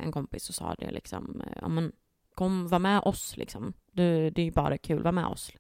en 0.04 0.12
kompis 0.12 0.50
och 0.50 0.56
sa 0.56 0.76
det 0.76 0.92
liksom, 0.92 1.42
eh, 1.46 1.58
ja 1.62 1.68
men 1.68 1.92
kom, 2.36 2.68
var 2.68 2.80
med 2.80 3.02
oss 3.02 3.38
liksom. 3.38 3.74
Det, 3.92 4.30
det 4.30 4.42
är 4.42 4.46
ju 4.46 4.52
bara 4.52 4.78
kul, 4.78 5.04
var 5.04 5.12
med 5.12 5.26
oss. 5.26 5.52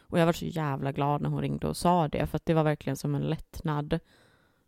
Och 0.00 0.18
jag 0.18 0.26
var 0.26 0.32
så 0.32 0.44
jävla 0.44 0.92
glad 0.92 1.22
när 1.22 1.28
hon 1.28 1.40
ringde 1.40 1.66
och 1.66 1.76
sa 1.76 2.08
det, 2.08 2.26
för 2.26 2.36
att 2.36 2.46
det 2.46 2.54
var 2.54 2.64
verkligen 2.64 2.96
som 2.96 3.14
en 3.14 3.28
lättnad. 3.30 4.00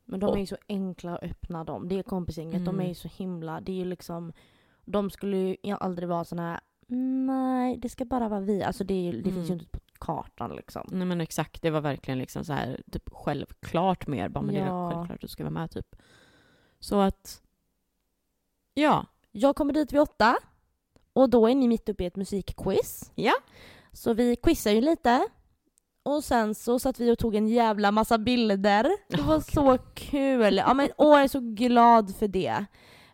Men 0.05 0.21
de 0.21 0.35
är 0.35 0.41
ju 0.41 0.47
så 0.47 0.57
enkla 0.69 1.17
att 1.17 1.23
öppna 1.23 1.65
dem. 1.65 1.89
Det 1.89 1.99
är 1.99 2.03
kompisgänget, 2.03 2.55
mm. 2.55 2.65
de 2.65 2.81
är 2.81 2.89
ju 2.89 2.95
så 2.95 3.09
himla, 3.09 3.61
det 3.61 3.73
är 3.73 3.77
ju 3.77 3.85
liksom, 3.85 4.33
de 4.85 5.11
skulle 5.11 5.37
ju 5.37 5.57
aldrig 5.81 6.09
vara 6.09 6.25
såna 6.25 6.43
här, 6.43 6.61
nej, 7.27 7.77
det 7.77 7.89
ska 7.89 8.05
bara 8.05 8.29
vara 8.29 8.41
vi. 8.41 8.63
Alltså 8.63 8.85
det, 8.85 9.09
är, 9.09 9.13
det 9.13 9.19
mm. 9.19 9.35
finns 9.35 9.51
ju 9.51 9.53
mm. 9.53 9.61
inte 9.61 9.67
på 9.71 9.81
kartan 10.01 10.57
liksom. 10.57 10.89
Nej 10.91 11.07
men 11.07 11.21
exakt, 11.21 11.63
det 11.63 11.71
var 11.71 11.81
verkligen 11.81 12.19
liksom 12.19 12.45
så 12.45 12.53
här, 12.53 12.81
typ 12.93 13.11
självklart 13.13 14.07
mer, 14.07 14.29
bara 14.29 14.45
men 14.45 14.55
ja. 14.55 14.65
det 14.65 14.69
är 14.69 14.91
självklart 14.91 15.15
att 15.15 15.21
du 15.21 15.29
ska 15.29 15.43
vara 15.43 15.51
med 15.51 15.71
typ. 15.71 15.97
Så 16.81 17.01
att, 17.01 17.43
ja. 18.75 19.07
Jag 19.33 19.57
kommer 19.57 19.73
dit 19.73 19.93
vid 19.93 20.01
åtta. 20.01 20.37
Och 21.13 21.31
då 21.31 21.49
är 21.49 21.55
ni 21.55 21.69
mitt 21.69 21.89
uppe 21.89 22.05
i 22.05 22.07
ett 22.07 22.17
musikquiz. 22.17 23.13
Ja. 23.15 23.33
Så 23.93 24.15
vi 24.15 24.37
quizar 24.37 24.71
ju 24.71 24.81
lite. 24.81 25.29
Och 26.03 26.25
sen 26.25 26.55
så 26.55 26.79
satt 26.79 27.01
vi 27.01 27.11
och 27.11 27.19
tog 27.19 27.35
en 27.35 27.49
jävla 27.49 27.91
massa 27.91 28.19
bilder. 28.19 28.91
Det 29.09 29.23
var 29.23 29.37
oh, 29.37 29.41
så 29.41 29.79
kul. 29.95 30.57
Ja, 30.57 30.75
men, 30.75 30.89
åh, 30.97 31.17
jag 31.17 31.25
är 31.25 31.29
så 31.29 31.41
glad 31.41 32.17
för 32.17 32.29
det. 32.29 32.65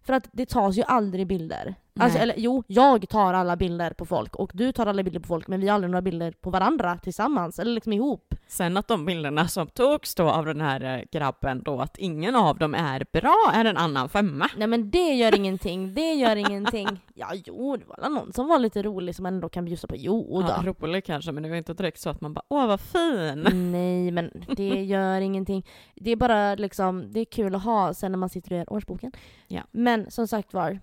För 0.03 0.13
att 0.13 0.29
det 0.33 0.47
tas 0.47 0.77
ju 0.77 0.83
aldrig 0.83 1.27
bilder. 1.27 1.75
Alltså, 1.99 2.19
eller 2.19 2.35
jo, 2.39 2.63
jag 2.67 3.09
tar 3.09 3.35
alla 3.35 3.57
bilder 3.57 3.91
på 3.91 4.07
folk 4.07 4.37
och 4.37 4.51
du 4.55 4.73
tar 4.73 4.87
alla 4.87 5.03
bilder 5.03 5.21
på 5.21 5.27
folk 5.29 5.49
men 5.49 5.61
vi 5.61 5.69
har 5.69 5.75
aldrig 5.75 5.91
några 5.91 6.03
bilder 6.03 6.33
på 6.41 6.51
varandra 6.51 6.99
tillsammans 7.03 7.59
eller 7.59 7.73
liksom 7.73 7.93
ihop. 7.93 8.35
Sen 8.49 8.77
att 8.77 8.89
de 8.89 9.05
bilderna 9.05 9.49
som 9.49 9.67
togs 9.67 10.15
då 10.15 10.31
av 10.31 10.47
den 10.47 10.61
här 10.61 10.97
eh, 10.99 11.03
grabben 11.13 11.63
då, 11.63 11.81
att 11.81 11.99
ingen 11.99 12.35
av 12.35 12.59
dem 12.59 12.75
är 12.75 13.07
bra 13.13 13.51
är 13.55 13.65
en 13.65 13.77
annan 13.77 14.09
femma. 14.09 14.49
Nej 14.57 14.67
men 14.67 14.91
det 14.91 15.15
gör 15.15 15.37
ingenting, 15.37 15.95
det 15.95 16.15
gör 16.15 16.37
ingenting. 16.37 16.89
Ja 17.19 17.29
jo, 17.35 17.77
det 17.77 17.85
var 17.87 18.09
någon 18.09 18.33
som 18.33 18.49
var 18.49 18.59
lite 18.59 18.83
rolig 18.83 19.15
som 19.15 19.23
man 19.23 19.35
ändå 19.35 19.49
kan 19.49 19.65
bjussa 19.65 19.87
på. 19.87 19.97
Jo 19.97 20.43
då. 20.43 20.49
Ja, 20.49 20.73
rolig 20.81 21.05
kanske 21.05 21.33
men 21.33 21.43
det 21.43 21.49
var 21.49 21.57
inte 21.57 21.75
direkt 21.75 22.01
så 22.01 22.11
att 22.11 22.21
man 22.21 22.35
bara 22.35 22.45
åh 22.49 22.67
vad 22.67 22.81
fin. 22.81 23.47
Nej 23.73 24.11
men 24.11 24.31
det 24.57 24.83
gör 24.85 25.21
ingenting. 25.21 25.67
Det 25.95 26.11
är 26.11 26.17
bara 26.17 26.55
liksom, 26.55 27.13
det 27.13 27.21
är 27.21 27.25
kul 27.25 27.55
att 27.55 27.65
ha 27.65 27.95
sen 27.95 28.13
när 28.13 28.19
man 28.19 28.29
sitter 28.29 28.53
och 28.53 28.59
gör 28.59 28.73
årsboken. 28.73 29.13
Ja. 29.49 29.63
Men 29.71 30.11
som 30.11 30.29
sagt 30.29 30.55
var, 30.55 30.81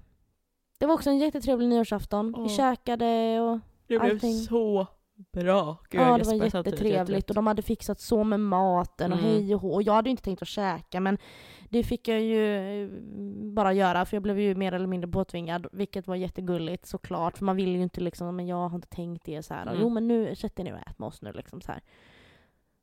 det 0.78 0.86
var 0.86 0.94
också 0.94 1.10
en 1.10 1.18
jättetrevlig 1.18 1.70
nyårsafton. 1.70 2.44
Vi 2.44 2.50
käkade 2.50 3.40
och 3.42 3.60
det 3.88 3.98
allting. 3.98 4.20
blev 4.20 4.30
så 4.30 4.88
bra. 5.34 5.78
Gud, 5.90 6.02
ja, 6.02 6.18
det 6.18 6.26
var 6.26 6.34
jättetrevligt 6.34 7.30
och 7.30 7.36
de 7.36 7.48
hade 7.48 7.62
fixat 7.62 8.00
så 8.00 8.24
med 8.24 8.40
maten 8.40 9.14
och 9.14 9.20
mm. 9.20 9.32
hej 9.32 9.56
och 9.56 9.62
hå. 9.62 9.74
Och 9.74 9.84
jag 9.84 9.94
hade 9.94 10.10
inte 10.10 10.24
tänkt 10.24 10.42
att 10.42 10.48
käka 10.48 11.00
men 11.00 11.18
det 11.70 11.84
fick 11.84 12.08
jag 12.08 12.22
ju 12.22 12.84
eh, 12.84 12.90
bara 13.54 13.74
göra 13.74 14.06
för 14.06 14.16
jag 14.16 14.24
blev 14.24 14.40
ju 14.40 14.56
mer 14.56 14.72
eller 14.72 14.88
mindre 14.88 15.12
påtvingad 15.12 15.68
vilket 15.72 16.08
var 16.08 16.16
jättegulligt 16.16 16.86
såklart 16.86 17.38
för 17.38 17.46
man 17.46 17.56
vill 17.56 17.76
ju 17.76 17.84
inte 17.84 18.02
liksom, 18.02 18.36
men 18.36 18.48
jag 18.48 18.70
har 18.70 18.76
inte 18.76 18.88
tänkt 18.88 19.26
det 19.26 19.44
så 19.44 19.54
här. 19.54 19.68
Mm. 19.68 19.78
Jo 19.82 19.90
men 19.90 20.08
nu, 20.08 20.36
sätt 20.36 20.60
er 20.60 20.64
ner 20.64 20.74
och 20.74 20.80
ät 20.80 21.00
med 21.00 21.08
oss 21.08 21.22
nu 21.22 21.32
liksom 21.32 21.62
så 21.62 21.72
här. 21.72 21.82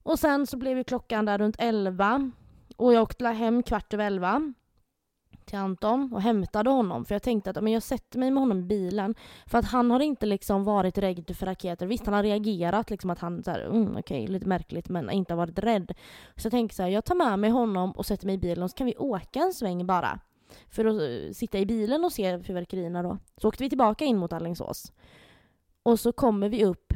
Och 0.03 0.19
sen 0.19 0.47
så 0.47 0.57
blev 0.57 0.79
ju 0.79 0.85
klockan 0.85 1.25
där 1.25 1.39
runt 1.39 1.57
elva 1.59 2.31
och 2.77 2.95
jag 2.95 3.03
åkte 3.03 3.29
hem 3.29 3.63
kvart 3.63 3.95
över 3.95 4.07
elva 4.07 4.53
till 5.51 5.59
Anton 5.59 6.13
och 6.13 6.23
hämtade 6.23 6.71
honom. 6.71 7.05
För 7.05 7.15
jag 7.15 7.23
tänkte 7.23 7.51
att 7.51 7.65
men 7.65 7.73
jag 7.73 7.83
sätter 7.83 8.19
mig 8.19 8.31
med 8.31 8.43
honom 8.43 8.59
i 8.59 8.63
bilen. 8.63 9.15
För 9.47 9.59
att 9.59 9.65
han 9.65 9.91
har 9.91 10.01
inte 10.01 10.27
liksom 10.27 10.65
varit 10.65 10.99
rädd 10.99 11.37
för 11.37 11.47
raketer. 11.47 11.87
Visst, 11.87 12.05
han 12.07 12.15
har 12.15 12.23
reagerat 12.23 12.91
liksom 12.91 13.11
att 13.11 13.19
han 13.19 13.43
så 13.43 13.51
här, 13.51 13.61
mm, 13.61 13.91
okej, 13.91 13.99
okay, 13.99 14.27
lite 14.27 14.47
märkligt, 14.47 14.89
men 14.89 15.11
inte 15.11 15.33
har 15.33 15.39
varit 15.39 15.59
rädd. 15.59 15.95
Så 16.37 16.47
jag 16.47 16.51
tänkte 16.51 16.77
så 16.77 16.83
här, 16.83 16.91
jag 16.91 17.05
tar 17.05 17.15
med 17.15 17.39
mig 17.39 17.51
honom 17.51 17.93
och 17.93 18.07
sätter 18.07 18.27
mig 18.27 18.35
i 18.35 18.39
bilen 18.39 18.63
och 18.63 18.71
så 18.71 18.77
kan 18.77 18.87
vi 18.87 18.97
åka 18.97 19.39
en 19.39 19.53
sväng 19.53 19.87
bara. 19.87 20.21
För 20.69 20.85
att 20.85 21.01
eh, 21.01 21.33
sitta 21.33 21.59
i 21.59 21.67
bilen 21.67 22.05
och 22.05 22.13
se 22.13 22.43
fyrverkerierna 22.43 23.03
då. 23.03 23.19
Så 23.37 23.49
åkte 23.49 23.63
vi 23.63 23.69
tillbaka 23.69 24.05
in 24.05 24.17
mot 24.17 24.33
Alingsås. 24.33 24.93
Och 25.83 26.01
så 26.01 26.13
kommer 26.13 26.49
vi 26.49 26.65
upp. 26.65 26.93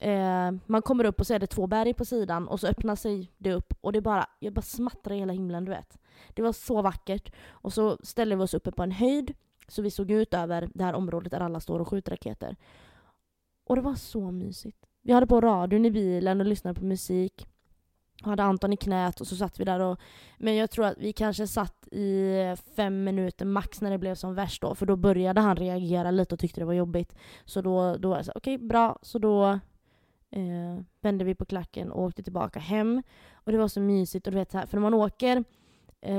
Eh, 0.00 0.52
man 0.66 0.82
kommer 0.82 1.04
upp 1.04 1.20
och 1.20 1.26
så 1.26 1.34
är 1.34 1.38
det 1.38 1.46
två 1.46 1.66
berg 1.66 1.94
på 1.94 2.04
sidan 2.04 2.48
och 2.48 2.60
så 2.60 2.66
öppnar 2.66 2.96
sig 2.96 3.32
det 3.38 3.52
upp 3.52 3.72
och 3.80 3.92
det 3.92 4.00
bara, 4.00 4.26
jag 4.38 4.52
bara 4.52 4.62
smattrar 4.62 5.14
i 5.14 5.18
hela 5.18 5.32
himlen 5.32 5.64
du 5.64 5.70
vet. 5.70 5.98
Det 6.34 6.42
var 6.42 6.52
så 6.52 6.82
vackert. 6.82 7.32
Och 7.48 7.72
så 7.72 7.98
ställde 8.02 8.36
vi 8.36 8.42
oss 8.42 8.54
uppe 8.54 8.72
på 8.72 8.82
en 8.82 8.92
höjd 8.92 9.34
så 9.68 9.82
vi 9.82 9.90
såg 9.90 10.10
ut 10.10 10.34
över 10.34 10.68
det 10.74 10.84
här 10.84 10.94
området 10.94 11.30
där 11.30 11.40
alla 11.40 11.60
står 11.60 11.80
och 11.80 11.88
skjuter 11.88 12.10
raketer. 12.10 12.56
Och 13.64 13.76
det 13.76 13.82
var 13.82 13.94
så 13.94 14.30
mysigt. 14.30 14.86
Vi 15.02 15.12
hade 15.12 15.26
på 15.26 15.40
radion 15.40 15.84
i 15.84 15.90
bilen 15.90 16.40
och 16.40 16.46
lyssnade 16.46 16.80
på 16.80 16.86
musik. 16.86 17.46
Och 18.22 18.30
hade 18.30 18.42
Anton 18.42 18.72
i 18.72 18.76
knät 18.76 19.20
och 19.20 19.26
så 19.26 19.36
satt 19.36 19.60
vi 19.60 19.64
där 19.64 19.80
och... 19.80 20.00
Men 20.38 20.56
jag 20.56 20.70
tror 20.70 20.84
att 20.84 20.98
vi 20.98 21.12
kanske 21.12 21.46
satt 21.46 21.88
i 21.92 22.34
fem 22.76 23.04
minuter 23.04 23.44
max 23.44 23.80
när 23.80 23.90
det 23.90 23.98
blev 23.98 24.14
som 24.14 24.34
värst 24.34 24.62
då. 24.62 24.74
För 24.74 24.86
då 24.86 24.96
började 24.96 25.40
han 25.40 25.56
reagera 25.56 26.10
lite 26.10 26.34
och 26.34 26.38
tyckte 26.38 26.60
det 26.60 26.64
var 26.64 26.72
jobbigt. 26.72 27.14
Så 27.44 27.62
då, 27.62 27.96
då 27.96 28.08
var 28.08 28.16
jag 28.16 28.24
så 28.24 28.32
okej 28.34 28.54
okay, 28.54 28.66
bra. 28.66 28.98
Så 29.02 29.18
då 29.18 29.48
eh, 30.30 30.82
vände 31.00 31.24
vi 31.24 31.34
på 31.34 31.44
klacken 31.44 31.90
och 31.90 32.02
åkte 32.02 32.22
tillbaka 32.22 32.60
hem. 32.60 33.02
Och 33.34 33.52
det 33.52 33.58
var 33.58 33.68
så 33.68 33.80
mysigt. 33.80 34.26
Och 34.26 34.32
du 34.32 34.38
vet, 34.38 34.50
för 34.50 34.72
när 34.72 34.80
man 34.80 34.94
åker 34.94 35.44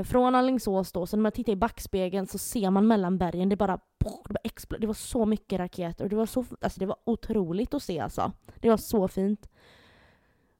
från 0.04 0.34
Alingsås 0.34 0.92
då, 0.92 1.06
så 1.06 1.16
när 1.16 1.22
man 1.22 1.32
tittar 1.32 1.52
i 1.52 1.56
backspegeln 1.56 2.26
så 2.26 2.38
ser 2.38 2.70
man 2.70 2.86
mellan 2.86 3.18
bergen, 3.18 3.48
det 3.48 3.56
bara, 3.56 3.76
det 3.98 4.32
bara 4.32 4.40
exploderade. 4.44 4.82
Det 4.82 4.86
var 4.86 4.94
så 4.94 5.26
mycket 5.26 5.58
raketer 5.58 6.04
och 6.04 6.10
det 6.10 6.16
var 6.16 6.26
så, 6.26 6.44
alltså 6.60 6.80
det 6.80 6.86
var 6.86 6.96
otroligt 7.04 7.74
att 7.74 7.82
se 7.82 8.00
alltså. 8.00 8.32
Det 8.56 8.70
var 8.70 8.76
så 8.76 9.08
fint. 9.08 9.48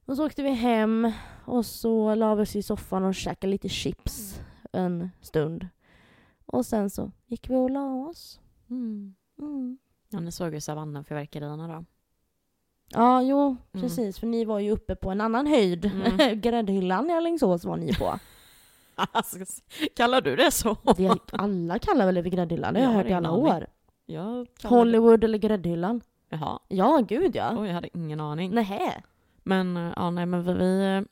Och 0.05 0.15
så 0.15 0.25
åkte 0.25 0.43
vi 0.43 0.49
hem 0.49 1.11
och 1.45 1.65
så 1.65 2.15
la 2.15 2.35
vi 2.35 2.43
oss 2.43 2.55
i 2.55 2.63
soffan 2.63 3.03
och 3.03 3.15
käkade 3.15 3.51
lite 3.51 3.69
chips 3.69 4.41
en 4.71 5.09
stund. 5.21 5.67
Och 6.45 6.65
sen 6.65 6.89
så 6.89 7.11
gick 7.25 7.49
vi 7.49 7.55
och 7.55 7.69
la 7.69 7.93
oss. 7.93 8.39
Mm. 8.69 9.15
Mm. 9.39 9.77
Ja, 10.09 10.19
ni 10.19 10.31
såg 10.31 10.53
ju 10.53 10.61
savannenfyrverkerierna 10.61 11.67
då. 11.67 11.85
Ja, 12.89 13.21
jo, 13.21 13.39
mm. 13.39 13.57
precis. 13.71 14.19
För 14.19 14.27
ni 14.27 14.45
var 14.45 14.59
ju 14.59 14.71
uppe 14.71 14.95
på 14.95 15.09
en 15.09 15.21
annan 15.21 15.47
höjd. 15.47 15.85
Mm. 15.85 16.41
Gräddhyllan 16.41 17.09
i 17.09 17.13
Alingsås 17.13 17.65
var 17.65 17.77
ni 17.77 17.93
på. 17.93 18.19
Alltså, 19.11 19.37
kallar 19.95 20.21
du 20.21 20.35
det 20.35 20.51
så? 20.51 20.77
Det, 20.97 21.19
alla 21.31 21.79
kallar 21.79 22.05
väl 22.05 22.15
det 22.15 22.23
för 22.23 22.29
gräddhyllan, 22.29 22.73
det 22.73 22.79
har 22.79 22.87
jag, 22.87 22.97
hört 22.97 23.07
i 23.07 23.13
alla 23.13 23.31
år. 23.31 23.67
Hollywood 24.63 25.19
det. 25.19 25.25
eller 25.25 25.37
gräddhyllan. 25.37 26.01
Jaha. 26.29 26.59
Ja, 26.67 27.05
gud 27.07 27.35
ja. 27.35 27.55
Oj, 27.57 27.67
jag 27.67 27.73
hade 27.73 27.97
ingen 27.97 28.19
aning. 28.19 28.51
Nähä. 28.51 29.01
Men, 29.43 29.93
ja, 29.95 30.09
nej, 30.09 30.25
men 30.25 30.43
vi... 30.43 31.05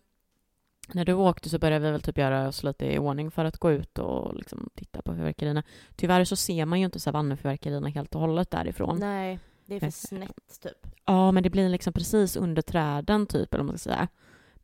När 0.94 1.06
du 1.06 1.14
åkte 1.14 1.50
så 1.50 1.60
började 1.60 1.86
vi 1.86 1.92
väl 1.92 2.02
typ 2.02 2.18
göra 2.18 2.48
oss 2.48 2.64
lite 2.64 2.86
i 2.86 3.00
ordning 3.00 3.32
för 3.32 3.46
att 3.46 3.58
gå 3.58 3.72
ut 3.72 4.00
och 4.00 4.36
liksom 4.36 4.70
titta 4.76 5.02
på 5.02 5.16
fyrverkerierna. 5.16 5.64
Tyvärr 5.96 6.24
så 6.24 6.36
ser 6.36 6.66
man 6.66 6.80
ju 6.80 6.86
inte 6.86 7.00
savannefyrverkerierna 7.00 7.88
helt 7.90 8.16
och 8.16 8.22
hållet 8.22 8.52
därifrån. 8.52 9.00
Nej, 9.00 9.40
det 9.66 9.76
är 9.76 9.80
för 9.80 9.90
snett 9.90 10.60
typ. 10.64 10.88
Ja, 11.06 11.32
men 11.32 11.44
det 11.44 11.50
blir 11.50 11.70
liksom 11.70 11.94
precis 11.94 12.36
under 12.36 12.62
träden 12.62 13.28
typ, 13.28 13.54
eller 13.54 13.64
vad 13.64 13.72
man 13.72 13.78
ska 13.78 13.90
säga. 13.90 14.08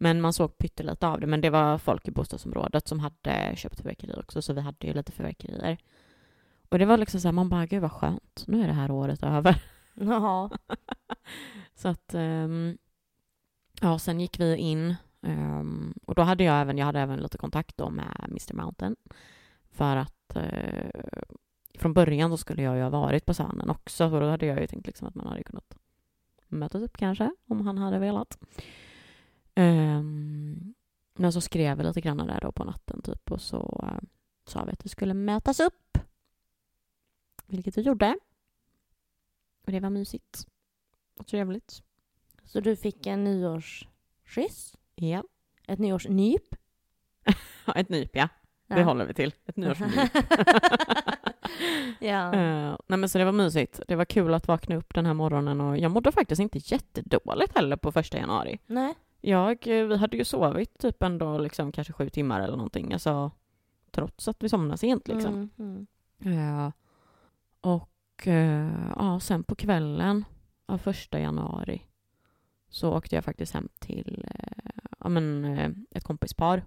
Men 0.03 0.21
man 0.21 0.33
såg 0.33 0.57
pyttelite 0.57 1.07
av 1.07 1.19
det. 1.19 1.27
Men 1.27 1.41
det 1.41 1.49
var 1.49 1.77
folk 1.77 2.07
i 2.07 2.11
bostadsområdet 2.11 2.87
som 2.87 2.99
hade 2.99 3.55
köpt 3.55 3.77
fyrverkerier 3.77 4.19
också, 4.19 4.41
så 4.41 4.53
vi 4.53 4.61
hade 4.61 4.87
ju 4.87 4.93
lite 4.93 5.11
fyrverkerier. 5.11 5.77
Och 6.69 6.79
det 6.79 6.85
var 6.85 6.97
liksom 6.97 7.21
så 7.21 7.27
här, 7.27 7.33
man 7.33 7.49
bara, 7.49 7.65
gud 7.65 7.81
vad 7.81 7.91
skönt, 7.91 8.43
nu 8.47 8.63
är 8.63 8.67
det 8.67 8.73
här 8.73 8.91
året 8.91 9.23
över. 9.23 9.63
Ja. 9.93 10.49
så 11.75 11.87
att, 11.87 12.13
um, 12.13 12.77
ja, 13.81 13.99
sen 13.99 14.19
gick 14.19 14.39
vi 14.39 14.55
in 14.55 14.95
um, 15.21 15.93
och 16.05 16.15
då 16.15 16.21
hade 16.21 16.43
jag 16.43 16.61
även, 16.61 16.77
jag 16.77 16.85
hade 16.85 16.99
även 16.99 17.19
lite 17.19 17.37
kontakt 17.37 17.77
då 17.77 17.89
med 17.89 18.25
Mr 18.29 18.53
Mountain. 18.53 18.95
För 19.71 19.95
att 19.95 20.35
uh, 20.35 21.29
från 21.79 21.93
början 21.93 22.29
så 22.29 22.37
skulle 22.37 22.63
jag 22.63 22.75
ju 22.75 22.81
ha 22.81 22.89
varit 22.89 23.25
på 23.25 23.33
savannen 23.33 23.69
också, 23.69 24.05
och 24.05 24.19
då 24.19 24.29
hade 24.29 24.45
jag 24.45 24.61
ju 24.61 24.67
tänkt 24.67 24.87
liksom 24.87 25.07
att 25.07 25.15
man 25.15 25.27
hade 25.27 25.43
kunnat 25.43 25.77
mötas 26.47 26.81
upp 26.81 26.97
kanske, 26.97 27.31
om 27.47 27.67
han 27.67 27.77
hade 27.77 27.99
velat. 27.99 28.37
Um, 29.55 30.73
men 31.13 31.33
så 31.33 31.41
skrev 31.41 31.77
vi 31.77 31.83
lite 31.83 32.01
grann 32.01 32.17
där 32.17 32.39
då 32.41 32.51
på 32.51 32.63
natten 32.63 33.01
typ 33.01 33.31
och 33.31 33.41
så 33.41 33.83
uh, 33.83 33.99
sa 34.45 34.63
vi 34.63 34.71
att 34.71 34.85
vi 34.85 34.89
skulle 34.89 35.13
mötas 35.13 35.59
upp. 35.59 35.97
Vilket 37.47 37.77
vi 37.77 37.81
gjorde. 37.81 38.17
Och 39.65 39.71
det 39.71 39.79
var 39.79 39.89
mysigt. 39.89 40.47
Och 41.19 41.27
trevligt. 41.27 41.83
Så 42.43 42.59
du 42.59 42.75
fick 42.75 43.07
en 43.07 43.23
nyårskyss? 43.23 44.75
Ja. 44.95 45.23
Ett 45.67 45.79
nyårsnyp? 45.79 46.55
ett 47.75 47.89
nyp, 47.89 48.15
ja. 48.15 48.29
ja. 48.67 48.75
Det 48.75 48.83
håller 48.83 49.05
vi 49.05 49.13
till. 49.13 49.33
Ett 49.45 49.57
nyårsnyp. 49.57 49.93
ja. 51.99 52.31
Uh, 52.33 52.77
nej 52.87 52.99
men 52.99 53.09
så 53.09 53.17
det 53.17 53.25
var 53.25 53.31
mysigt. 53.31 53.79
Det 53.87 53.95
var 53.95 54.05
kul 54.05 54.33
att 54.33 54.47
vakna 54.47 54.75
upp 54.75 54.93
den 54.93 55.05
här 55.05 55.13
morgonen 55.13 55.61
och 55.61 55.77
jag 55.77 55.91
mådde 55.91 56.11
faktiskt 56.11 56.41
inte 56.41 56.57
jättedåligt 56.63 57.55
heller 57.55 57.77
på 57.77 57.91
första 57.91 58.17
januari. 58.17 58.59
Nej. 58.65 58.95
Jag, 59.25 59.67
eh, 59.67 59.85
vi 59.85 59.97
hade 59.97 60.17
ju 60.17 60.25
sovit 60.25 60.77
typ 60.79 61.03
ändå 61.03 61.37
liksom 61.37 61.71
kanske 61.71 61.93
sju 61.93 62.09
timmar 62.09 62.41
eller 62.41 62.57
någonting, 62.57 62.93
alltså 62.93 63.31
trots 63.91 64.27
att 64.27 64.43
vi 64.43 64.49
somnade 64.49 64.77
sent 64.77 65.07
liksom. 65.07 65.49
Mm, 65.57 65.87
mm. 66.19 66.65
Uh, 66.65 66.71
och 67.61 68.27
uh, 68.27 68.91
ja, 68.95 69.19
sen 69.19 69.43
på 69.43 69.55
kvällen 69.55 70.25
av 70.65 70.77
första 70.77 71.19
januari 71.19 71.81
så 72.69 72.93
åkte 72.93 73.15
jag 73.15 73.25
faktiskt 73.25 73.53
hem 73.53 73.69
till 73.79 74.25
ja, 74.99 75.09
men, 75.09 75.45
ett 75.91 76.03
kompispar 76.03 76.63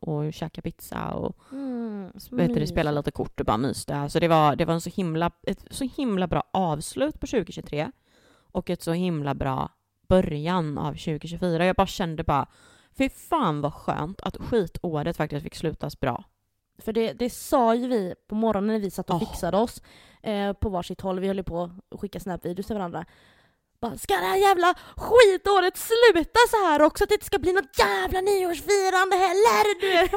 och 0.00 0.32
käkade 0.32 0.62
pizza 0.62 1.10
och 1.10 1.36
mm, 1.52 2.10
vet 2.30 2.54
du, 2.54 2.66
spelade 2.66 2.96
lite 2.96 3.10
kort 3.10 3.40
och 3.40 3.46
bara 3.46 3.56
myste. 3.56 3.96
Alltså 3.96 4.20
det 4.20 4.28
var, 4.28 4.56
det 4.56 4.64
var 4.64 4.74
en 4.74 4.80
så 4.80 4.90
himla, 4.90 5.30
ett 5.42 5.64
så 5.70 5.84
himla 5.84 6.26
bra 6.26 6.44
avslut 6.52 7.20
på 7.20 7.26
2023 7.26 7.92
och 8.52 8.70
ett 8.70 8.82
så 8.82 8.92
himla 8.92 9.34
bra 9.34 9.70
början 10.10 10.78
av 10.78 10.92
2024. 10.92 11.64
Jag 11.64 11.76
bara 11.76 11.86
kände 11.86 12.24
bara, 12.24 12.46
fy 12.98 13.08
fan 13.08 13.60
vad 13.60 13.74
skönt 13.74 14.20
att 14.20 14.36
skitåret 14.36 15.16
faktiskt 15.16 15.42
fick 15.42 15.54
slutas 15.54 16.00
bra. 16.00 16.24
För 16.78 16.92
det, 16.92 17.12
det 17.12 17.30
sa 17.30 17.74
ju 17.74 17.88
vi 17.88 18.14
på 18.28 18.34
morgonen 18.34 18.74
när 18.74 18.78
vi 18.78 18.90
satt 18.90 19.10
och 19.10 19.16
oh. 19.16 19.30
fixade 19.30 19.56
oss 19.56 19.82
eh, 20.22 20.52
på 20.52 20.68
varsitt 20.68 21.00
håll. 21.00 21.20
Vi 21.20 21.26
höll 21.26 21.44
på 21.44 21.70
att 21.90 22.00
skicka 22.00 22.20
snapvideos 22.20 22.66
till 22.66 22.76
varandra. 22.76 23.04
Bara, 23.80 23.98
ska 23.98 24.14
det 24.14 24.26
här 24.26 24.36
jävla 24.36 24.74
skitåret 24.96 25.76
sluta 25.76 26.38
så 26.50 26.56
här 26.56 26.82
också? 26.82 27.04
Att 27.04 27.08
det 27.08 27.14
inte 27.14 27.26
ska 27.26 27.38
bli 27.38 27.52
något 27.52 27.78
jävla 27.78 28.20
nyårsfirande 28.20 29.16
heller! 29.16 29.80
Du. 29.80 30.08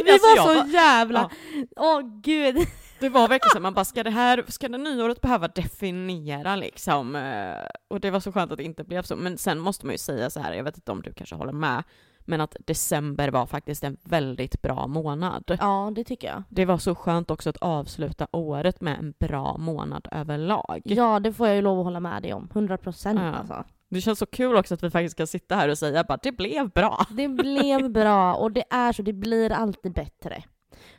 vi 0.04 0.10
alltså, 0.10 0.28
var 0.28 0.36
så 0.36 0.60
bara, 0.60 0.66
jävla... 0.66 1.30
Åh 1.54 1.66
ja. 1.76 1.98
oh, 1.98 2.20
gud. 2.20 2.56
Det 3.00 3.08
var 3.08 3.28
verkligen 3.28 3.50
så, 3.52 3.60
man 3.60 3.74
bara, 3.74 3.84
ska 3.84 4.02
det 4.02 4.10
här, 4.10 4.44
ska 4.48 4.68
det 4.68 4.78
nyåret 4.78 5.20
behöva 5.20 5.48
definiera 5.48 6.56
liksom? 6.56 7.16
Eh, 7.16 7.66
och 7.88 8.00
det 8.00 8.10
var 8.10 8.20
så 8.20 8.32
skönt 8.32 8.52
att 8.52 8.58
det 8.58 8.64
inte 8.64 8.84
blev 8.84 9.02
så. 9.02 9.16
Men 9.16 9.38
sen 9.38 9.58
måste 9.58 9.86
man 9.86 9.94
ju 9.94 9.98
säga 9.98 10.30
så 10.30 10.40
här, 10.40 10.52
jag 10.52 10.64
vet 10.64 10.76
inte 10.76 10.92
om 10.92 11.02
du 11.02 11.12
kanske 11.12 11.36
håller 11.36 11.52
med, 11.52 11.82
men 12.20 12.40
att 12.40 12.56
december 12.66 13.28
var 13.28 13.46
faktiskt 13.46 13.84
en 13.84 13.96
väldigt 14.02 14.62
bra 14.62 14.86
månad. 14.86 15.56
Ja, 15.60 15.92
det 15.94 16.04
tycker 16.04 16.28
jag. 16.28 16.42
Det 16.48 16.64
var 16.64 16.78
så 16.78 16.94
skönt 16.94 17.30
också 17.30 17.50
att 17.50 17.56
avsluta 17.56 18.26
året 18.32 18.80
med 18.80 18.98
en 18.98 19.14
bra 19.18 19.56
månad 19.58 20.08
överlag. 20.12 20.82
Ja, 20.84 21.20
det 21.20 21.32
får 21.32 21.46
jag 21.46 21.56
ju 21.56 21.62
lov 21.62 21.78
att 21.78 21.84
hålla 21.84 22.00
med 22.00 22.22
dig 22.22 22.34
om. 22.34 22.48
100 22.52 22.78
procent 22.78 23.20
ja. 23.20 23.32
alltså. 23.32 23.64
Det 23.88 24.00
känns 24.00 24.18
så 24.18 24.26
kul 24.26 24.56
också 24.56 24.74
att 24.74 24.82
vi 24.82 24.90
faktiskt 24.90 25.12
ska 25.12 25.26
sitta 25.26 25.56
här 25.56 25.68
och 25.68 25.78
säga 25.78 26.00
att 26.08 26.22
det 26.22 26.32
blev 26.32 26.70
bra. 26.70 27.06
Det 27.10 27.28
blev 27.28 27.90
bra 27.90 28.34
och 28.34 28.52
det 28.52 28.64
är 28.70 28.92
så, 28.92 29.02
det 29.02 29.12
blir 29.12 29.52
alltid 29.52 29.92
bättre. 29.92 30.42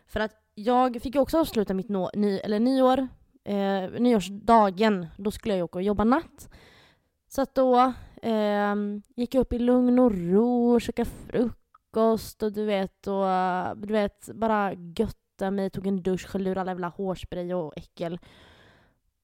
För 0.07 0.19
att 0.19 0.31
jag 0.55 1.01
fick 1.01 1.15
ju 1.15 1.21
också 1.21 1.39
avsluta 1.39 1.73
mitt 1.73 1.89
no, 1.89 2.09
ny, 2.13 2.37
eller 2.37 2.59
nyår, 2.59 3.07
eh, 3.43 3.89
nyårsdagen. 3.99 5.07
Då 5.17 5.31
skulle 5.31 5.53
jag 5.53 5.57
ju 5.57 5.63
åka 5.63 5.77
och 5.77 5.83
jobba 5.83 6.03
natt. 6.03 6.49
Så 7.27 7.41
att 7.41 7.55
då 7.55 7.93
eh, 8.21 8.75
gick 9.15 9.35
jag 9.35 9.41
upp 9.41 9.53
i 9.53 9.59
lugn 9.59 9.99
och 9.99 10.11
ro 10.11 10.73
och 10.73 10.81
käkade 10.81 11.09
frukost 11.09 12.43
och 12.43 12.53
du 12.53 12.65
vet, 12.65 13.07
och 13.07 13.25
du 13.77 13.93
vet, 13.93 14.29
bara 14.33 14.73
götta 14.73 15.51
mig, 15.51 15.69
tog 15.69 15.87
en 15.87 16.03
dusch, 16.03 16.27
sköljde 16.27 16.51
ur 16.51 16.57
alla 16.57 16.71
jävla 16.71 16.87
hårspray 16.87 17.53
och 17.53 17.73
äckel. 17.77 18.19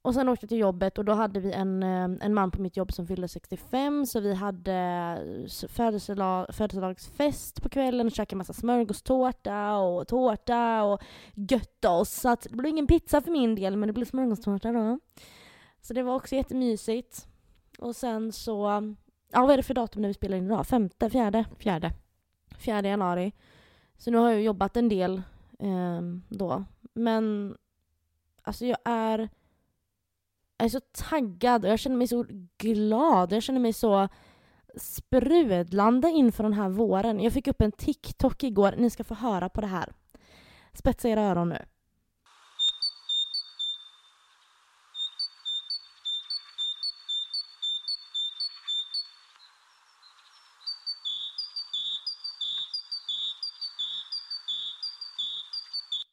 Och 0.03 0.13
sen 0.13 0.29
åkte 0.29 0.43
jag 0.43 0.49
till 0.49 0.57
jobbet 0.57 0.97
och 0.97 1.05
då 1.05 1.13
hade 1.13 1.39
vi 1.39 1.51
en, 1.51 1.83
eh, 1.83 2.25
en 2.25 2.33
man 2.33 2.51
på 2.51 2.61
mitt 2.61 2.77
jobb 2.77 2.91
som 2.91 3.07
fyllde 3.07 3.27
65 3.27 4.05
så 4.05 4.19
vi 4.19 4.33
hade 4.33 5.47
födelsedag, 5.69 6.55
födelsedagsfest 6.55 7.61
på 7.61 7.69
kvällen 7.69 8.07
och 8.07 8.11
käkade 8.11 8.37
massa 8.37 8.53
smörgåstårta 8.53 9.77
och 9.77 10.07
tårta 10.07 10.83
och 10.83 11.01
götta 11.33 11.91
oss. 11.91 12.13
Så 12.13 12.29
att 12.29 12.41
det 12.41 12.55
blev 12.55 12.69
ingen 12.69 12.87
pizza 12.87 13.21
för 13.21 13.31
min 13.31 13.55
del 13.55 13.77
men 13.77 13.87
det 13.87 13.93
blev 13.93 14.05
smörgåstårta 14.05 14.71
då. 14.71 14.99
Så 15.81 15.93
det 15.93 16.03
var 16.03 16.15
också 16.15 16.35
jättemysigt. 16.35 17.27
Och 17.79 17.95
sen 17.95 18.31
så, 18.31 18.53
ja 19.31 19.41
vad 19.41 19.51
är 19.51 19.57
det 19.57 19.63
för 19.63 19.73
datum 19.73 20.01
när 20.01 20.09
vi 20.09 20.13
spelar 20.13 20.37
in 20.37 20.45
idag? 20.45 20.67
Femte, 20.67 21.09
fjärde? 21.09 21.45
Fjärde. 21.57 21.91
Fjärde 22.57 22.89
januari. 22.89 23.31
Så 23.97 24.11
nu 24.11 24.17
har 24.17 24.29
jag 24.29 24.41
jobbat 24.41 24.77
en 24.77 24.89
del 24.89 25.21
eh, 25.59 26.01
då. 26.27 26.63
Men 26.93 27.55
alltså 28.43 28.65
jag 28.65 28.77
är 28.83 29.29
jag 30.61 30.65
är 30.65 30.69
så 30.69 31.09
taggad 31.09 31.65
och 31.65 31.71
jag 31.71 31.79
känner 31.79 31.95
mig 31.97 32.07
så 32.07 32.25
glad. 32.57 33.31
Jag 33.31 33.43
känner 33.43 33.59
mig 33.59 33.73
så 33.73 34.07
sprudlande 34.75 36.09
inför 36.09 36.43
den 36.43 36.53
här 36.53 36.69
våren. 36.69 37.19
Jag 37.19 37.33
fick 37.33 37.47
upp 37.47 37.61
en 37.61 37.71
TikTok 37.71 38.43
igår. 38.43 38.75
Ni 38.77 38.89
ska 38.89 39.03
få 39.03 39.13
höra 39.13 39.49
på 39.49 39.61
det 39.61 39.67
här. 39.67 39.93
Spetsa 40.73 41.09
era 41.09 41.21
öron 41.21 41.49
nu. 41.49 41.65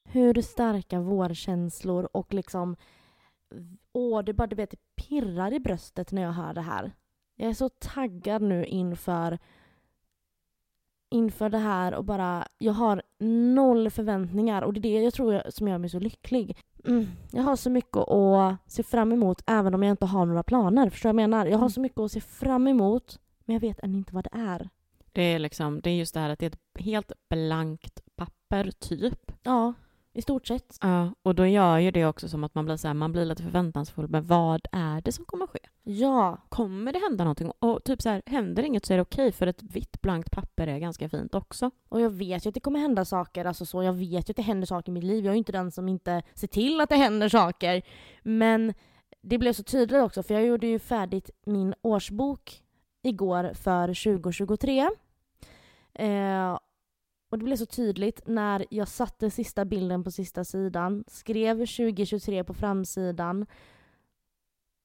Hur 0.05 0.43
starka 0.43 1.01
vårkänslor 1.01 2.09
och 2.13 2.35
liksom 2.35 2.77
Åh, 3.93 4.23
det 4.25 4.33
bara 4.33 4.47
du 4.47 4.57
vet, 4.57 4.71
det 4.71 4.77
pirrar 4.97 5.53
i 5.53 5.61
bröstet 5.61 6.13
när 6.13 6.23
jag 6.23 6.33
hör 6.33 6.55
det 6.55 6.61
här. 6.61 6.93
Jag 7.37 7.51
är 7.51 7.55
så 7.55 7.69
taggad 7.69 8.43
nu 8.43 8.65
inför 8.67 9.39
inför 11.11 11.49
det 11.49 11.59
här 11.59 11.95
och 11.95 12.05
bara, 12.05 12.47
jag 12.59 12.73
har 12.73 13.03
noll 13.55 13.91
förväntningar 13.91 14.63
och 14.63 14.73
det 14.73 14.79
är 14.79 14.99
det 14.99 15.05
jag 15.05 15.15
tror 15.15 15.35
jag, 15.35 15.53
som 15.53 15.69
gör 15.69 15.79
mig 15.79 15.91
så 15.91 15.99
lycklig. 15.99 16.57
Mm. 16.85 17.07
Jag 17.33 17.43
har 17.43 17.57
så 17.57 17.71
mycket 17.71 17.97
att 17.97 18.57
se 18.67 18.83
fram 18.83 19.13
emot 19.13 19.43
även 19.47 19.75
om 19.75 19.83
jag 19.83 19.91
inte 19.91 20.07
har 20.07 20.27
några 20.27 20.43
planer. 20.43 20.91
Förstår 20.91 21.09
jag 21.09 21.17
menar? 21.17 21.47
Jag 21.47 21.53
har 21.53 21.59
Mm. 21.59 21.71
så 21.71 21.81
mycket 21.81 21.99
att 21.99 22.13
se 22.13 22.21
fram 22.21 22.69
emot 22.69 23.19
men 23.45 23.55
jag 23.55 23.61
vet 23.61 23.81
ännu 23.81 23.99
inte 23.99 24.15
vad 24.15 24.25
det 24.25 24.31
är. 24.39 24.69
Det 25.13 25.23
är, 25.23 25.39
liksom, 25.39 25.81
det 25.81 25.91
är 25.91 25.95
just 25.95 26.15
det 26.15 26.21
här 26.21 26.31
att 26.31 26.39
det 26.39 26.47
är 26.47 26.51
ett 26.51 26.85
helt 26.85 27.13
blankt 27.31 28.01
papper, 28.17 28.71
typ. 28.71 29.33
Ja, 29.43 29.73
i 30.13 30.23
stort 30.23 30.47
sett. 30.47 30.79
Ja, 30.81 31.15
och 31.23 31.35
då 31.35 31.47
gör 31.47 31.79
ju 31.79 31.91
det 31.91 32.07
också 32.07 32.29
som 32.29 32.45
att 32.45 32.55
man 32.55 32.65
blir, 32.65 32.77
så 32.77 32.87
här, 32.87 32.95
man 32.95 33.13
blir 33.13 33.25
lite 33.25 33.43
förväntansfull. 33.43 34.09
Men 34.09 34.27
vad 34.27 34.67
är 34.73 35.01
det 35.01 35.13
som 35.13 35.25
kommer 35.25 35.47
ske? 35.47 35.59
Ja, 35.83 36.37
Kommer 36.49 36.93
det 36.93 36.99
hända 36.99 37.25
någonting? 37.25 37.53
Och 37.59 37.85
typ 37.85 38.03
så 38.03 38.09
här, 38.09 38.23
händer 38.27 38.63
inget 38.63 38.87
så 38.87 38.93
är 38.93 38.97
det 38.97 39.03
okej, 39.03 39.33
för 39.33 39.47
ett 39.47 39.63
vitt 39.63 40.01
blankt 40.03 40.31
papper 40.31 40.67
är 40.67 40.79
ganska 40.79 41.09
fint 41.09 41.35
också. 41.35 41.71
och 41.89 42.01
jag 42.01 42.11
vet 42.11 42.47
ju 42.47 42.49
att 42.49 42.55
det 42.55 42.61
kommer 42.61 42.81
hända 42.81 43.05
saker. 43.05 43.45
Alltså 43.45 43.67
så, 43.67 43.83
jag 43.83 43.93
vet 43.93 44.29
ju 44.29 44.33
att 44.33 44.37
det 44.37 44.43
händer 44.43 44.67
saker 44.67 44.93
i 44.93 44.95
mitt 44.95 45.05
liv. 45.05 45.25
Jag 45.25 45.31
är 45.31 45.35
ju 45.35 45.39
inte 45.39 45.53
den 45.53 45.71
som 45.71 45.89
inte 45.89 46.23
ser 46.35 46.47
till 46.47 46.81
att 46.81 46.89
det 46.89 46.97
händer 46.97 47.29
saker. 47.29 47.83
Men 48.23 48.75
det 49.23 49.39
blev 49.39 49.53
så 49.53 49.63
tydligt 49.63 50.03
också 50.03 50.23
för 50.23 50.35
jag 50.35 50.47
gjorde 50.47 50.67
ju 50.67 50.79
färdigt 50.79 51.31
min 51.47 51.75
årsbok 51.83 52.63
igår 53.03 53.53
för 53.55 53.87
2023. 53.87 54.89
Eh, 55.95 56.59
och 57.29 57.39
det 57.39 57.45
blev 57.45 57.57
så 57.57 57.67
tydligt 57.67 58.27
när 58.27 58.67
jag 58.71 58.89
satte 58.89 59.31
sista 59.31 59.65
bilden 59.65 60.05
på 60.05 60.11
sista 60.11 60.45
sidan, 60.45 61.05
skrev 61.07 61.57
2023 61.57 62.45
på 62.45 62.55
framsidan 62.55 63.47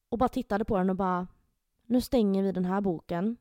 och 0.09 0.17
bara 0.17 0.29
tittade 0.29 0.65
på 0.65 0.77
den 0.77 0.89
och 0.89 0.95
bara 0.95 1.27
nu 1.85 2.01
stänger 2.01 2.43
vi 2.43 2.51
den 2.51 2.65
här 2.65 2.81
boken 2.81 3.37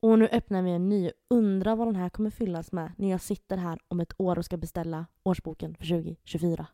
och 0.00 0.18
nu 0.18 0.28
öppnar 0.28 0.62
vi 0.62 0.70
en 0.70 0.88
ny. 0.88 1.10
Undrar 1.30 1.76
vad 1.76 1.86
den 1.86 1.96
här 1.96 2.08
kommer 2.08 2.30
fyllas 2.30 2.72
med 2.72 2.92
när 2.96 3.10
jag 3.10 3.20
sitter 3.20 3.56
här 3.56 3.78
om 3.88 4.00
ett 4.00 4.20
år 4.20 4.38
och 4.38 4.44
ska 4.44 4.56
beställa 4.56 5.06
årsboken 5.22 5.74
för 5.74 5.84
2024. 5.84 6.66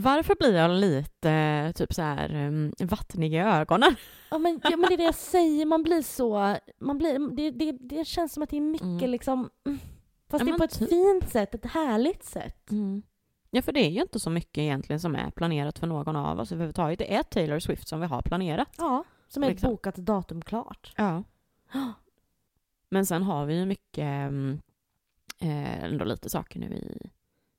Varför 0.00 0.34
blir 0.38 0.54
jag 0.56 0.70
lite 0.70 1.72
typ 1.76 1.94
så 1.94 2.02
här 2.02 2.34
um, 2.46 2.72
vattnig 2.78 3.34
i 3.34 3.38
ögonen? 3.38 3.96
Ja 4.30 4.38
men, 4.38 4.60
ja, 4.64 4.70
men 4.76 4.88
det 4.88 4.94
är 4.94 4.98
det 4.98 5.04
jag 5.04 5.14
säger, 5.14 5.66
man 5.66 5.82
blir 5.82 6.02
så... 6.02 6.56
Man 6.80 6.98
blir, 6.98 7.36
det, 7.36 7.50
det, 7.50 7.72
det 7.72 8.04
känns 8.04 8.32
som 8.32 8.42
att 8.42 8.50
det 8.50 8.56
är 8.56 8.60
mycket 8.60 8.86
Mm. 8.86 9.10
liksom... 9.10 9.50
mm. 9.66 9.78
Fast 10.30 10.44
Ja, 10.44 10.50
det 10.50 10.54
är 10.54 10.58
på 10.58 10.64
ett 10.64 10.78
typ. 10.78 10.88
fint 10.88 11.28
sätt, 11.30 11.54
ett 11.54 11.66
härligt 11.66 12.24
sätt. 12.24 12.68
Ja, 13.50 13.62
för 13.62 13.72
det 13.72 13.80
är 13.80 13.90
ju 13.90 14.00
inte 14.02 14.20
så 14.20 14.30
mycket 14.30 14.58
egentligen 14.58 15.00
som 15.00 15.14
är 15.14 15.30
planerat 15.30 15.78
för 15.78 15.86
någon 15.86 16.16
av 16.16 16.40
oss 16.40 16.52
överhuvudtaget. 16.52 16.98
Det 16.98 17.14
är 17.14 17.22
Taylor 17.22 17.58
Swift 17.58 17.88
som 17.88 18.00
vi 18.00 18.06
har 18.06 18.22
planerat. 18.22 18.68
Ja, 18.78 19.04
som 19.28 19.42
är 19.42 19.48
Liksom. 19.48 19.70
bokat 19.70 19.96
datum 19.96 20.42
klart. 20.42 20.92
Ja. 20.96 21.22
Men 22.90 23.06
sen 23.06 23.22
har 23.22 23.46
vi 23.46 23.58
ju 23.58 23.66
mycket, 23.66 23.98
mm, 24.04 24.60
eh, 25.40 25.84
ändå 25.84 26.04
lite 26.04 26.30
saker 26.30 26.60
nu 26.60 26.66
i, 26.66 27.10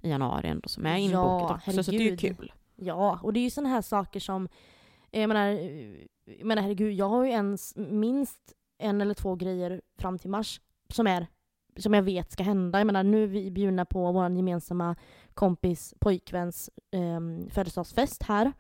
i 0.02 0.10
januari 0.10 0.48
ändå 0.48 0.70
som 0.70 0.86
är 0.86 0.98
inbokat 0.98 1.68
också, 1.68 1.84
så 1.84 1.92
det 1.92 1.98
är 1.98 2.02
ju 2.02 2.10
herregud. 2.10 2.38
kul. 2.38 2.54
Ja, 2.76 3.20
och 3.24 3.34
det 3.34 3.40
är 3.40 3.44
ju 3.44 3.50
sådana 3.50 3.70
här 3.70 3.82
saker 3.82 4.20
som... 4.20 4.50
Jag 5.12 5.28
menar, 5.28 5.46
jag 6.26 6.46
menar 6.46 6.62
herregud, 6.62 6.94
jag 6.94 7.10
har 7.10 7.24
ju 7.24 7.32
ens 7.32 7.76
minst 7.76 8.54
en 8.78 9.02
eller 9.02 9.14
två 9.14 9.36
grejer 9.36 9.82
fram 9.98 10.20
till 10.20 10.30
mars 10.30 10.62
som 10.90 11.08
är 11.08 11.28
som 11.78 11.94
jag 11.94 12.02
vet 12.02 12.32
ska 12.32 12.44
hända. 12.44 12.80
Jag 12.80 12.86
menar, 12.86 13.04
nu 13.04 13.24
är 13.24 13.28
vi 13.28 13.52
bjudna 13.52 13.86
på 13.86 14.12
vår 14.12 14.30
gemensamma 14.30 14.96
kompis 15.34 15.94
pojkväns 16.00 16.70
eh, 16.92 17.50
födelsedagsfest 17.50 18.24
här 18.24 18.52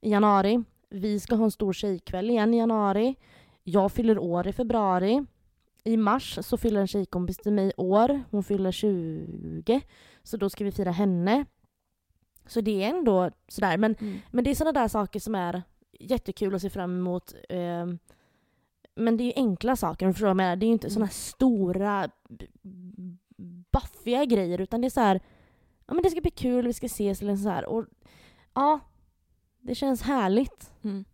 i 0.00 0.10
januari. 0.10 0.64
Vi 0.90 1.20
ska 1.20 1.34
ha 1.34 1.44
en 1.44 1.50
stor 1.50 1.72
tjejkväll 1.72 2.30
igen 2.30 2.54
i 2.54 2.58
januari. 2.58 3.16
Jag 3.62 3.92
fyller 3.92 4.18
år 4.18 4.46
i 4.46 4.52
februari. 4.52 5.26
I 5.86 5.96
mars 5.96 6.38
så 6.42 6.56
fyller 6.56 6.80
en 6.80 6.86
tjejkompis 6.86 7.36
till 7.36 7.52
mig 7.52 7.72
år. 7.76 8.22
Hon 8.30 8.44
fyller 8.44 8.72
20. 8.72 9.80
Så 10.22 10.36
då 10.36 10.50
ska 10.50 10.64
vi 10.64 10.72
fira 10.72 10.90
henne. 10.90 11.44
Så 12.46 12.60
det 12.60 12.82
är 12.84 12.88
ändå 12.88 13.30
sådär. 13.48 13.76
Men, 13.78 13.96
men 14.30 14.44
det 14.44 14.50
är 14.50 14.54
sådana 14.54 14.80
där 14.80 14.88
saker 14.88 15.20
som 15.20 15.34
är 15.34 15.62
jättekul 16.00 16.54
att 16.54 16.62
se 16.62 16.70
fram 16.70 16.98
emot. 16.98 17.34
Eh, 17.48 17.86
men 18.94 19.16
det 19.16 19.24
är 19.24 19.26
ju 19.26 19.32
enkla 19.36 19.76
saker, 19.76 20.06
förstår 20.12 20.26
du 20.26 20.26
vad 20.26 20.30
jag 20.30 20.36
menar? 20.36 20.56
Det 20.56 20.64
är 20.66 20.68
ju 20.68 20.72
inte 20.72 20.86
Mm. 20.86 20.94
sådana 20.94 21.10
stora 21.10 22.08
baffiga 23.70 24.24
grejer 24.24 24.60
utan 24.60 24.80
det 24.80 24.86
är 24.88 24.90
så 24.90 25.00
här. 25.00 25.20
Ja 25.86 25.94
men 25.94 26.02
det 26.02 26.10
ska 26.10 26.20
bli 26.20 26.30
kul, 26.30 26.66
vi 26.66 26.72
ska 26.72 26.86
ses 26.86 27.22
eller 27.22 27.36
så 27.36 27.48
här. 27.48 27.64
Och 27.66 27.84
ja, 28.54 28.80
det 29.60 29.74
känns 29.74 30.02
härligt. 30.02 30.72
Mm. 30.84 31.04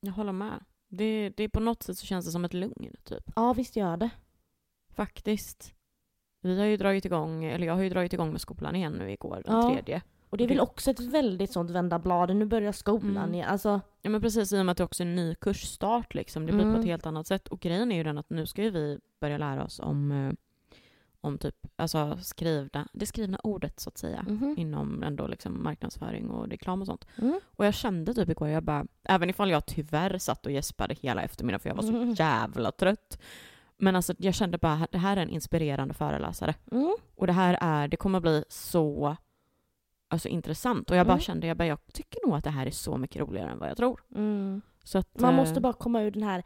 Jag 0.00 0.12
håller 0.12 0.32
med. 0.32 0.64
Det, 0.88 1.28
det 1.36 1.42
är 1.44 1.48
på 1.48 1.60
något 1.60 1.82
sätt 1.82 1.98
så 1.98 2.06
känns 2.06 2.24
det 2.26 2.30
som 2.32 2.44
ett 2.44 2.54
lugn, 2.54 2.94
typ. 3.04 3.30
Ja 3.36 3.52
visst 3.52 3.76
gör 3.76 3.96
det. 3.96 4.10
Faktiskt. 4.94 5.74
Vi 6.42 6.58
har 6.58 6.66
ju 6.66 6.76
dragit 6.76 7.04
igång, 7.04 7.44
eller 7.44 7.66
jag 7.66 7.74
har 7.74 7.82
ju 7.82 7.88
dragit 7.88 8.12
igång 8.12 8.32
med 8.32 8.40
skolan 8.40 8.76
igen 8.76 8.92
nu 8.92 9.10
igår, 9.12 9.42
den 9.44 9.54
Ja. 9.56 9.70
tredje. 9.74 10.02
Och 10.30 10.36
det 10.36 10.44
är 10.44 10.48
väl 10.48 10.60
också 10.60 10.90
ett 10.90 11.00
väldigt 11.00 11.52
sånt 11.52 11.70
vända 11.70 11.98
blad. 11.98 12.36
Nu 12.36 12.44
börjar 12.44 12.72
skolan 12.72 13.16
Mm. 13.16 13.34
igen. 13.34 13.48
Alltså, 13.48 13.80
Ja 14.02 14.10
men 14.10 14.20
precis, 14.20 14.52
i 14.52 14.60
och 14.60 14.66
med 14.66 14.72
att 14.72 14.78
det 14.78 14.84
också 14.84 15.02
är 15.02 15.06
en 15.06 15.14
ny 15.16 15.34
kursstart 15.34 16.14
liksom. 16.14 16.46
Det 16.46 16.52
blir 16.52 16.62
på 16.62 16.68
Mm. 16.68 16.80
ett 16.80 16.86
helt 16.86 17.06
annat 17.06 17.26
sätt. 17.26 17.48
Och 17.48 17.60
grejen 17.60 17.92
är 17.92 17.96
ju 17.96 18.02
den 18.04 18.18
att 18.18 18.30
nu 18.30 18.46
ska 18.46 18.62
ju 18.62 18.70
vi 18.70 18.98
börja 19.20 19.38
lära 19.38 19.64
oss 19.64 19.80
om, 19.80 20.12
eh, 20.12 20.32
om 21.26 21.38
typ, 21.38 21.54
alltså 21.76 22.18
skrivna, 22.22 22.88
det 22.92 23.06
skrivna 23.06 23.38
ordet 23.42 23.80
så 23.80 23.88
att 23.88 23.98
säga. 23.98 24.22
mhm. 24.28 24.54
Inom 24.58 25.02
ändå 25.02 25.26
liksom 25.26 25.62
marknadsföring 25.64 26.30
och 26.30 26.48
reklam 26.48 26.80
och 26.80 26.86
sånt. 26.86 27.06
Mm. 27.18 27.40
Och 27.56 27.66
jag 27.66 27.74
kände 27.74 28.14
typ 28.14 28.28
igår, 28.28 28.48
jag 28.48 28.62
bara, 28.62 28.86
även 29.04 29.30
ifall 29.30 29.50
jag 29.50 29.66
tyvärr 29.66 30.18
satt 30.18 30.46
och 30.46 30.52
gäspade 30.52 30.94
hela 30.94 31.22
eftermiddagen 31.22 31.60
för 31.60 31.68
jag 31.70 31.76
var 31.76 31.82
så 31.82 31.88
Mm. 31.96 32.14
jävla 32.14 32.72
trött. 32.72 33.18
Men 33.78 33.96
alltså 33.96 34.14
jag 34.18 34.34
kände 34.34 34.58
bara, 34.58 34.86
det 34.92 34.98
här 34.98 35.16
är 35.16 35.20
en 35.22 35.28
inspirerande 35.30 35.94
föreläsare. 35.94 36.54
Mm. 36.72 36.96
Och 37.16 37.26
det 37.26 37.32
här 37.32 37.58
är, 37.60 37.88
det 37.88 37.96
kommer 37.96 38.20
bli 38.20 38.44
så 38.48 39.16
alltså, 40.08 40.28
intressant. 40.28 40.90
Och 40.90 40.96
jag 40.96 41.06
bara 41.06 41.12
Mm. 41.12 41.20
kände, 41.22 41.46
jag, 41.46 41.56
bara, 41.56 41.66
jag 41.68 41.78
tycker 41.92 42.26
nog 42.26 42.36
att 42.36 42.44
det 42.44 42.50
här 42.50 42.66
är 42.66 42.70
så 42.70 42.96
mycket 42.96 43.20
roligare 43.22 43.50
än 43.50 43.58
vad 43.58 43.68
jag 43.68 43.76
tror. 43.76 44.00
Mm. 44.14 44.60
Så 44.84 44.98
att, 44.98 45.20
Man 45.20 45.30
eh, 45.30 45.36
måste 45.36 45.60
bara 45.60 45.72
komma 45.72 46.02
ur 46.02 46.10
den 46.10 46.22
här 46.22 46.42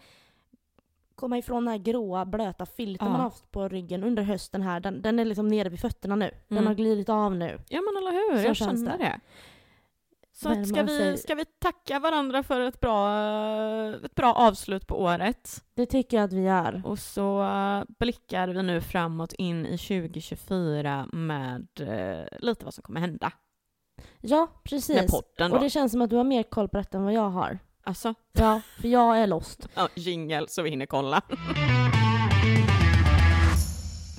komma 1.21 1.39
ifrån 1.39 1.65
den 1.65 1.73
här 1.73 1.79
gråa 1.79 2.25
blöta 2.25 2.67
filten 2.67 3.07
Ja. 3.07 3.13
man 3.13 3.21
haft 3.21 3.51
på 3.51 3.69
ryggen 3.69 4.05
under 4.05 4.23
hösten 4.23 4.63
här. 4.63 4.81
Den, 4.81 5.03
den 5.03 5.19
är 5.19 5.25
liksom 5.25 5.49
nere 5.49 5.69
vid 5.69 5.81
fötterna 5.81 6.17
nu. 6.17 6.31
Den 6.49 6.59
Mm. 6.59 6.67
har 6.67 6.75
glidit 6.75 7.09
av 7.09 7.35
nu. 7.37 7.59
Ja 7.69 7.81
men 7.81 8.03
eller 8.03 8.13
hur, 8.33 8.43
Så 8.43 8.47
jag 8.49 8.57
känner 8.57 8.99
det. 8.99 9.05
det. 9.05 9.21
Så 10.33 10.49
att 10.49 10.69
ska, 10.69 10.83
vi, 10.83 11.17
ska 11.17 11.35
vi 11.35 11.45
tacka 11.45 11.99
varandra 11.99 12.43
för 12.43 12.61
ett 12.61 12.81
bra, 12.81 13.19
ett 14.05 14.15
bra 14.15 14.33
avslut 14.35 14.87
på 14.87 15.01
året? 15.03 15.63
Det 15.75 15.87
tycker 15.87 16.17
jag 16.17 16.25
att 16.25 16.33
vi 16.33 16.43
gör. 16.43 16.83
Och 16.85 16.99
så 16.99 17.43
eh, 17.43 17.83
blickar 17.99 18.49
vi 18.49 18.63
nu 18.63 18.81
framåt 18.81 19.33
in 19.33 19.67
i 19.67 19.79
2024 19.79 21.07
med 21.13 21.69
eh, 21.81 22.39
lite 22.39 22.65
vad 22.65 22.75
som 22.75 22.83
kommer 22.83 23.01
hända 23.01 23.33
Ja, 24.21 24.41
med 24.41 24.63
precis. 24.65 25.11
podden 25.11 25.51
då. 25.51 25.57
Och 25.57 25.63
det 25.63 25.71
känns 25.71 25.93
som 25.93 26.03
att 26.03 26.11
du 26.11 26.17
har 26.17 26.25
mer 26.25 26.43
koll 26.43 26.69
på 26.69 26.77
detta 26.77 26.99
än 26.99 27.05
vad 27.05 27.13
jag 27.13 27.31
har. 27.31 27.59
Alltså, 27.91 28.15
Ja, 28.33 28.61
för 28.81 28.89
jag 28.89 29.19
är 29.19 29.27
lost. 29.27 29.69
ja, 29.75 29.89
jingel 29.95 30.49
så 30.49 30.63
vi 30.63 30.71
hinner 30.71 30.87
kolla. 30.87 31.23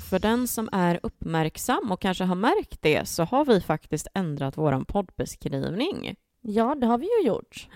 För 0.10 0.20
den 0.20 0.48
som 0.48 0.70
är 0.72 1.00
uppmärksam 1.04 1.92
och 1.92 2.02
kanske 2.02 2.24
har 2.24 2.36
märkt 2.36 2.82
det 2.82 3.08
så 3.08 3.24
har 3.24 3.46
vi 3.46 3.62
faktiskt 3.62 4.08
ändrat 4.14 4.58
vår 4.58 4.84
poddbeskrivning. 4.86 6.16
Ja, 6.42 6.76
det 6.76 6.88
har 6.88 6.98
vi 6.98 7.06
ju 7.22 7.28
gjort. 7.28 7.68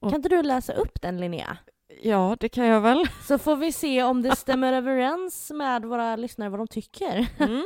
Och- 0.00 0.10
Kan 0.10 0.16
inte 0.16 0.28
du 0.28 0.42
läsa 0.42 0.72
upp 0.72 1.02
den 1.02 1.20
Linnea? 1.20 1.56
Ja, 2.02 2.36
det 2.40 2.48
kan 2.48 2.66
jag 2.66 2.80
väl. 2.80 3.04
Så 3.28 3.38
får 3.38 3.56
vi 3.56 3.72
se 3.72 4.02
om 4.02 4.22
det 4.22 4.36
stämmer 4.36 4.72
överens 4.72 5.50
med 5.54 5.84
våra 5.84 6.16
lyssnare 6.16 6.48
vad 6.48 6.60
de 6.60 6.68
tycker. 6.68 7.26
Mm. 7.38 7.64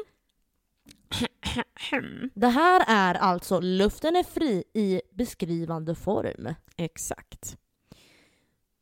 Det 2.35 2.49
här 2.49 2.85
är 2.89 3.15
alltså 3.15 3.61
Luften 3.61 4.17
är 4.17 4.23
fri 4.23 4.65
i 4.75 5.01
beskrivande 5.13 5.95
form. 5.95 6.55
Exakt. 6.77 7.57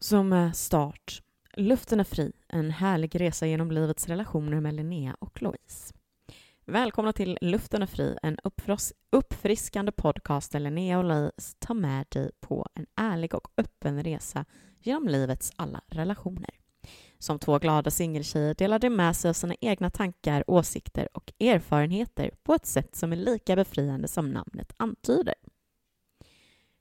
Som 0.06 0.32
eh, 0.32 0.52
start. 0.52 1.22
Luften 1.56 2.00
är 2.00 2.04
fri. 2.04 2.32
En 2.48 2.70
härlig 2.70 3.20
resa 3.20 3.46
genom 3.46 3.70
livets 3.70 4.08
relationer 4.08 4.60
med 4.60 4.74
Linnea 4.74 5.16
och 5.18 5.42
Louise. 5.42 5.94
Välkomna 6.64 7.12
till 7.12 7.38
Luften 7.40 7.82
är 7.82 7.86
fri, 7.86 8.16
en 8.22 8.38
uppfriskande 9.10 9.92
podcast 9.92 10.52
där 10.52 10.60
Linnea 10.60 10.98
och 10.98 11.04
Louise 11.04 11.56
tar 11.58 11.74
med 11.74 12.06
dig 12.08 12.30
på 12.40 12.66
en 12.74 12.86
ärlig 12.96 13.34
och 13.34 13.48
öppen 13.56 14.02
resa 14.02 14.44
genom 14.78 15.08
livets 15.08 15.52
alla 15.56 15.80
relationer. 15.86 16.50
Som 17.18 17.38
två 17.38 17.58
glada 17.58 17.90
singeltjejer 17.90 18.54
delar 18.54 18.78
de 18.78 18.90
med 18.90 19.16
sig 19.16 19.28
av 19.28 19.34
sina 19.34 19.54
egna 19.60 19.90
tankar, 19.90 20.44
åsikter 20.46 21.08
och 21.12 21.32
erfarenheter 21.40 22.30
på 22.42 22.54
ett 22.54 22.66
sätt 22.66 22.96
som 22.96 23.12
är 23.12 23.16
lika 23.16 23.56
befriande 23.56 24.08
som 24.08 24.30
namnet 24.30 24.72
antyder. 24.76 25.34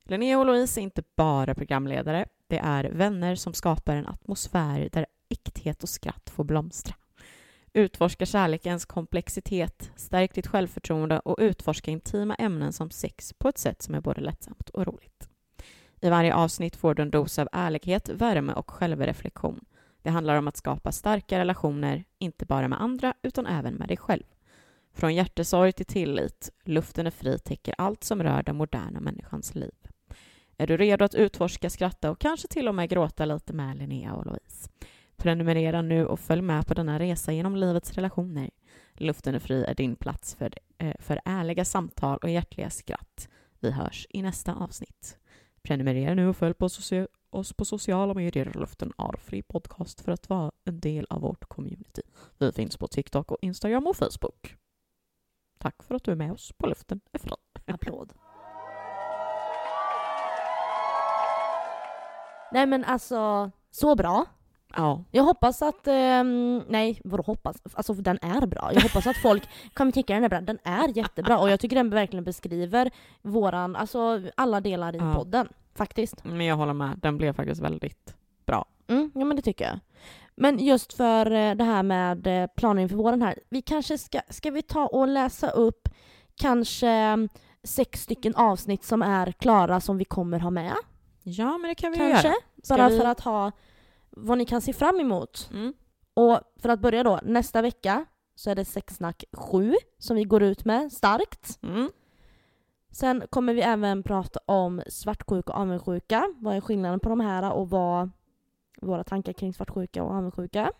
Linnea 0.04 0.40
och 0.40 0.46
Louise 0.46 0.80
är 0.80 0.84
inte 0.84 1.04
bara 1.16 1.56
programledare. 1.56 2.26
Det 2.48 2.58
är 2.58 2.84
vänner 2.84 3.36
som 3.36 3.54
skapar 3.54 3.96
en 3.96 4.08
atmosfär 4.08 4.89
där 4.91 5.06
äkthet 5.30 5.84
och 5.84 5.89
skratt 5.89 6.30
får 6.30 6.43
blomstra. 6.43 6.96
Utforska 7.74 8.26
kärlekens 8.26 8.86
komplexitet, 8.86 9.91
stärk 9.96 10.34
ditt 10.34 10.48
självförtroende 10.48 11.20
och 11.20 11.36
utforska 11.39 11.91
intima 11.91 12.36
ämnen 12.36 12.74
som 12.74 12.89
sex 12.89 13.34
på 13.34 13.50
ett 13.50 13.58
sätt 13.58 13.82
som 13.82 13.96
är 13.96 14.02
både 14.02 14.22
lättsamt 14.22 14.70
och 14.70 14.88
roligt. 14.88 15.30
I 16.02 16.10
varje 16.10 16.36
avsnitt 16.36 16.76
får 16.76 16.93
du 16.93 17.02
en 17.02 17.12
dos 17.12 17.39
av 17.39 17.50
ärlighet, 17.52 18.10
värme 18.10 18.54
och 18.54 18.72
självreflektion. 18.72 19.66
Det 20.02 20.10
handlar 20.10 20.36
om 20.36 20.48
att 20.48 20.58
skapa 20.58 20.91
starka 20.91 21.39
relationer, 21.39 22.04
inte 22.20 22.46
bara 22.46 22.68
med 22.68 22.82
andra 22.82 23.14
utan 23.22 23.46
även 23.46 23.74
med 23.74 23.88
dig 23.88 23.98
själv. 23.98 24.24
Från 24.93 25.16
hjärtesorg 25.16 25.74
till 25.74 25.86
tillit, 25.86 26.50
luften 26.64 27.08
är 27.08 27.12
fri 27.12 27.39
täcker 27.39 27.76
allt 27.78 28.04
som 28.04 28.24
rör 28.24 28.43
den 28.43 28.56
moderna 28.56 29.00
människans 29.00 29.56
liv. 29.56 29.74
Är 30.58 30.68
du 30.68 30.78
redo 30.78 31.06
att 31.06 31.16
utforska, 31.16 31.70
skratta 31.70 32.12
och 32.12 32.20
kanske 32.20 32.47
till 32.47 32.68
och 32.68 32.76
med 32.76 32.89
gråta 32.89 33.26
lite 33.26 33.53
med 33.53 33.78
Linnea 33.78 34.14
och 34.14 34.26
Louise? 34.26 34.70
Prenumerera 35.16 35.82
nu 35.82 36.06
och 36.06 36.20
följ 36.20 36.41
med 36.41 36.68
på 36.68 36.74
denna 36.74 36.99
resa 36.99 37.32
genom 37.32 37.56
livets 37.56 37.93
relationer. 37.93 38.49
Luften 38.93 39.36
är 39.36 39.39
fri 39.39 39.64
är 39.64 39.76
din 39.76 39.95
plats 39.95 40.36
för, 40.36 40.53
eh, 40.78 40.95
för 40.99 41.22
ärliga 41.26 41.66
samtal 41.66 42.18
och 42.18 42.30
hjärtliga 42.30 42.70
skratt. 42.70 43.30
Vi 43.60 43.72
hörs 43.72 44.08
i 44.10 44.22
nästa 44.22 44.56
avsnitt. 44.56 45.18
Prenumerera 45.62 46.14
nu 46.14 46.28
och 46.28 46.38
följ 46.38 46.53
på 46.53 46.70
oss 47.30 47.53
på 47.53 47.66
sociala 47.66 48.14
medier 48.14 48.51
Luften 48.56 48.93
är 48.97 49.18
fri 49.18 49.41
podcast 49.41 50.01
för 50.01 50.12
att 50.12 50.30
vara 50.30 50.51
en 50.64 50.80
del 50.80 51.08
av 51.10 51.22
vårt 51.22 51.45
community. 51.45 52.01
Vi 52.38 52.51
finns 52.51 52.78
på 52.78 52.88
TikTok 52.88 53.32
och 53.32 53.38
Instagram 53.41 53.88
och 53.88 53.97
Facebook. 53.97 54.56
Tack 55.58 55.84
för 55.84 55.95
att 55.95 56.03
du 56.03 56.12
är 56.12 56.16
med 56.16 56.32
oss 56.32 56.51
på 56.58 56.68
Luften 56.68 57.01
är 57.12 57.20
fri. 57.20 57.32
Applåd. 57.66 58.14
Nej 62.56 62.66
men 62.66 62.84
alltså, 62.84 63.51
så 63.72 63.95
bra. 63.95 64.26
Ja. 64.76 65.03
Jag 65.12 65.24
hoppas 65.24 65.62
att, 65.62 65.88
ehm, 65.88 66.64
nej 66.68 67.01
vadå 67.03 67.24
hoppas? 67.24 67.58
Alltså 67.74 67.93
den 67.93 68.20
är 68.22 68.45
bra. 68.47 68.70
Jag 68.74 68.82
hoppas 68.82 69.08
att 69.08 69.18
folk 69.18 69.49
kommer 69.74 69.91
tycka 69.91 70.14
den 70.14 70.24
är 70.24 70.30
bra. 70.30 70.41
Den 70.41 70.60
är 70.64 70.97
jättebra 70.97 71.39
och 71.39 71.49
jag 71.49 71.60
tycker 71.60 71.76
den 71.76 71.89
verkligen 71.89 72.24
beskriver 72.24 72.91
våran, 73.22 73.76
alltså 73.76 74.22
alla 74.38 74.62
delar 74.62 74.95
i 74.95 74.97
Ja. 74.97 75.14
podden. 75.16 75.47
Faktiskt. 75.76 76.24
Men 76.24 76.45
jag 76.45 76.56
håller 76.56 76.74
med, 76.74 76.99
den 77.01 77.18
blev 77.18 77.34
faktiskt 77.34 77.62
väldigt 77.62 78.16
bra. 78.45 78.66
Mm, 78.88 79.12
ja 79.16 79.26
men 79.26 79.36
det 79.36 79.41
tycker 79.41 79.66
jag. 79.66 79.80
Men 80.36 80.60
just 80.60 80.93
för 80.93 81.32
eh, 81.32 81.56
det 81.56 81.64
här 81.64 81.84
med 81.84 82.28
eh, 82.28 82.47
planer 82.58 82.82
inför 82.82 82.95
våren 82.95 83.22
här. 83.22 83.39
Vi 83.49 83.62
kanske 83.62 83.97
ska, 83.97 84.20
ska 84.30 84.51
vi 84.51 84.62
ta 84.62 84.86
och 84.88 85.08
läsa 85.08 85.49
upp 85.49 85.89
kanske 86.36 87.18
sex 87.64 88.01
stycken 88.03 88.36
avsnitt 88.36 88.84
som 88.84 89.01
är 89.01 89.32
klara 89.32 89.82
som 89.82 89.97
vi 89.97 90.06
kommer 90.06 90.39
ha 90.39 90.49
med? 90.49 90.74
Ja, 91.28 91.58
men 91.58 91.70
det 91.70 91.76
kan 91.76 91.92
vi 91.92 91.98
Kanske? 91.98 92.28
göra. 92.28 92.38
Ska 92.64 92.78
Bara 92.78 92.90
vi- 92.90 92.98
för 92.98 93.06
att 93.06 93.20
ha 93.20 93.52
vad 94.10 94.38
ni 94.38 94.46
kan 94.46 94.62
se 94.62 94.74
fram 94.74 95.00
emot. 95.00 95.50
Mm. 95.54 95.74
Och 96.14 96.40
för 96.60 96.70
att 96.70 96.80
börja 96.80 97.04
då, 97.04 97.20
nästa 97.24 97.62
vecka 97.62 98.06
så 98.36 98.50
är 98.50 98.56
det 98.56 98.66
sexsnack 98.66 99.24
7 99.34 99.74
som 99.98 100.16
vi 100.16 100.24
går 100.24 100.44
ut 100.44 100.66
med 100.66 100.92
starkt. 100.92 101.60
Mm. 101.64 101.90
Sen 102.92 103.24
kommer 103.30 103.54
vi 103.54 103.62
även 103.62 104.04
prata 104.04 104.40
om 104.46 104.82
svartsjuka 104.88 105.54
och 105.54 105.60
avundsjuka. 105.60 106.34
Vad 106.38 106.56
är 106.56 106.62
skillnaden 106.62 107.00
på 107.00 107.10
de 107.10 107.20
här 107.20 107.52
och 107.54 107.70
vad 107.70 108.10
våra 108.82 109.04
tankar 109.04 109.34
kring 109.34 109.54
svartsjuka 109.54 110.04
och 110.04 110.12
avundsjuka. 110.12 110.72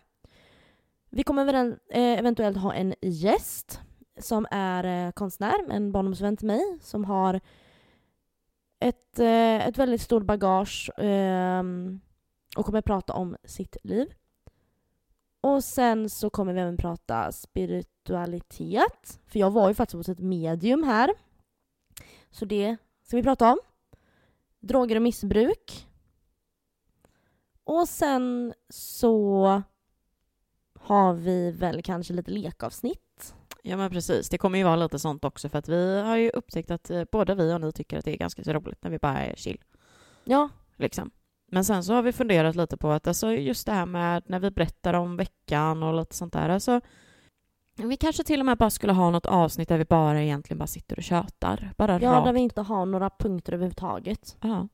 Vi 1.10 1.22
kommer 1.22 1.54
eh, 1.90 2.18
eventuellt 2.18 2.56
ha 2.56 2.74
en 2.74 2.94
gäst 3.02 3.80
som 4.20 4.46
är 4.50 5.06
eh, 5.06 5.12
konstnär, 5.12 5.54
en 5.70 5.92
barndomsvän 5.92 6.36
till 6.36 6.46
mig 6.46 6.78
som 6.80 7.04
har 7.04 7.40
ett, 8.80 9.18
eh, 9.18 9.66
ett 9.66 9.78
väldigt 9.78 10.02
stort 10.02 10.24
bagage 10.24 10.90
ehm, 10.98 12.00
och 12.56 12.66
kommer 12.66 12.82
prata 12.82 13.12
om 13.12 13.36
sitt 13.44 13.76
liv. 13.82 14.14
Och 15.40 15.64
sen 15.64 16.10
så 16.10 16.30
kommer 16.30 16.52
vi 16.52 16.60
även 16.60 16.76
prata 16.76 17.32
spiritualitet. 17.32 19.20
För 19.26 19.38
jag 19.38 19.50
var 19.50 19.68
ju 19.68 19.74
faktiskt 19.74 19.96
hos 19.96 20.08
ett 20.08 20.18
medium 20.18 20.82
här. 20.82 21.14
Så 22.30 22.44
det 22.44 22.76
ska 23.02 23.16
vi 23.16 23.22
prata 23.22 23.52
om. 23.52 23.58
Droger 24.60 24.96
och 24.96 25.02
missbruk. 25.02 25.88
Och 27.64 27.88
sen 27.88 28.54
så 28.68 29.62
har 30.80 31.14
vi 31.14 31.50
väl 31.50 31.82
kanske 31.82 32.12
lite 32.14 32.30
lekavsnitt. 32.30 33.05
Ja 33.68 33.76
men 33.76 33.90
precis, 33.90 34.28
det 34.28 34.38
kommer 34.38 34.58
ju 34.58 34.64
vara 34.64 34.76
lite 34.76 34.98
sånt 34.98 35.24
också 35.24 35.48
för 35.48 35.58
att 35.58 35.68
vi 35.68 36.00
har 36.00 36.16
ju 36.16 36.30
upptäckt 36.30 36.70
att 36.70 36.90
eh, 36.90 37.02
både 37.12 37.34
vi 37.34 37.52
och 37.52 37.60
ni 37.60 37.72
tycker 37.72 37.98
att 37.98 38.04
det 38.04 38.14
är 38.14 38.18
ganska 38.18 38.44
så 38.44 38.52
roligt 38.52 38.84
när 38.84 38.90
vi 38.90 38.98
bara 38.98 39.18
är 39.18 39.36
chill. 39.36 39.64
Ja, 40.24 40.48
Liksom. 40.76 41.10
Men 41.50 41.64
sen 41.64 41.84
så 41.84 41.94
har 41.94 42.02
vi 42.02 42.12
funderat 42.12 42.56
lite 42.56 42.76
på 42.76 42.90
att 42.90 43.06
alltså 43.06 43.32
just 43.32 43.66
det 43.66 43.72
här 43.72 43.86
med 43.86 44.22
när 44.26 44.40
vi 44.40 44.50
berättar 44.50 44.94
om 44.94 45.16
veckan 45.16 45.82
och 45.82 45.94
lite 45.94 46.14
sånt 46.14 46.32
där. 46.32 46.48
Alltså, 46.48 46.80
vi 47.76 47.96
kanske 47.96 48.24
till 48.24 48.40
och 48.40 48.46
med 48.46 48.58
bara 48.58 48.70
skulle 48.70 48.92
ha 48.92 49.10
något 49.10 49.26
avsnitt 49.26 49.68
där 49.68 49.78
vi 49.78 49.84
bara 49.84 50.22
egentligen 50.22 50.58
bara 50.58 50.66
sitter 50.66 50.96
och 50.96 51.02
tjötar. 51.02 51.72
Bara 51.76 52.00
ja 52.00 52.12
rakt. 52.12 52.24
där 52.24 52.32
vi 52.32 52.40
inte 52.40 52.60
har 52.60 52.86
några 52.86 53.10
punkter 53.10 53.52
överhuvudtaget. 53.52 54.36
Ja. 54.40 54.68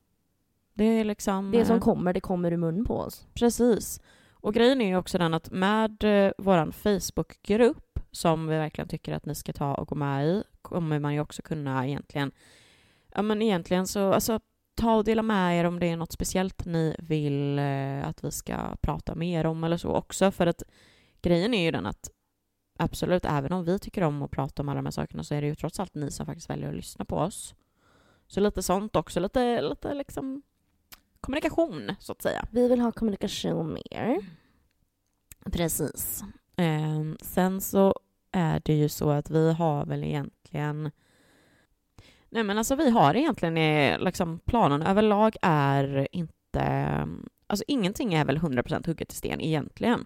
Det 0.73 0.83
är 0.83 1.03
liksom... 1.03 1.51
Det 1.51 1.65
som 1.65 1.75
eh, 1.75 1.81
kommer, 1.81 2.13
det 2.13 2.21
kommer 2.21 2.51
ur 2.51 2.57
mun 2.57 2.85
på 2.85 2.97
oss. 2.97 3.27
Precis. 3.33 4.01
Och 4.31 4.53
grejen 4.53 4.81
är 4.81 4.87
ju 4.87 4.97
också 4.97 5.17
den 5.17 5.33
att 5.33 5.51
med 5.51 6.03
eh, 6.03 6.31
vår 6.37 6.71
Facebookgrupp 6.71 7.92
som 8.13 8.47
vi 8.47 8.57
verkligen 8.57 8.87
tycker 8.87 9.13
att 9.13 9.25
ni 9.25 9.35
ska 9.35 9.53
ta 9.53 9.73
och 9.73 9.87
gå 9.87 9.95
med 9.95 10.27
i 10.27 10.43
kommer 10.61 10.99
man 10.99 11.13
ju 11.13 11.19
också 11.19 11.41
kunna 11.41 11.87
egentligen 11.87 12.31
Ja 13.15 13.21
men 13.21 13.41
egentligen 13.41 13.87
så 13.87 14.13
alltså 14.13 14.39
ta 14.75 14.95
och 14.95 15.03
dela 15.03 15.21
med 15.21 15.59
er 15.59 15.63
om 15.63 15.79
det 15.79 15.87
är 15.87 15.97
något 15.97 16.11
speciellt 16.11 16.65
ni 16.65 16.95
vill 16.99 17.59
eh, 17.59 18.07
att 18.07 18.23
vi 18.23 18.31
ska 18.31 18.75
prata 18.81 19.15
mer 19.15 19.45
om 19.45 19.63
eller 19.63 19.77
så 19.77 19.89
också 19.89 20.31
för 20.31 20.47
att 20.47 20.63
grejen 21.21 21.53
är 21.53 21.63
ju 21.63 21.71
den 21.71 21.85
att 21.85 22.09
absolut 22.77 23.25
även 23.25 23.51
om 23.51 23.65
vi 23.65 23.79
tycker 23.79 24.01
om 24.01 24.21
att 24.21 24.31
prata 24.31 24.61
om 24.61 24.69
alla 24.69 24.75
de 24.75 24.85
här 24.85 24.91
sakerna 24.91 25.23
så 25.23 25.35
är 25.35 25.41
det 25.41 25.47
ju 25.47 25.55
trots 25.55 25.79
allt 25.79 25.95
ni 25.95 26.11
som 26.11 26.25
faktiskt 26.25 26.49
väljer 26.49 26.69
att 26.69 26.75
lyssna 26.75 27.05
på 27.05 27.15
oss. 27.15 27.55
Så 28.27 28.39
lite 28.39 28.63
sånt 28.63 28.95
också, 28.95 29.19
lite, 29.19 29.61
lite 29.61 29.93
liksom 29.93 30.41
kommunikation 31.21 31.95
så 31.99 32.11
att 32.11 32.21
säga. 32.21 32.45
Vi 32.51 32.67
vill 32.67 32.79
ha 32.79 32.91
kommunikation 32.91 33.73
mer. 33.73 34.17
Precis. 35.51 36.23
Ehm, 36.63 37.17
sen 37.21 37.61
så 37.61 37.95
är 38.31 38.61
det 38.65 38.73
ju 38.73 38.89
så 38.89 39.09
att 39.09 39.29
vi 39.29 39.53
har 39.53 39.85
väl 39.85 40.03
egentligen... 40.03 40.91
Nej 42.29 42.43
men 42.43 42.57
alltså 42.57 42.75
vi 42.75 42.89
har 42.89 43.15
egentligen 43.15 43.57
eh, 43.57 43.99
liksom 43.99 44.39
planen 44.39 44.81
överlag 44.81 45.35
är 45.41 46.07
inte... 46.11 47.07
Alltså 47.47 47.63
ingenting 47.67 48.13
är 48.13 48.25
väl 48.25 48.37
100% 48.37 48.87
hugget 48.87 49.13
i 49.13 49.15
sten 49.15 49.41
egentligen. 49.41 50.05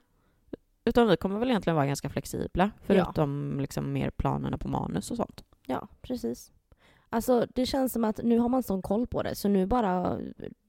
Utan 0.85 1.07
vi 1.07 1.17
kommer 1.17 1.39
väl 1.39 1.49
egentligen 1.49 1.75
vara 1.75 1.85
ganska 1.85 2.09
flexibla 2.09 2.71
förutom 2.81 3.59
liksom 3.59 3.93
mer 3.93 4.09
planerna 4.09 4.57
på 4.57 4.67
manus 4.67 5.11
och 5.11 5.17
sånt. 5.17 5.43
Ja, 5.65 5.87
precis. 6.01 6.51
Alltså 7.09 7.45
det 7.55 7.65
känns 7.65 7.93
som 7.93 8.03
att 8.03 8.19
nu 8.23 8.39
har 8.39 8.49
man 8.49 8.63
sån 8.63 8.81
koll 8.81 9.07
på 9.07 9.23
det 9.23 9.35
så 9.35 9.47
nu 9.47 9.65
bara 9.65 10.19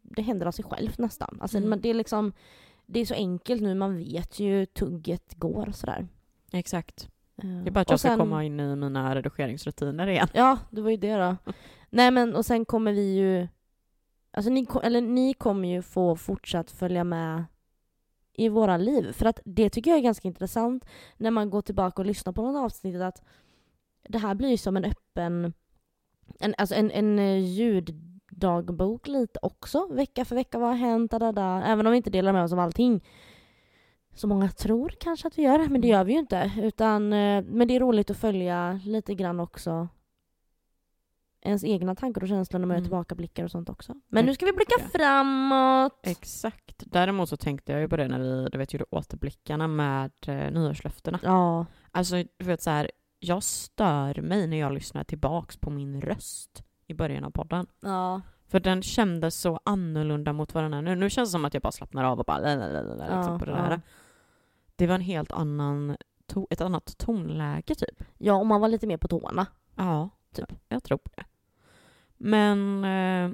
det 0.03 0.22
händer 0.22 0.47
av 0.47 0.53
sig 0.53 0.64
självt 0.64 0.99
nästan. 0.99 1.39
Alltså 1.41 1.59
Mm. 1.59 1.80
det 1.80 1.89
är 1.89 1.95
liksom 1.95 2.32
det 2.89 3.01
är 3.01 3.07
så 3.07 3.14
enkelt 3.14 3.62
nu, 3.62 3.74
man 3.74 3.97
vet 3.97 4.39
ju 4.41 4.66
tugget 4.66 5.34
går 5.34 5.70
sådär. 5.74 6.09
Exakt. 6.53 7.09
Eh, 7.43 7.49
Det 7.62 7.70
är 7.70 7.72
bara 7.72 7.80
att 7.80 7.86
och 7.89 7.93
jag 7.93 8.01
ska 8.01 8.09
sen- 8.09 8.18
komma 8.18 8.45
in 8.45 8.61
i 8.61 8.76
mina 8.76 9.14
redigeringsrutiner 9.14 10.07
igen. 10.07 10.28
Ja, 10.34 10.59
det 10.70 10.80
var 10.80 10.91
ju 10.91 10.97
det 10.97 11.16
då. 11.16 11.36
Nej 11.91 12.11
men 12.11 12.34
och 12.36 12.47
sen 12.47 12.64
kommer 12.64 12.93
vi 12.93 13.16
ju 13.16 13.49
Alltså 14.30 14.51
ni, 14.51 14.66
eller 14.82 15.01
ni 15.01 15.34
kommer 15.34 15.68
ju 15.68 15.82
få 15.82 16.16
fortsatt 16.16 16.70
följa 16.70 17.05
med 17.05 17.45
i 18.32 18.49
våra 18.49 18.76
liv. 18.76 19.12
För 19.12 19.26
att 19.26 19.41
det 19.45 19.70
tycker 19.70 19.91
jag 19.91 19.99
är 19.99 20.03
ganska 20.03 20.28
intressant 20.28 20.84
när 21.16 21.30
man 21.30 21.51
går 21.51 21.62
tillbaka 21.62 22.03
och 22.03 22.07
lyssnar 22.07 22.32
på 22.32 22.43
något 22.43 22.64
avsnitt 22.64 23.01
att 23.01 23.22
det 24.09 24.18
här 24.18 24.34
blir 24.34 24.49
ju 24.49 24.57
som 24.57 24.76
en 24.76 24.84
öppen, 24.84 25.53
en, 26.41 26.55
alltså 26.59 26.74
en, 26.74 26.91
en 26.91 27.18
eh, 27.18 27.39
ljuddagbok 28.43 29.09
lite 29.09 29.39
också. 29.43 29.86
Vecka 29.91 30.24
för 30.24 30.34
vecka, 30.34 30.59
vad 30.59 30.68
har 30.68 30.76
hänt? 30.76 31.11
Da, 31.11 31.18
da, 31.18 31.32
da. 31.32 31.62
Även 31.64 31.86
om 31.86 31.91
vi 31.91 31.97
inte 31.97 32.11
delar 32.11 32.32
med 32.32 32.45
oss 32.45 32.53
av 32.53 32.59
allting. 32.59 33.05
Så 34.14 34.26
många 34.28 34.49
tror 34.49 34.95
kanske 35.01 35.28
att 35.28 35.39
vi 35.39 35.43
gör, 35.43 35.68
men 35.68 35.80
det 35.80 35.89
gör 35.89 36.05
vi 36.05 36.12
ju 36.12 36.18
inte. 36.18 36.53
Utan, 36.62 37.12
eh, 37.12 37.45
men 37.45 37.68
det 37.68 37.76
är 37.76 37.80
roligt 37.80 38.11
att 38.11 38.16
följa 38.16 38.80
lite 38.84 39.14
grann 39.14 39.41
också 39.41 39.89
ens 41.43 41.64
egna 41.64 41.95
tankar 41.95 42.22
och 42.22 42.28
känslor 42.28 42.59
när 42.61 42.66
man 42.66 42.74
gör 42.74 42.78
Mm. 42.78 42.84
tillbakablickar 42.84 43.45
och 43.45 43.51
sånt 43.51 43.68
också. 43.68 43.95
Men 44.09 44.26
nu 44.26 44.34
ska 44.34 44.47
vi 44.47 44.53
blicka 44.53 44.74
Ja. 44.78 44.84
framåt! 44.99 46.01
Exakt. 46.03 46.82
Däremot 46.86 47.28
så 47.28 47.36
tänkte 47.36 47.72
jag 47.72 47.80
ju 47.80 47.89
på 47.89 47.97
det 47.97 48.09
när 48.09 48.18
vi, 48.20 48.49
du 48.53 48.59
vet 48.59 48.74
ju 48.74 48.80
återblickarna 48.91 49.66
med 49.68 50.11
eh, 50.26 50.51
nyårslöftena. 50.53 51.18
Ja, 51.22 51.66
Alltså, 51.91 52.16
du 52.36 52.45
vet 52.45 52.62
så 52.62 52.70
här, 52.70 52.91
jag 53.18 53.43
stör 53.43 54.20
mig 54.22 54.47
när 54.47 54.57
jag 54.57 54.72
lyssnar 54.72 55.05
tillbaks 55.05 55.57
på 55.57 55.70
min 55.70 56.01
röst 56.01 56.62
i 56.89 56.95
början 56.95 57.24
av 57.24 57.30
podden. 57.30 57.66
ja, 57.80 58.20
För 58.49 58.61
den 58.61 58.82
kändes 58.82 59.41
så 59.41 59.61
annorlunda 59.64 60.32
mot 60.32 60.55
vad 60.55 60.64
den 60.64 60.74
är 60.74 60.82
nu. 60.82 60.95
Nu 60.97 61.11
känns 61.11 61.28
det 61.28 61.32
som 61.32 61.45
att 61.45 61.55
jag 61.55 61.62
bara 61.62 61.72
slappnar 61.72 62.05
av 62.05 62.18
och 62.18 62.24
bara 62.24 62.39
lalalala, 62.39 63.05
liksom 63.16 63.32
Ja, 63.32 63.39
på 63.39 63.45
det 63.45 63.51
ja. 63.51 63.57
där. 63.57 63.80
Det 64.76 64.86
var 64.86 64.95
en 64.95 65.01
helt 65.01 65.32
annan, 65.32 65.97
to- 66.32 66.47
ett 66.51 66.61
annat 66.61 66.99
tonläge 66.99 67.74
typ. 67.74 68.05
ja, 68.18 68.32
om 68.34 68.49
man 68.49 68.61
var 68.61 68.68
lite 68.68 68.86
mer 68.86 68.97
på 68.97 69.09
tårna. 69.09 69.47
Ja, 69.76 70.09
Typ. 70.34 70.53
jag 70.68 70.84
tror 70.84 70.99
på 70.99 71.11
det. 71.16 71.24
Men 72.16 72.84
eh, 72.84 73.30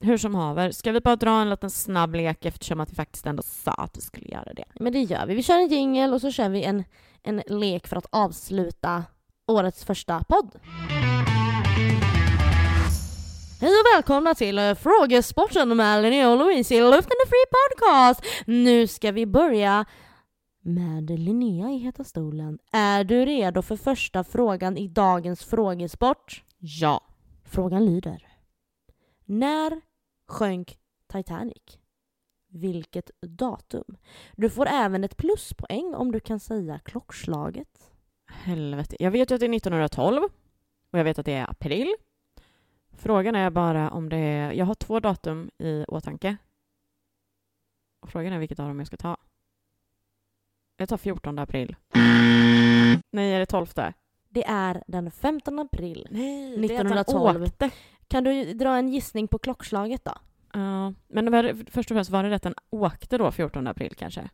Hur 0.00 0.18
som 0.18 0.34
haver, 0.34 0.70
ska 0.70 0.92
vi 0.92 1.00
bara 1.00 1.16
dra 1.16 1.40
en 1.40 1.50
liten 1.50 1.70
snabb 1.70 2.14
lek 2.14 2.44
eftersom 2.44 2.80
att 2.80 2.90
vi 2.90 2.94
faktiskt 2.94 3.26
ändå 3.26 3.42
sa 3.42 3.70
att 3.72 3.96
vi 3.96 4.00
skulle 4.00 4.28
göra 4.28 4.52
det? 4.54 4.64
Men 4.80 4.92
det 4.92 5.00
gör 5.02 5.26
vi. 5.26 5.34
Vi 5.34 5.42
kör 5.42 5.54
en 5.58 5.68
jingel 5.68 6.12
och 6.14 6.20
så 6.20 6.30
kör 6.30 6.48
vi 6.48 6.62
en, 6.64 6.84
en 7.22 7.42
lek 7.46 7.86
för 7.86 7.96
att 7.96 8.06
avsluta 8.12 9.04
årets 9.46 9.84
första 9.84 10.24
podd. 10.28 10.50
Hej 13.60 13.70
och 13.70 13.96
välkomna 13.96 14.34
till 14.34 14.58
eh, 14.58 14.74
Frågesporten 14.74 15.76
med 15.76 16.02
Linnea 16.02 16.30
och 16.30 16.38
Louise 16.38 16.74
i 16.74 16.80
Luften 16.80 17.16
är 17.24 17.28
Free 17.28 17.46
Podcast. 17.54 18.44
Nu 18.46 18.86
ska 18.86 19.12
vi 19.12 19.26
börja 19.26 19.84
med 20.60 21.10
Linnea 21.20 21.70
i 21.70 21.78
Heta 21.78 22.04
stolen. 22.04 22.58
Är 22.72 23.04
du 23.04 23.24
redo 23.26 23.62
för 23.62 23.76
första 23.76 24.24
frågan 24.24 24.76
i 24.76 24.88
dagens 24.88 25.44
frågesport? 25.44 26.44
Ja. 26.58 27.00
Frågan 27.44 27.86
lyder. 27.86 28.28
När 29.24 29.80
sjönk 30.28 30.78
Titanic? 31.12 31.78
Vilket 32.48 33.10
datum? 33.22 33.96
Du 34.36 34.50
får 34.50 34.66
även 34.66 35.04
ett 35.04 35.16
pluspoäng 35.16 35.94
om 35.94 36.12
du 36.12 36.20
kan 36.20 36.40
säga 36.40 36.78
klockslaget. 36.78 37.90
Helvete. 38.30 38.96
Jag 38.98 39.10
vet 39.10 39.30
ju 39.30 39.34
att 39.34 39.40
det 39.40 39.46
är 39.46 39.56
1912 39.56 40.22
och 40.92 40.98
jag 40.98 41.04
vet 41.04 41.18
att 41.18 41.26
det 41.26 41.32
är 41.32 41.50
april. 41.50 41.94
Frågan 42.96 43.34
är 43.34 43.50
bara 43.50 43.90
om 43.90 44.08
det 44.08 44.16
är... 44.16 44.52
Jag 44.52 44.64
har 44.66 44.74
två 44.74 45.00
datum 45.00 45.50
i 45.58 45.84
åtanke. 45.88 46.36
Och 48.00 48.10
frågan 48.10 48.32
är 48.32 48.38
vilket 48.38 48.58
av 48.60 48.68
dem 48.68 48.78
jag 48.78 48.86
ska 48.86 48.96
ta. 48.96 49.16
Jag 50.76 50.88
tar 50.88 50.96
14 50.96 51.38
april. 51.38 51.76
Nej, 53.10 53.32
är 53.34 53.38
det 53.38 53.46
12? 53.46 53.66
Det 54.28 54.44
är 54.44 54.82
den 54.86 55.10
15 55.10 55.58
april. 55.58 56.08
Nej, 56.10 56.64
1912. 56.64 57.42
åkte. 57.42 57.70
Kan 58.08 58.24
du 58.24 58.54
dra 58.54 58.76
en 58.76 58.88
gissning 58.88 59.28
på 59.28 59.38
klockslaget 59.38 60.04
då? 60.04 60.12
Ja, 60.52 60.92
men 61.08 61.32
var 61.32 61.42
det, 61.42 61.70
först 61.70 61.90
och 61.90 61.94
främst 61.94 62.10
var 62.10 62.22
det 62.22 62.30
rätt 62.30 62.42
den 62.42 62.54
åkte 62.70 63.18
då 63.18 63.30
14 63.30 63.66
april 63.66 63.94
kanske? 63.94 64.30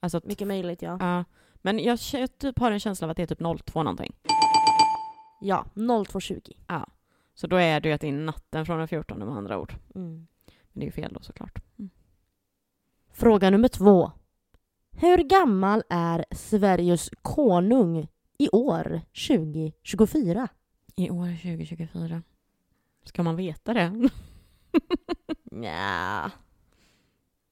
Alltså 0.00 0.20
Mycket 0.24 0.48
möjligt 0.48 0.82
ja. 0.82 0.96
ja. 1.00 1.24
Men 1.54 1.78
jag, 1.78 1.96
kä- 1.96 2.26
typ 2.26 2.58
har 2.58 2.72
en 2.72 2.80
känsla 2.80 3.04
av 3.06 3.10
att 3.10 3.16
det 3.16 3.22
är 3.22 3.26
typ 3.26 3.62
02 3.64 3.82
någonting. 3.82 4.12
Ja, 5.40 5.66
02.20. 5.74 6.86
Så 7.40 7.46
då 7.46 7.56
är 7.56 7.80
det 7.80 7.88
ju 7.88 7.94
att 7.94 8.00
det 8.00 8.08
är 8.08 8.12
natten 8.12 8.66
från 8.66 8.78
den 8.78 8.88
14 8.88 9.18
med 9.18 9.28
andra 9.28 9.58
ord. 9.58 9.74
Mm. 9.94 10.26
Men 10.72 10.80
det 10.80 10.80
är 10.80 10.86
ju 10.86 10.92
fel 10.92 11.12
då 11.12 11.20
såklart. 11.20 11.58
Mm. 11.78 11.90
Fråga 13.12 13.50
nummer 13.50 13.68
två. 13.68 14.12
Hur 14.90 15.18
gammal 15.18 15.82
är 15.88 16.24
Sveriges 16.30 17.10
konung 17.22 18.08
i 18.38 18.48
år 18.48 19.00
2024? 19.28 20.48
I 20.96 21.10
år 21.10 21.26
2024. 21.42 22.22
Ska 23.04 23.22
man 23.22 23.36
veta 23.36 23.74
det? 23.74 24.08
Ja. 25.52 26.30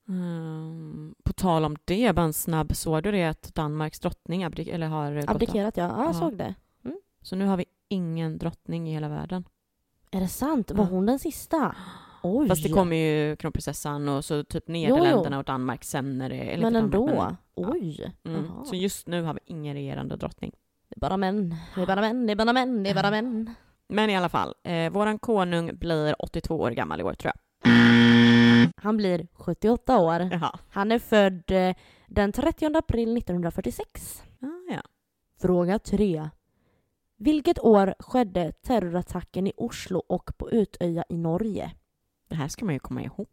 Mm, 0.09 1.15
på 1.25 1.33
tal 1.33 1.65
om 1.65 1.77
det, 1.85 2.15
bara 2.15 2.27
en 2.27 2.33
snabb, 2.33 2.77
såg 2.77 3.03
du 3.03 3.13
det 3.13 3.25
att 3.25 3.55
Danmarks 3.55 4.01
drottning 4.01 4.45
abdik- 4.45 4.69
eller 4.69 4.87
har 4.87 5.17
av? 5.17 5.25
Abdikerat 5.31 5.77
ja. 5.77 5.85
Ja, 5.89 5.99
jag 6.05 6.09
Ja. 6.15 6.19
såg 6.19 6.37
det. 6.37 6.55
Så 7.23 7.37
nu 7.37 7.47
har 7.47 7.57
vi 7.57 7.65
ingen 7.89 8.39
drottning 8.39 8.89
i 8.89 8.93
hela 8.93 9.09
världen. 9.09 9.45
Är 10.11 10.21
det 10.21 10.29
sant? 10.29 10.71
Var 10.71 10.85
hon 10.85 11.07
den 11.07 11.19
sista? 11.19 11.75
Oj. 12.23 12.49
Fast 12.49 12.63
det 12.63 12.69
kommer 12.69 12.97
ju 12.97 13.37
kronprinsessan 13.37 14.09
och 14.09 14.25
så 14.25 14.45
typ 14.45 14.69
Nederländerna 14.69 15.39
och 15.39 15.45
Danmark 15.45 15.85
sen 15.85 16.19
när 16.19 16.29
det 16.29 16.55
är 16.55 16.59
Men 16.59 16.77
ändå. 16.77 17.07
Danmark, 17.07 17.35
Oj. 17.55 18.13
men- 18.23 18.35
mm. 18.35 18.51
Jaha. 18.55 18.65
Så 18.65 18.75
just 18.77 19.07
nu 19.07 19.23
har 19.23 19.35
vi 19.35 19.41
ingen 19.45 19.75
regerande 19.75 20.17
drottning. 20.17 20.53
Det 20.89 20.97
är 20.97 21.01
bara 21.01 21.17
män. 21.17 21.55
Det 21.75 21.83
är 21.83 21.87
bara 21.87 22.01
män. 22.01 22.27
Det 22.27 22.33
är 22.33 22.37
bara 22.37 22.53
män. 22.53 22.83
Det 22.83 22.91
är 22.91 22.95
bara 22.95 23.11
män. 23.11 23.55
Men 23.89 24.11
i 24.11 24.17
alla 24.17 24.29
fall, 24.29 24.55
eh, 24.65 24.91
våran 24.91 25.19
konung 25.19 25.79
blir 25.79 26.23
82 26.23 26.57
år 26.61 26.71
gammal 26.71 27.01
i 27.01 27.05
år 27.05 27.15
tror 27.15 27.33
jag. 27.35 27.41
Han 28.77 28.97
blir 28.97 29.27
78 29.33 29.99
år. 29.99 30.29
Jaha. 30.33 30.59
Han 30.71 30.93
är 30.93 30.99
född 30.99 31.51
eh, 31.51 31.77
den 32.07 32.33
30 32.33 32.77
april 32.77 33.17
1946. 33.17 34.23
Ah, 34.43 34.73
ja. 34.75 34.81
Fråga 35.41 35.79
3. 35.79 36.29
Vilket 37.21 37.59
år 37.59 37.95
skedde 37.99 38.53
terrorattacken 38.53 39.47
i 39.47 39.53
Oslo 39.57 39.99
och 39.99 40.31
på 40.39 40.51
Utöja 40.51 41.05
i 41.09 41.17
Norge? 41.17 41.73
Det 42.29 42.35
här 42.35 42.49
ska 42.49 42.65
man 42.65 42.75
ju 42.75 42.81
komma 42.81 43.03
ihåg. 43.03 43.29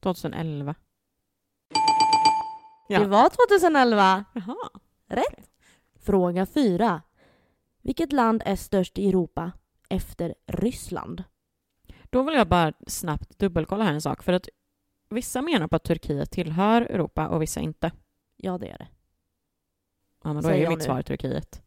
2011. 0.00 0.74
Ja. 2.88 3.00
Det 3.00 3.06
var 3.06 3.28
2011. 3.28 4.24
Jaha. 4.34 4.70
Rätt. 5.08 5.50
Fråga 6.00 6.46
4. 6.46 7.02
Vilket 7.82 8.12
land 8.12 8.42
är 8.46 8.56
störst 8.56 8.98
i 8.98 9.08
Europa 9.08 9.52
efter 9.88 10.34
Ryssland? 10.46 11.24
Då 12.10 12.22
vill 12.22 12.34
jag 12.34 12.48
bara 12.48 12.72
snabbt 12.86 13.38
dubbelkolla 13.38 13.84
här 13.84 13.92
en 13.92 14.00
sak. 14.00 14.22
För 14.22 14.32
att 14.32 14.48
vissa 15.10 15.42
menar 15.42 15.68
på 15.68 15.76
att 15.76 15.84
Turkiet 15.84 16.30
tillhör 16.30 16.82
Europa 16.82 17.28
och 17.28 17.42
vissa 17.42 17.60
inte. 17.60 17.92
Ja, 18.36 18.58
det 18.58 18.68
är 18.68 18.78
det. 18.78 18.88
Ja, 20.24 20.32
men 20.32 20.36
då 20.36 20.42
Säger 20.42 20.56
är 20.56 20.62
ju 20.62 20.68
mitt 20.68 20.78
nu. 20.78 20.84
svar 20.84 21.02
Turkiet. 21.02 21.62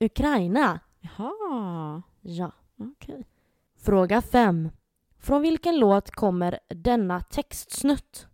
Ukraina. 0.00 0.80
Jaha, 1.00 2.02
Ja. 2.20 2.52
okej. 2.78 3.26
Fråga 3.76 4.22
5. 4.22 4.70
Från 5.18 5.42
vilken 5.42 5.78
låt 5.78 6.10
kommer 6.10 6.58
denna 6.68 7.20
textsnutt? 7.20 8.26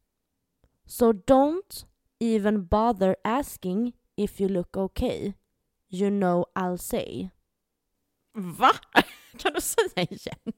So 0.87 1.13
don't 1.13 1.87
even 2.21 2.67
bother 2.67 3.17
asking 3.25 3.93
if 4.17 4.41
you 4.41 4.51
look 4.51 4.77
okay. 4.77 5.33
You 5.89 6.11
know 6.11 6.45
I'll 6.55 6.77
say. 6.77 7.29
Va? 8.35 8.71
Kan 9.39 9.53
du 9.53 9.61
säga 9.61 10.03
igen? 10.11 10.53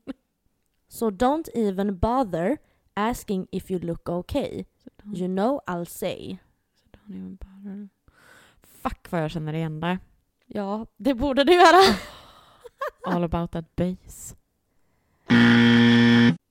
So 0.89 1.11
don't 1.11 1.49
even 1.55 1.99
bother 1.99 2.59
asking 2.95 3.47
if 3.53 3.71
you 3.71 3.81
look 3.81 4.09
okay. 4.09 4.65
You 5.15 5.29
know 5.29 5.61
I'll 5.67 5.85
say. 5.85 6.39
Fuck 8.63 9.11
vad 9.11 9.23
jag 9.23 9.31
känner 9.31 9.53
igen 9.53 9.81
det. 9.81 9.99
Ja, 10.55 10.87
det 10.97 11.15
borde 11.15 11.45
du 11.45 11.53
göra. 11.53 11.97
All 13.07 13.25
about 13.25 13.51
that 13.51 13.77
bass. 13.77 14.37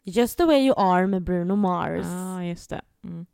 Just 0.04 0.38
the 0.38 0.46
way 0.46 0.66
you 0.66 0.74
are 0.78 1.08
med 1.08 1.24
Bruno 1.24 1.56
Mars. 1.56 2.06
Ja, 2.06 2.38
ah, 2.38 2.44
just 2.44 2.70
det. 2.70 2.82
Mm. 3.04 3.26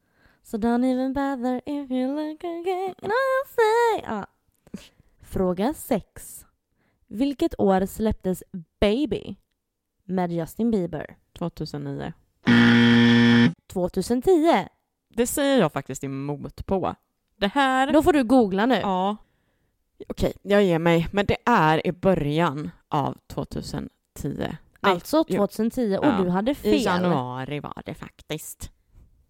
So 0.43 0.57
don't 0.57 0.85
even 0.85 1.13
bother 1.13 1.61
if 1.65 1.91
you 1.91 2.07
look 2.07 2.43
I'll 2.43 3.47
say. 3.47 4.03
Ja. 4.03 4.25
Fråga 5.21 5.73
6. 5.73 6.45
Vilket 7.07 7.59
år 7.59 7.85
släpptes 7.85 8.43
Baby 8.79 9.35
med 10.03 10.31
Justin 10.31 10.71
Bieber? 10.71 11.17
2009. 11.33 12.13
2010. 13.67 14.67
Det 15.09 15.27
säger 15.27 15.59
jag 15.59 15.73
faktiskt 15.73 16.03
emot 16.03 16.65
på. 16.65 16.95
Det 17.37 17.47
här... 17.47 17.93
Då 17.93 18.03
får 18.03 18.13
du 18.13 18.23
googla 18.23 18.65
nu. 18.65 18.75
Ja. 18.75 19.17
Okej, 20.09 20.33
jag 20.41 20.63
ger 20.63 20.79
mig. 20.79 21.07
Men 21.11 21.25
det 21.25 21.37
är 21.45 21.87
i 21.87 21.91
början 21.91 22.71
av 22.87 23.17
2010. 23.27 23.89
Nej, 24.23 24.57
alltså 24.81 25.25
jo. 25.27 25.37
2010 25.37 25.97
och 25.97 26.05
Ja. 26.05 26.21
du 26.23 26.29
hade 26.29 26.51
I 26.51 26.55
fel. 26.55 26.81
januari 26.85 27.59
var 27.59 27.81
det 27.85 27.93
faktiskt. 27.93 28.71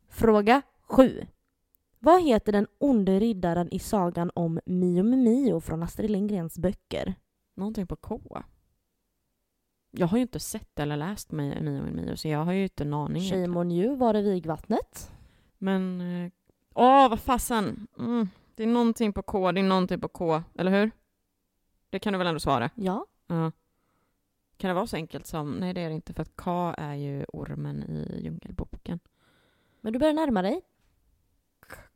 Fråga 0.10 0.62
7. 0.82 1.26
Vad 2.00 2.24
heter 2.24 2.52
den 2.52 2.68
onde 2.78 3.20
riddaren 3.20 3.70
i 3.74 3.80
sagan 3.80 4.32
om 4.36 4.60
Mio 4.66 5.04
Mio 5.04 5.60
från 5.60 5.84
Astrid 5.84 6.10
Lindgrens 6.12 6.58
böcker? 6.60 7.16
Någonting 7.56 7.88
på 7.88 7.96
K. 7.96 8.22
Jag 9.92 10.08
har 10.08 10.18
ju 10.18 10.22
inte 10.22 10.40
sett 10.40 10.80
eller 10.80 10.98
läst 10.98 11.32
mig 11.32 11.62
Mio 11.62 11.82
min 11.82 11.96
Mio, 11.96 12.18
så 12.18 12.28
jag 12.28 12.46
har 12.46 12.52
ju 12.54 12.64
inte 12.64 12.84
en 12.84 12.94
aning. 12.94 13.18
egentligen. 13.24 13.46
Shame 13.54 13.60
on 13.60 13.72
you, 13.72 13.96
var 13.96 14.14
det 14.14 14.22
Vigvattnet? 14.22 15.12
Men... 15.58 16.02
eh, 16.26 16.32
Åh, 16.74 17.10
vad 17.10 17.20
fasen! 17.20 17.88
Mm. 18.00 18.30
Det 18.56 18.64
är 18.64 18.68
någonting 18.68 19.14
på 19.14 19.22
K, 19.22 19.52
det 19.52 19.62
är 19.62 19.64
någonting 19.64 20.02
på 20.02 20.08
K, 20.08 20.44
eller 20.58 20.72
hur? 20.72 20.92
Det 21.90 22.00
kan 22.00 22.14
du 22.14 22.20
väl 22.20 22.28
ändå 22.28 22.40
svara? 22.40 22.70
Ja. 22.76 23.06
Ja. 23.28 23.52
Kan 24.58 24.68
det 24.68 24.74
vara 24.74 24.88
så 24.88 24.96
enkelt 24.96 25.28
som... 25.28 25.52
Nej, 25.52 25.74
det 25.74 25.82
är 25.82 25.90
det 25.90 25.96
inte, 25.96 26.14
för 26.14 26.22
att 26.22 26.36
K 26.36 26.74
är 26.78 26.94
ju 26.94 27.26
ormen 27.34 27.84
i 27.84 28.22
Djungelboken. 28.24 29.00
Men 29.82 29.94
du 29.94 30.00
börjar 30.00 30.14
närma 30.14 30.42
dig. 30.42 30.62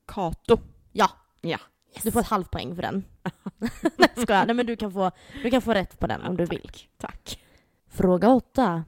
Kato. 0.05 0.57
Ja. 0.91 1.10
Ja. 1.41 1.60
Du 2.03 2.12
får 2.12 2.20
ett 2.20 2.28
halvt 2.28 2.51
poäng 2.51 2.76
för 2.76 2.82
den. 2.82 3.03
Nej, 3.97 4.10
ska 4.18 4.34
jag. 4.34 4.47
Nej, 4.47 4.55
men 4.55 4.66
du 4.66 4.76
kan, 4.76 4.91
få, 4.91 5.12
du 5.43 5.51
kan 5.51 5.62
få 5.62 5.74
rätt 5.74 5.99
på 5.99 6.07
den 6.07 6.22
om 6.22 6.38
du 6.38 6.45
vill. 6.45 6.72
Tack. 6.97 7.43
Fråga 7.88 8.30
8. 8.30 8.84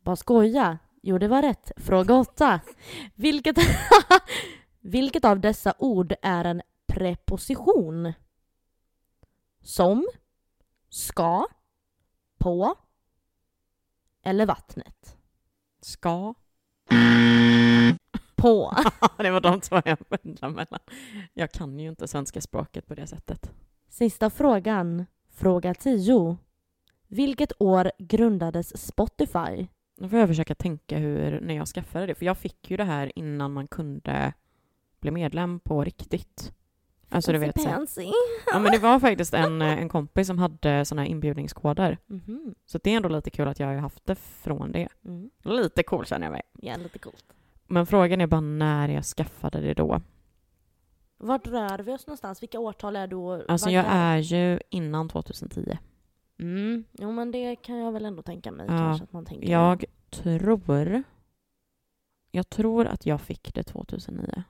Bara 0.00 0.16
skoja. 0.16 0.78
Jo, 1.02 1.18
det 1.18 1.28
var 1.28 1.42
rätt. 1.42 1.72
Fråga 1.76 2.14
8. 2.14 2.60
Vilket, 3.14 3.56
vilket 4.80 5.24
av 5.24 5.40
dessa 5.40 5.74
ord 5.78 6.14
är 6.22 6.44
en 6.44 6.62
preposition? 6.94 8.12
Som, 9.60 10.06
ska, 10.88 11.46
på 12.38 12.74
eller 14.22 14.46
vattnet? 14.46 15.16
Ska. 15.80 16.34
På. 18.36 18.76
det 19.18 19.30
var 19.30 19.40
de 19.40 19.60
två 19.60 19.82
jag 19.84 19.98
undrade 20.22 20.54
mellan. 20.54 20.80
Jag 21.32 21.52
kan 21.52 21.78
ju 21.78 21.88
inte 21.88 22.08
svenska 22.08 22.40
språket 22.40 22.86
på 22.86 22.94
det 22.94 23.06
sättet. 23.06 23.50
Sista 23.88 24.30
frågan. 24.30 25.06
Fråga 25.30 25.74
10. 25.74 26.36
Vilket 27.08 27.52
år 27.58 27.92
grundades 27.98 28.86
Spotify? 28.86 29.66
Nu 29.96 30.08
får 30.08 30.18
jag 30.18 30.28
försöka 30.28 30.54
tänka 30.54 30.98
hur, 30.98 31.40
när 31.40 31.54
jag 31.54 31.68
skaffade 31.68 32.06
det, 32.06 32.14
för 32.14 32.26
jag 32.26 32.38
fick 32.38 32.70
ju 32.70 32.76
det 32.76 32.84
här 32.84 33.12
innan 33.18 33.52
man 33.52 33.66
kunde 33.66 34.32
bli 35.00 35.10
medlem 35.10 35.60
på 35.60 35.84
riktigt. 35.84 36.52
Alltså 37.12 37.32
du 37.32 37.38
vet, 37.38 37.60
så, 37.60 38.12
ja 38.52 38.58
men 38.58 38.72
det 38.72 38.78
var 38.78 39.00
faktiskt 39.00 39.34
en, 39.34 39.62
eh, 39.62 39.78
en 39.78 39.88
kompis 39.88 40.26
som 40.26 40.38
hade 40.38 40.84
såna 40.84 41.02
här 41.02 41.08
inbjudningskoder. 41.08 41.98
Mhm. 42.06 42.54
Så 42.66 42.78
det 42.82 42.90
är 42.90 42.96
ändå 42.96 43.08
lite 43.08 43.30
kul 43.30 43.48
att 43.48 43.60
jag 43.60 43.66
har 43.66 43.74
haft 43.74 44.06
det 44.06 44.14
från 44.14 44.72
det. 44.72 44.88
Mm. 45.04 45.30
Lite 45.42 45.82
cool 45.82 46.06
känner 46.06 46.26
jag 46.26 46.32
mig. 46.32 46.42
Ja, 46.52 46.76
lite 46.76 46.98
coolt. 46.98 47.24
Men 47.66 47.86
frågan 47.86 48.20
är 48.20 48.26
bara 48.26 48.40
när 48.40 48.88
jag 48.88 49.04
skaffade 49.04 49.60
det 49.60 49.74
då. 49.74 50.00
Vart 51.18 51.46
rör 51.46 51.78
vi 51.78 51.92
oss 51.92 52.06
någonstans? 52.06 52.42
Vilka 52.42 52.58
årtal 52.58 52.96
är 52.96 53.06
då? 53.06 53.44
Alltså 53.48 53.70
jag 53.70 53.84
är 53.88 54.18
ju 54.18 54.60
innan 54.70 55.08
2010. 55.08 55.78
Mm. 56.38 56.84
Jo, 56.92 57.12
men 57.12 57.30
det 57.30 57.56
kan 57.56 57.76
jag 57.76 57.92
väl 57.92 58.04
ändå 58.04 58.22
tänka 58.22 58.52
mig 58.52 58.66
Ja, 58.66 58.76
kanske 58.76 59.04
att 59.04 59.12
man 59.12 59.24
tänker. 59.24 59.48
Jag 59.48 59.84
tror... 60.10 61.02
Jag 62.30 62.48
tror 62.48 62.86
att 62.86 63.06
jag 63.06 63.20
fick 63.20 63.54
det 63.54 63.62
2009. 63.62 64.44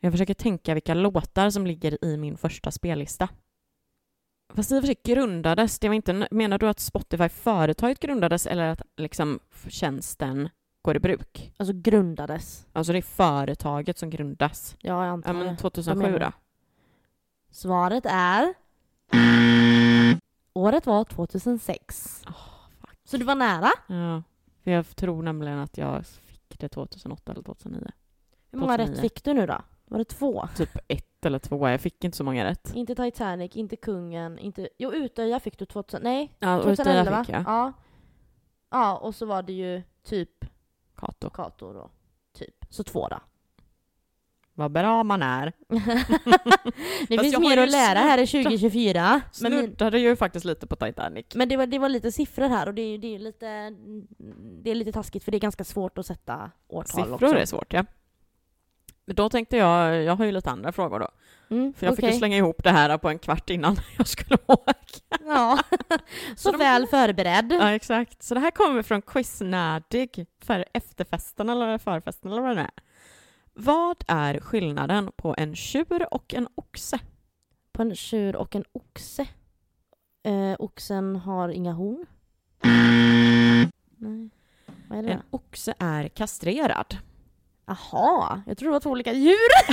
Jag 0.00 0.12
försöker 0.12 0.34
tänka 0.34 0.74
vilka 0.74 0.94
låtar 0.94 1.50
som 1.50 1.66
ligger 1.66 2.04
i 2.04 2.16
min 2.16 2.36
första 2.36 2.70
spellista. 2.70 3.28
Fast 4.54 4.72
i 4.72 4.78
och 4.78 4.82
för 4.82 4.86
sig 4.86 4.96
grundades, 5.04 5.78
det 5.78 5.88
var 5.88 5.94
inte, 5.94 6.28
menar 6.30 6.58
du 6.58 6.68
att 6.68 6.80
Spotify-företaget 6.80 8.00
grundades 8.00 8.46
eller 8.46 8.68
att 8.68 8.82
liksom 8.96 9.40
tjänsten 9.68 10.48
går 10.82 10.96
i 10.96 11.00
bruk? 11.00 11.52
Alltså 11.56 11.72
grundades. 11.74 12.66
Alltså 12.72 12.92
det 12.92 12.98
är 12.98 13.02
företaget 13.02 13.98
som 13.98 14.10
grundas. 14.10 14.76
Ja, 14.78 15.04
jag 15.04 15.12
antar 15.12 15.30
Ja 15.30 15.38
men 15.38 15.46
det. 15.46 15.56
2007 15.56 16.02
menar 16.02 16.18
då? 16.18 16.32
Svaret 17.50 18.06
är... 18.06 18.54
Året 20.52 20.86
var 20.86 21.04
2006. 21.04 22.22
Så 23.04 23.16
du 23.16 23.24
var 23.24 23.34
nära. 23.34 23.70
Ja, 23.86 24.22
för 24.64 24.70
jag 24.70 24.96
tror 24.96 25.22
nämligen 25.22 25.58
att 25.58 25.78
jag 25.78 26.06
fick 26.06 26.58
det 26.58 26.68
2008 26.68 27.32
eller 27.32 27.42
2009. 27.42 27.90
Hur 28.50 28.58
många 28.58 28.76
2009. 28.76 28.94
rätt 28.94 29.00
fick 29.00 29.24
du 29.24 29.34
nu 29.34 29.46
då? 29.46 29.62
Var 29.90 29.98
det 29.98 30.04
två? 30.04 30.48
Typ 30.56 30.70
ett 30.88 31.26
eller 31.26 31.38
två, 31.38 31.68
jag 31.68 31.80
fick 31.80 32.04
inte 32.04 32.16
så 32.16 32.24
många 32.24 32.44
rätt. 32.44 32.72
Inte 32.74 32.94
Titanic, 32.94 33.56
inte 33.56 33.76
Kungen, 33.76 34.38
inte... 34.38 34.68
Jo, 34.78 34.92
Utöja 34.92 35.40
fick 35.40 35.58
du 35.58 35.66
2000... 35.66 36.00
Nej, 36.02 36.36
Ja, 36.38 36.56
och 36.56 36.62
2011 36.62 37.10
där 37.10 37.24
fick 37.24 37.34
jag. 37.34 37.42
Ja. 37.46 37.72
Ja, 38.70 38.96
och 38.96 39.14
så 39.14 39.26
var 39.26 39.42
det 39.42 39.52
ju 39.52 39.82
typ 40.04 40.44
Kato. 40.96 41.30
Kato 41.30 41.72
då. 41.72 41.90
Typ. 42.38 42.54
Så 42.70 42.84
två 42.84 43.08
då. 43.08 43.18
Vad 44.54 44.70
bra 44.70 45.02
man 45.04 45.22
är. 45.22 45.52
det 45.68 47.16
Fast 47.16 47.20
finns 47.20 47.38
mer 47.38 47.58
att 47.58 47.70
lära 47.70 47.98
här 47.98 48.18
i 48.18 48.26
snuddat- 48.26 48.42
2024. 48.42 49.20
Men, 49.42 49.52
min, 49.52 49.64
Snuddade 49.64 49.98
ju 49.98 50.16
faktiskt 50.16 50.44
lite 50.44 50.66
på 50.66 50.76
Titanic. 50.76 51.26
men 51.34 51.48
det, 51.48 51.56
var, 51.56 51.66
det 51.66 51.78
var 51.78 51.88
lite 51.88 52.12
siffror 52.12 52.48
här 52.48 52.66
och 52.66 52.74
det, 52.74 52.82
är- 52.82 52.98
det 52.98 53.14
är 53.14 53.18
lite... 53.18 53.70
Det 54.62 54.70
är 54.70 54.74
lite 54.74 54.92
taskigt 54.92 55.24
för 55.24 55.30
det 55.32 55.36
är 55.38 55.40
ganska 55.40 55.64
svårt 55.64 55.98
att 55.98 56.06
sätta 56.06 56.50
årtal 56.68 56.86
Siffror 57.04 57.14
också. 57.14 57.26
är 57.36 57.44
svårt, 57.46 57.72
ja. 57.72 57.84
Men 59.10 59.14
då 59.16 59.28
tänkte 59.28 59.56
jag, 59.56 60.02
jag 60.02 60.16
har 60.16 60.24
ju 60.24 60.32
lite 60.32 60.50
andra 60.50 60.72
frågor 60.72 60.98
då. 60.98 61.08
Mm, 61.50 61.72
För 61.72 61.86
jag 61.86 61.96
fick 61.96 62.04
okej. 62.04 62.12
ju 62.14 62.18
slänga 62.18 62.36
ihop 62.36 62.62
det 62.64 62.70
här 62.70 62.98
på 62.98 63.08
en 63.08 63.18
kvart 63.18 63.50
innan 63.50 63.76
jag 63.98 64.06
skulle 64.06 64.36
åka. 64.46 64.74
Ja. 65.24 65.58
så 66.36 66.50
de- 66.52 66.58
väl 66.58 66.86
förberedd. 66.86 67.52
Ja, 67.52 67.70
exakt. 67.70 68.22
Så 68.22 68.34
det 68.34 68.40
här 68.40 68.50
kommer 68.50 68.82
från 68.82 69.02
Quiznärdig 69.02 70.26
för 70.40 70.64
efterfesten 70.72 71.48
eller 71.48 71.78
förfesten 71.78 72.32
eller 72.32 72.42
vad 72.42 72.56
det 72.56 72.60
är. 72.62 72.70
Vad 73.54 74.04
är 74.08 74.40
skillnaden 74.40 75.10
på 75.16 75.34
en 75.38 75.56
tjur 75.56 76.14
och 76.14 76.34
en 76.34 76.48
oxe? 76.54 76.98
På 77.72 77.82
en 77.82 77.94
tjur 77.96 78.36
och 78.36 78.56
en 78.56 78.64
oxe. 78.72 79.26
Eh, 80.22 80.54
oxen 80.58 81.16
har 81.16 81.48
inga 81.48 81.72
horn. 81.72 82.06
Nej. 83.96 84.30
Vad 84.88 84.98
är 84.98 85.02
det? 85.02 85.10
En 85.12 85.22
oxe 85.30 85.74
är 85.78 86.08
kastrerad. 86.08 86.96
Jaha, 87.70 88.42
jag 88.46 88.58
tror 88.58 88.68
det 88.68 88.72
var 88.72 88.80
två 88.80 88.90
olika 88.90 89.12
djur. 89.12 89.36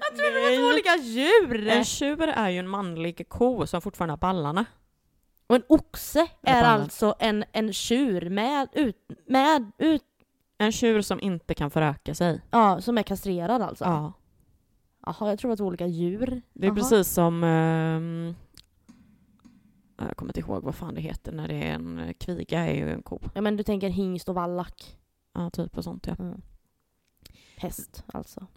jag 0.00 0.16
trodde 0.16 0.34
det 0.34 0.40
var 0.40 0.56
två 0.56 0.66
olika 0.66 0.96
djur. 0.96 1.68
En 1.68 1.84
tjur 1.84 2.22
är 2.28 2.48
ju 2.50 2.58
en 2.58 2.68
manlig 2.68 3.28
ko 3.28 3.66
som 3.66 3.80
fortfarande 3.80 4.12
har 4.12 4.18
ballarna. 4.18 4.64
Och 5.46 5.56
en 5.56 5.62
oxe 5.68 6.26
är 6.42 6.62
alltså 6.64 7.14
en, 7.18 7.44
en 7.52 7.72
tjur 7.72 8.30
med, 8.30 8.68
ut, 8.72 8.96
med 9.26 9.70
ut, 9.78 10.02
En 10.58 10.72
tjur 10.72 11.00
som 11.02 11.20
inte 11.20 11.54
kan 11.54 11.70
föröka 11.70 12.14
sig. 12.14 12.40
ja, 12.50 12.80
som 12.80 12.98
är 12.98 13.02
kastrerad 13.02 13.62
alltså. 13.62 13.84
Ja. 13.84 14.12
Jaha, 15.06 15.28
jag 15.28 15.38
tror 15.38 15.48
det 15.48 15.52
var 15.52 15.56
två 15.56 15.64
olika 15.64 15.86
djur. 15.86 16.42
Det 16.52 16.66
är 16.66 16.70
Jaha. 16.70 16.74
precis 16.76 17.08
som... 17.08 17.44
ehm, 17.44 18.34
jag 20.06 20.16
kommer 20.16 20.30
inte 20.30 20.40
ihåg 20.40 20.62
vad 20.62 20.74
fan 20.74 20.94
det 20.94 21.00
heter 21.00 21.32
när 21.32 21.48
det 21.48 21.54
är 21.54 21.72
en 21.72 21.98
eh, 21.98 22.12
kviga 22.12 22.66
är 22.66 22.74
ju 22.74 22.92
en 22.92 23.02
ko. 23.02 23.20
Ja 23.34 23.40
men 23.40 23.56
du 23.56 23.62
tänker 23.62 23.88
hingst 23.88 24.28
och 24.28 24.34
vallack. 24.34 24.98
Ja, 25.32 25.50
typ 25.50 25.76
och 25.78 25.84
sånt 25.84 26.06
ja. 26.06 26.16
Mm. 26.18 26.42
Häst 27.56 28.04
alltså. 28.12 28.46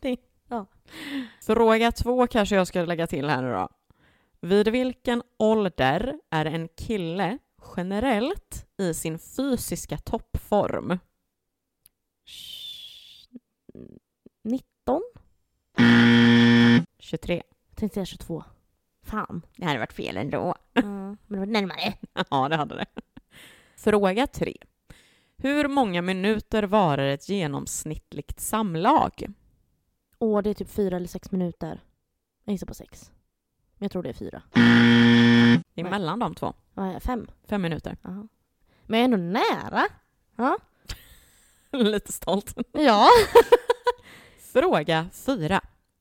Fråga 1.46 1.92
två 1.92 2.26
kanske 2.26 2.54
jag 2.54 2.66
ska 2.66 2.84
lägga 2.84 3.06
till 3.06 3.28
här 3.28 3.42
nu 3.42 3.52
då. 3.52 3.68
Vid 4.40 4.68
vilken 4.68 5.22
ålder 5.38 6.20
är 6.30 6.44
en 6.44 6.68
kille 6.68 7.38
generellt 7.76 8.66
i 8.78 8.94
sin 8.94 9.18
fysiska 9.18 9.98
toppform? 9.98 10.98
19? 14.44 15.02
23. 16.98 17.42
Jag 17.68 17.76
tänkte 17.76 17.94
säga 17.94 18.04
22. 18.04 18.44
Fan. 19.06 19.42
Det 19.56 19.64
hade 19.64 19.78
varit 19.78 19.92
fel 19.92 20.16
ändå. 20.16 20.54
Mm, 20.74 21.16
men 21.26 21.28
det 21.28 21.38
var 21.38 21.46
närmare. 21.46 21.94
Ja, 22.30 22.48
det 22.48 22.56
hade 22.56 22.74
det. 22.76 22.86
Fråga 23.76 24.26
tre. 24.26 24.56
Hur 25.36 25.68
många 25.68 26.02
minuter 26.02 26.62
varar 26.62 27.08
ett 27.08 27.28
genomsnittligt 27.28 28.40
samlag? 28.40 29.32
Åh, 30.18 30.42
det 30.42 30.50
är 30.50 30.54
typ 30.54 30.70
fyra 30.70 30.96
eller 30.96 31.08
sex 31.08 31.30
minuter. 31.30 31.80
Jag 32.44 32.52
gissar 32.52 32.66
på 32.66 32.74
sex. 32.74 33.10
Men 33.78 33.84
jag 33.84 33.92
tror 33.92 34.02
det 34.02 34.08
är 34.08 34.12
fyra. 34.12 34.42
Det 35.74 35.80
är 35.80 35.90
mellan 35.90 36.18
de 36.18 36.34
två. 36.34 36.54
Vad 36.74 36.88
är 36.88 36.94
det? 36.94 37.00
Fem? 37.00 37.26
Fem 37.48 37.62
minuter. 37.62 37.96
Jaha. 38.02 38.28
Men 38.86 39.00
jag 39.00 39.10
är 39.10 39.14
ändå 39.14 39.16
nära. 39.40 39.86
Ja. 40.36 40.58
Lite 41.72 42.12
stolt. 42.12 42.54
Ja. 42.72 43.08
Fråga 44.52 45.06
fyra. 45.12 45.60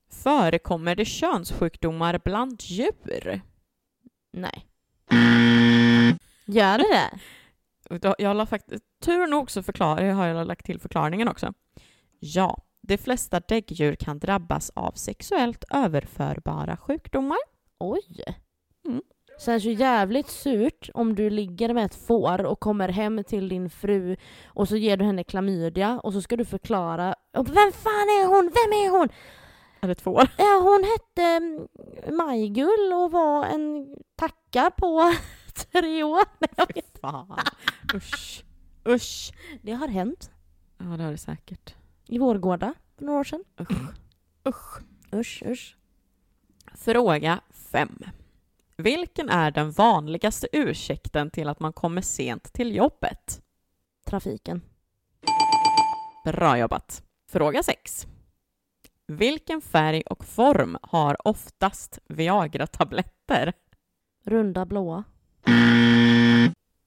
Förekommer 0.09 0.95
det 0.95 1.05
könssjukdomar 1.05 2.21
bland 2.25 2.61
djur? 2.61 3.41
Nej. 4.33 4.65
Gör 6.45 6.77
det 6.77 6.87
det? 6.93 7.19
Jag 8.17 8.37
la 8.37 8.45
faktiskt, 8.45 8.83
tur 9.01 9.27
nog 9.27 9.51
så 9.51 9.63
förklar, 9.63 10.01
har 10.01 10.27
jag 10.27 10.47
lagt 10.47 10.65
till 10.65 10.79
förklaringen 10.79 11.27
också. 11.27 11.53
Ja, 12.19 12.57
de 12.81 12.97
flesta 12.97 13.39
däggdjur 13.39 13.95
kan 13.95 14.19
drabbas 14.19 14.71
av 14.75 14.91
sexuellt 14.91 15.63
överförbara 15.69 16.77
sjukdomar. 16.77 17.37
Oj. 17.79 18.23
Mm. 18.87 19.01
Känns 19.45 19.63
ju 19.63 19.73
jävligt 19.73 20.27
surt 20.27 20.89
om 20.93 21.15
du 21.15 21.29
ligger 21.29 21.73
med 21.73 21.85
ett 21.85 21.95
får 21.95 22.45
och 22.45 22.59
kommer 22.59 22.89
hem 22.89 23.23
till 23.23 23.49
din 23.49 23.69
fru 23.69 24.15
och 24.45 24.67
så 24.67 24.77
ger 24.77 24.97
du 24.97 25.05
henne 25.05 25.23
klamydia 25.23 25.99
och 26.03 26.13
så 26.13 26.21
ska 26.21 26.35
du 26.35 26.45
förklara 26.45 27.15
"Och 27.37 27.47
Vem 27.47 27.71
fan 27.71 28.09
är 28.21 28.27
hon? 28.27 28.43
Vem 28.45 28.73
är 28.85 28.99
hon? 28.99 29.09
Det 29.87 29.95
två? 29.95 30.21
Ja, 30.37 30.59
hon 30.63 30.83
hette 30.83 31.21
mm, 31.23 31.67
Majgull 32.17 32.93
och 32.93 33.11
var 33.11 33.45
en 33.45 33.95
tacka 34.15 34.71
på 34.77 35.13
tre 35.71 36.03
år. 36.03 36.23
Nej, 36.39 36.49
jag 36.57 36.67
vet. 36.75 36.99
Fan. 37.01 37.39
Usch. 37.93 38.43
Usch. 38.87 39.33
Det 39.61 39.71
har 39.71 39.87
hänt 39.87 40.31
Ja, 40.77 40.85
det 40.85 41.03
har 41.03 41.11
det 41.11 41.17
säkert. 41.17 41.75
i 42.07 42.17
Vårgårda 42.17 42.73
för 42.97 43.05
några 43.05 43.19
år 43.19 43.23
sedan. 43.23 43.43
Usch. 43.61 43.71
Usch. 44.47 44.81
Usch, 45.13 45.43
usch. 45.45 45.77
Fråga 46.75 47.41
fem. 47.71 47.99
Vilken 48.77 49.29
är 49.29 49.51
den 49.51 49.71
vanligaste 49.71 50.47
ursäkten 50.51 51.29
till 51.31 51.49
att 51.49 51.59
man 51.59 51.73
kommer 51.73 52.01
sent 52.01 52.53
till 52.53 52.75
jobbet? 52.75 53.41
Trafiken. 54.05 54.61
Bra 56.25 56.57
jobbat. 56.57 57.03
Fråga 57.31 57.63
6. 57.63 58.07
Vilken 59.07 59.61
färg 59.61 60.01
och 60.01 60.25
form 60.25 60.77
har 60.81 61.27
oftast 61.27 61.99
Viagra-tabletter? 62.07 63.53
Runda 64.25 64.65
blåa. 64.65 65.03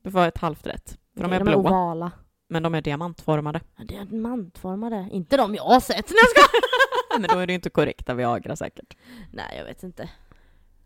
Det 0.03 0.11
var 0.11 0.29
ett 0.29 0.39
halvt 0.39 0.67
rätt. 0.67 0.99
För 1.17 1.23
de 1.23 1.33
är 1.33 1.39
de 1.39 1.45
blåa, 1.45 1.59
ovala. 1.71 2.11
men 2.49 2.63
de 2.63 2.75
är 2.75 2.81
diamantformade. 2.83 3.61
Ja, 3.77 3.85
Det 3.89 3.97
är 3.97 4.05
diamantformade. 4.05 5.09
Inte 5.13 5.37
de 5.37 5.55
jag 5.55 5.63
har 5.65 5.81
sett. 5.81 6.11
Nej, 6.11 6.19
jag 6.23 6.29
ska... 6.45 6.59
Men 7.21 7.29
då 7.29 7.39
är 7.39 7.47
det 7.47 7.53
ju 7.53 7.55
inte 7.55 7.71
korrekta 7.71 8.15
Viagra 8.15 8.57
säkert. 8.57 8.97
Nej, 9.33 9.59
jag 9.59 9.65
vet 9.65 9.83
inte. 9.83 10.03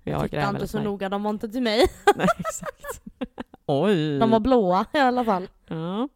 Jag 0.02 0.12
Viagra 0.12 0.28
tittade 0.28 0.42
är 0.46 0.50
inte 0.50 0.68
så 0.68 0.76
nej. 0.78 0.84
noga. 0.84 1.08
De 1.08 1.22
var 1.22 1.30
inte 1.30 1.48
till 1.48 1.62
mig. 1.62 1.86
Nej, 2.16 2.26
exakt. 2.38 3.02
Oj. 3.66 4.18
De 4.18 4.30
var 4.30 4.40
blåa 4.40 4.86
i 4.92 4.98
alla 4.98 5.24
fall. 5.24 5.48
Ja. 5.66 6.08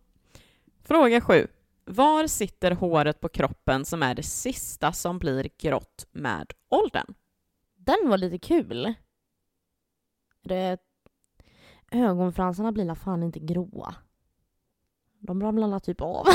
Fråga 0.84 1.20
7. 1.20 1.46
Var 1.88 2.26
sitter 2.26 2.70
håret 2.70 3.20
på 3.20 3.28
kroppen 3.28 3.84
som 3.84 4.02
är 4.02 4.14
det 4.14 4.22
sista 4.22 4.92
som 4.92 5.18
blir 5.18 5.50
grått 5.58 6.06
med 6.12 6.52
åldern? 6.68 7.14
Den 7.76 8.08
var 8.08 8.18
lite 8.18 8.38
kul. 8.38 8.94
Det, 10.42 10.78
ögonfransarna 11.90 12.72
blir 12.72 12.84
la 12.84 12.94
fan 12.94 13.22
inte 13.22 13.38
gråa. 13.40 13.94
De 15.18 15.42
ramlar 15.42 15.68
la 15.68 15.80
typ 15.80 16.00
av. 16.00 16.26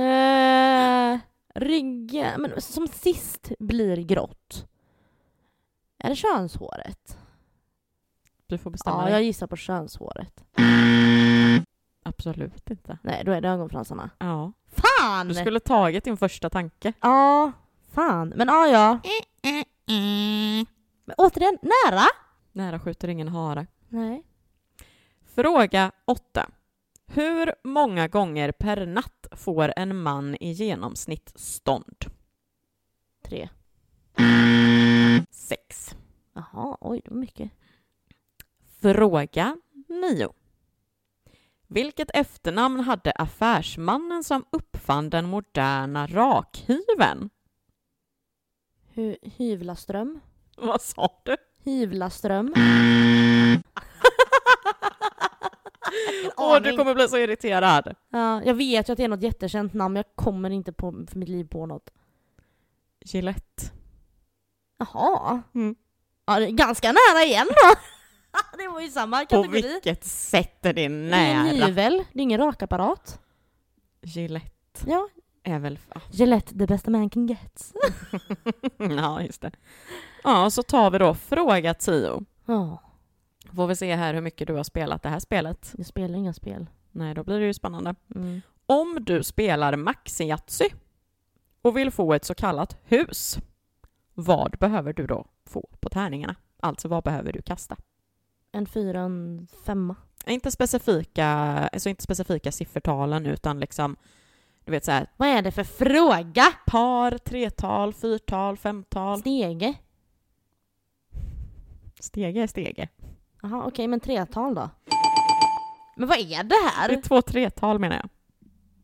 eh, 0.00 1.18
ryggen, 1.54 2.40
men 2.40 2.60
som 2.60 2.88
sist 2.88 3.52
blir 3.58 3.96
grått. 3.96 4.66
Är 5.98 6.08
det 6.10 6.16
könshåret? 6.16 7.18
Du 8.46 8.58
får 8.58 8.70
bestämma 8.70 8.96
Ja, 8.96 9.02
dig. 9.04 9.12
jag 9.12 9.22
gissar 9.22 9.46
på 9.46 9.56
könshåret. 9.56 10.44
Absolut 12.30 12.70
inte. 12.70 12.98
Nej, 13.02 13.24
då 13.24 13.32
är 13.32 13.40
det 13.40 13.48
ögonfransarna. 13.48 14.10
Ja. 14.18 14.52
Fan! 14.68 15.28
Du 15.28 15.34
skulle 15.34 15.60
tagit 15.60 16.04
din 16.04 16.16
första 16.16 16.50
tanke. 16.50 16.92
Ja, 17.00 17.52
fan. 17.92 18.28
Men 18.36 18.48
ja, 18.48 18.66
ja. 18.66 19.00
Men 21.04 21.14
återigen, 21.18 21.58
nära? 21.62 22.06
Nära 22.52 22.78
skjuter 22.78 23.08
ingen 23.08 23.28
hare. 23.28 23.66
Nej. 23.88 24.22
Fråga 25.34 25.92
8. 26.04 26.50
Hur 27.06 27.54
många 27.64 28.08
gånger 28.08 28.52
per 28.52 28.86
natt 28.86 29.26
får 29.32 29.72
en 29.76 30.02
man 30.02 30.34
i 30.40 30.52
genomsnitt 30.52 31.32
stånd? 31.34 32.04
Tre. 33.24 33.48
6. 35.30 35.96
Jaha, 36.34 36.76
oj, 36.80 37.00
det 37.04 37.10
var 37.10 37.18
mycket. 37.20 37.50
Fråga 38.80 39.56
9. 39.88 40.28
Vilket 41.68 42.10
efternamn 42.14 42.80
hade 42.80 43.12
affärsmannen 43.12 44.24
som 44.24 44.44
uppfann 44.50 45.10
den 45.10 45.26
moderna 45.26 46.06
rakhyveln? 46.06 47.30
Hy- 48.94 49.18
Hyvlaström. 49.36 50.20
Vad 50.56 50.82
sa 50.82 51.20
du? 51.24 51.36
Hyvlaström. 51.64 52.54
Åh, 56.36 56.60
du 56.62 56.76
kommer 56.76 56.94
bli 56.94 57.08
så 57.08 57.16
irriterad. 57.18 57.94
Ja, 58.10 58.42
jag 58.44 58.54
vet 58.54 58.88
ju 58.88 58.92
att 58.92 58.96
det 58.96 59.04
är 59.04 59.08
något 59.08 59.22
jättekänt 59.22 59.74
namn, 59.74 59.92
men 59.92 60.02
jag 60.08 60.16
kommer 60.24 60.50
inte 60.50 60.72
på, 60.72 60.92
för 61.10 61.18
mitt 61.18 61.28
liv 61.28 61.44
på 61.48 61.66
något. 61.66 61.90
Gillette. 63.04 63.62
Jaha. 64.78 65.42
Mm. 65.54 65.74
Ja, 66.26 66.38
det 66.38 66.46
är 66.46 66.50
ganska 66.50 66.88
nära 66.92 67.24
igen 67.24 67.46
då. 67.48 67.74
det 68.58 68.68
var 68.68 68.80
ju 68.80 68.88
samma 68.90 69.20
På 69.20 69.26
kategori. 69.26 69.62
vilket 69.62 70.04
sätt 70.04 70.66
är 70.66 70.72
det 70.72 70.72
Det 70.72 70.82
är 70.82 70.86
en 70.86 71.08
nära? 71.10 71.66
hyvel, 71.66 72.02
det 72.12 72.18
är 72.20 72.22
ingen 72.22 72.40
rakapparat. 72.40 73.20
Gillette 74.02 74.84
Ja. 74.86 75.08
är 75.42 75.58
väl... 75.58 75.78
ja. 75.94 76.00
Gillette, 76.10 76.58
the 76.58 76.66
best 76.66 76.88
a 76.88 76.90
man 76.90 77.10
can 77.10 77.26
get. 77.26 77.72
ja, 78.78 79.22
just 79.22 79.40
det. 79.42 79.50
Ja, 80.24 80.50
så 80.50 80.62
tar 80.62 80.90
vi 80.90 80.98
då 80.98 81.14
fråga 81.14 81.74
10. 81.74 82.24
Ja, 82.46 82.82
Får 83.54 83.66
vi 83.66 83.76
se 83.76 83.94
här 83.94 84.14
hur 84.14 84.20
mycket 84.20 84.46
du 84.48 84.54
har 84.54 84.64
spelat 84.64 85.02
det 85.02 85.08
här 85.08 85.18
spelet. 85.18 85.74
jag 85.76 85.86
spelar 85.86 86.18
inga 86.18 86.32
spel. 86.32 86.66
Nej, 86.92 87.14
då 87.14 87.24
blir 87.24 87.40
det 87.40 87.46
ju 87.46 87.54
spännande. 87.54 87.94
Mm. 88.14 88.40
Om 88.66 88.98
du 89.00 89.22
spelar 89.22 89.76
Maxi 89.76 90.24
Yatzy 90.24 90.68
och 91.62 91.76
vill 91.76 91.90
få 91.90 92.14
ett 92.14 92.24
så 92.24 92.34
kallat 92.34 92.76
hus, 92.84 93.38
vad 94.14 94.50
behöver 94.58 94.92
du 94.92 95.06
då 95.06 95.26
få 95.46 95.68
på 95.80 95.88
tärningarna? 95.88 96.34
Alltså, 96.60 96.88
vad 96.88 97.04
behöver 97.04 97.32
du 97.32 97.42
kasta? 97.42 97.76
En 98.56 98.66
fyra, 98.66 99.00
en 99.00 99.46
femma. 99.64 99.96
Inte 100.26 100.50
specifika, 100.50 101.26
alltså 101.72 101.88
inte 101.88 102.02
specifika 102.02 102.52
siffertalen, 102.52 103.26
utan 103.26 103.60
liksom, 103.60 103.96
du 104.64 104.72
vet 104.72 104.84
så 104.84 104.92
här, 104.92 105.10
Vad 105.16 105.28
är 105.28 105.42
det 105.42 105.52
för 105.52 105.64
fråga? 105.64 106.44
par, 106.66 107.18
tretal, 107.18 107.92
fyrtal, 107.94 108.56
femtal. 108.56 109.18
Stege? 109.20 109.74
Stege 112.00 112.42
är 112.42 112.46
stege. 112.46 112.88
Jaha, 113.42 113.64
okej, 113.66 113.88
men 113.88 114.00
tretal 114.00 114.54
då? 114.54 114.70
Men 115.96 116.08
vad 116.08 116.18
är 116.18 116.42
det 116.42 116.48
Det 116.48 116.54
är 116.54 116.88
här? 116.88 117.02
två 117.02 117.22
tretal 117.22 117.78
menar 117.78 117.96
jag. 117.96 118.08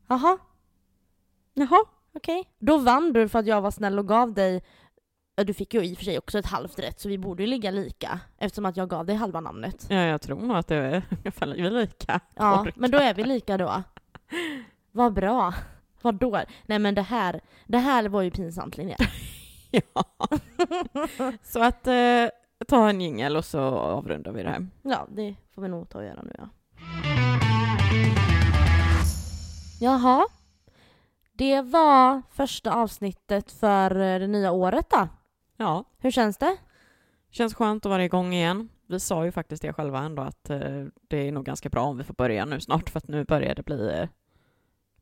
Jaha, 0.09 0.39
Jaha. 1.55 1.85
okej. 2.15 2.49
Då 2.59 2.79
vann 2.79 3.13
du 3.13 3.29
för 3.29 3.39
att 3.39 3.47
jag 3.47 3.61
var 3.61 3.71
snäll 3.71 3.99
och 3.99 4.09
gav 4.09 4.33
dig 4.35 4.63
Ja, 5.35 5.45
Du 5.45 5.55
fick 5.55 5.75
ju 5.75 5.85
i 5.85 5.95
och 5.95 5.99
för 5.99 6.05
sig 6.05 6.19
också 6.19 6.39
ett 6.39 6.47
halvt 6.47 6.79
rätt, 6.79 7.01
så 7.01 7.09
vi 7.09 7.19
borde 7.19 7.43
ju 7.43 7.47
ligga 7.47 7.71
lika 7.71 8.21
eftersom 8.39 8.67
att 8.67 8.77
jag 8.77 8.89
gav 8.89 9.07
dig 9.07 9.17
halva 9.17 9.41
namnet. 9.41 9.87
Ja, 9.89 9.97
jag 9.97 10.21
tror 10.23 10.41
nog 10.41 10.57
att 10.57 10.67
det 10.67 10.77
är 10.77 11.03
ungefär 11.11 11.47
lika. 11.71 12.21
Ja, 12.35 12.67
men 12.75 12.91
då 12.91 12.99
är 12.99 13.15
vi 13.15 13.25
lika 13.25 13.59
då. 13.59 13.83
Vad 14.93 15.13
bra. 15.13 15.55
Vad 16.03 16.15
då? 16.15 16.41
Nej 16.67 16.79
men 16.79 16.95
det 16.95 17.03
här, 17.03 17.41
det 17.67 17.79
här 17.79 18.09
var 18.09 18.23
ju 18.23 18.31
pinsamt 18.31 18.77
Linnea. 18.77 18.97
Ja. 19.95 20.05
Så 21.43 21.63
att 21.63 21.87
eh, 21.87 22.27
ta 22.69 22.89
en 22.89 23.01
jingel 23.01 23.37
och 23.37 23.45
så 23.45 23.61
avrundar 23.61 24.33
vi 24.33 24.43
det 24.43 24.49
här. 24.51 24.67
Ja, 24.83 25.07
det 25.11 25.35
får 25.55 25.63
vi 25.63 25.69
nog 25.69 25.89
ta 25.89 25.99
och 25.99 26.05
göra 26.05 26.23
nu 26.23 26.33
ja. 26.39 26.49
Jaha. 29.81 30.27
Det 31.33 31.63
var 31.63 32.23
första 32.31 32.73
avsnittet 32.75 33.53
för 33.53 33.91
eh, 34.01 34.19
det 34.19 34.27
nya 34.27 34.53
året 34.53 34.87
då. 34.91 35.09
Ja, 35.57 35.85
Hur 35.99 36.11
känns 36.11 36.39
det? 36.39 36.57
känns 37.31 37.55
skönt 37.55 37.87
att 37.87 37.91
vara 37.91 38.05
igång 38.05 38.33
igen. 38.33 38.69
Vi 38.87 39.01
sa 39.01 39.25
ju 39.25 39.33
faktiskt 39.33 39.63
det 39.63 39.73
själva 39.73 39.99
ändå 39.99 40.23
att 40.23 40.51
eh, 40.51 40.85
det 41.09 41.17
är 41.29 41.33
nog 41.33 41.45
ganska 41.45 41.69
bra 41.69 41.83
om 41.83 41.99
vi 41.99 42.05
får 42.05 42.15
börja 42.15 42.45
nu 42.45 42.61
snart 42.61 42.91
för 42.91 42.99
att 42.99 43.09
nu 43.09 43.25
börjar 43.25 43.55
det 43.55 43.63
bli 43.63 43.91
eh, 43.91 44.09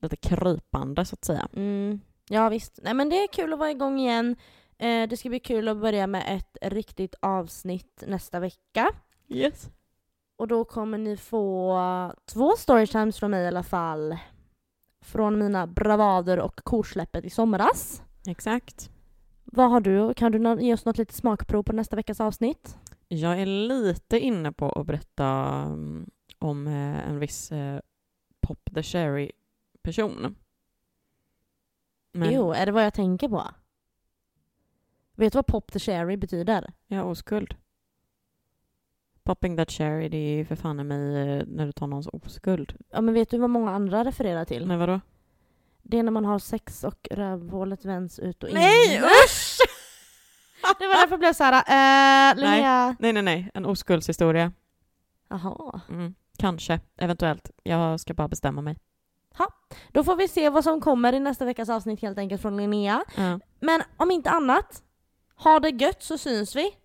lite 0.00 0.16
krypande 0.16 1.04
så 1.04 1.14
att 1.14 1.24
säga. 1.24 1.48
Mm, 1.52 2.00
ja 2.28 2.48
visst. 2.48 2.78
Nej 2.82 2.94
men 2.94 3.08
det 3.08 3.16
är 3.16 3.28
kul 3.28 3.52
att 3.52 3.58
vara 3.58 3.70
igång 3.70 3.98
igen. 4.00 4.36
Eh, 4.78 5.08
det 5.08 5.16
ska 5.16 5.28
bli 5.28 5.40
kul 5.40 5.68
att 5.68 5.76
börja 5.76 6.06
med 6.06 6.24
ett 6.28 6.72
riktigt 6.72 7.14
avsnitt 7.20 8.04
nästa 8.06 8.40
vecka. 8.40 8.90
Yes. 9.28 9.70
Och 10.36 10.48
då 10.48 10.64
kommer 10.64 10.98
ni 10.98 11.16
få 11.16 12.12
två 12.24 12.56
storytimes 12.56 13.18
från 13.18 13.30
mig 13.30 13.44
i 13.44 13.48
alla 13.48 13.62
fall. 13.62 14.16
Från 15.04 15.38
mina 15.38 15.66
bravader 15.66 16.38
och 16.38 16.60
korsläppet 16.64 17.24
i 17.24 17.30
somras. 17.30 18.02
Exakt. 18.26 18.90
Vad 19.52 19.70
har 19.70 19.80
du? 19.80 20.14
Kan 20.14 20.32
du 20.32 20.62
ge 20.62 20.74
oss 20.74 20.84
något 20.84 20.98
litet 20.98 21.16
smakprov 21.16 21.62
på 21.62 21.72
nästa 21.72 21.96
veckas 21.96 22.20
avsnitt? 22.20 22.78
Jag 23.08 23.40
är 23.40 23.46
lite 23.46 24.18
inne 24.18 24.52
på 24.52 24.70
att 24.70 24.86
berätta 24.86 25.26
mm, 25.66 26.10
om 26.38 26.66
eh, 26.66 27.08
en 27.08 27.18
viss 27.18 27.52
eh, 27.52 27.80
Pop 28.40 28.70
the 28.74 28.82
Cherry-person. 28.82 30.36
Men, 32.12 32.34
Jo, 32.34 32.52
är 32.52 32.66
det 32.66 32.72
vad 32.72 32.84
jag 32.84 32.94
tänker 32.94 33.28
på? 33.28 33.42
Vet 35.20 35.32
du 35.32 35.36
vad 35.36 35.46
pop 35.46 35.72
the 35.72 35.78
cherry 35.78 36.16
betyder? 36.16 36.72
Ja, 36.86 37.04
oskuld. 37.04 37.54
Popping 39.22 39.56
that 39.56 39.70
cherry, 39.70 40.08
det 40.08 40.16
är 40.16 40.36
ju 40.36 40.44
för 40.44 40.56
fan 40.56 40.80
i 40.80 40.84
mig 40.84 41.16
eh, 41.16 41.44
när 41.46 41.66
du 41.66 41.72
tar 41.72 41.86
någons 41.86 42.06
oskuld. 42.06 42.74
Ja 42.90 43.00
men 43.00 43.14
vet 43.14 43.30
du 43.30 43.38
vad 43.38 43.50
många 43.50 43.70
andra 43.70 44.04
refererar 44.04 44.44
till? 44.44 44.66
Nej, 44.66 44.76
vadå? 44.76 45.00
Det 45.82 45.98
är 45.98 46.02
när 46.02 46.12
man 46.12 46.24
har 46.24 46.38
sex 46.38 46.84
och 46.84 47.08
rövhålet 47.10 47.84
vänds 47.84 48.18
ut 48.18 48.42
och 48.42 48.48
in. 48.48 48.56
usch! 49.24 49.58
Det 50.78 50.86
var 50.86 50.94
därför 50.94 51.10
jag 51.10 51.18
blev 51.18 51.32
såhär, 51.32 51.52
äh, 51.52 52.36
Linnea... 52.36 52.96
Nej, 52.98 53.12
nej, 53.12 53.22
nej. 53.22 53.50
En 53.54 53.66
oskuldshistoria. 53.66 54.52
Jaha. 55.28 55.80
Mm. 55.88 56.14
Kanske, 56.38 56.80
eventuellt. 56.96 57.50
Jag 57.62 58.00
ska 58.00 58.14
bara 58.14 58.28
bestämma 58.28 58.60
mig. 58.60 58.76
Då 59.92 60.04
får 60.04 60.16
vi 60.16 60.28
se 60.28 60.50
vad 60.50 60.64
som 60.64 60.80
kommer 60.80 61.12
i 61.12 61.20
nästa 61.20 61.44
veckas 61.44 61.68
avsnitt 61.68 62.02
helt 62.02 62.18
enkelt 62.18 62.42
från 62.42 62.56
Linnea. 62.56 63.04
Ja. 63.16 63.40
Men 63.60 63.82
om 63.96 64.10
inte 64.10 64.30
annat, 64.30 64.82
ha 65.36 65.60
det 65.60 65.68
gött 65.68 66.02
så 66.02 66.18
syns 66.18 66.56
vi. 66.56 66.76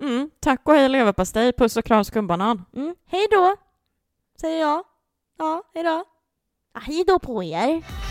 Mm. 0.00 0.30
Tack 0.40 0.60
och 0.64 0.74
hej 0.74 0.88
leverpastej. 0.88 1.52
Puss 1.52 1.76
och 1.76 1.84
kram 1.84 2.04
skumbanan. 2.04 2.64
Mm. 2.76 2.94
Hej 3.06 3.26
då, 3.30 3.56
säger 4.40 4.60
jag. 4.60 4.84
Ja, 5.38 5.62
hej 5.74 5.84
då. 5.84 6.04
Hej 6.80 7.04
då 7.06 7.18
på 7.18 7.42
er. 7.42 8.05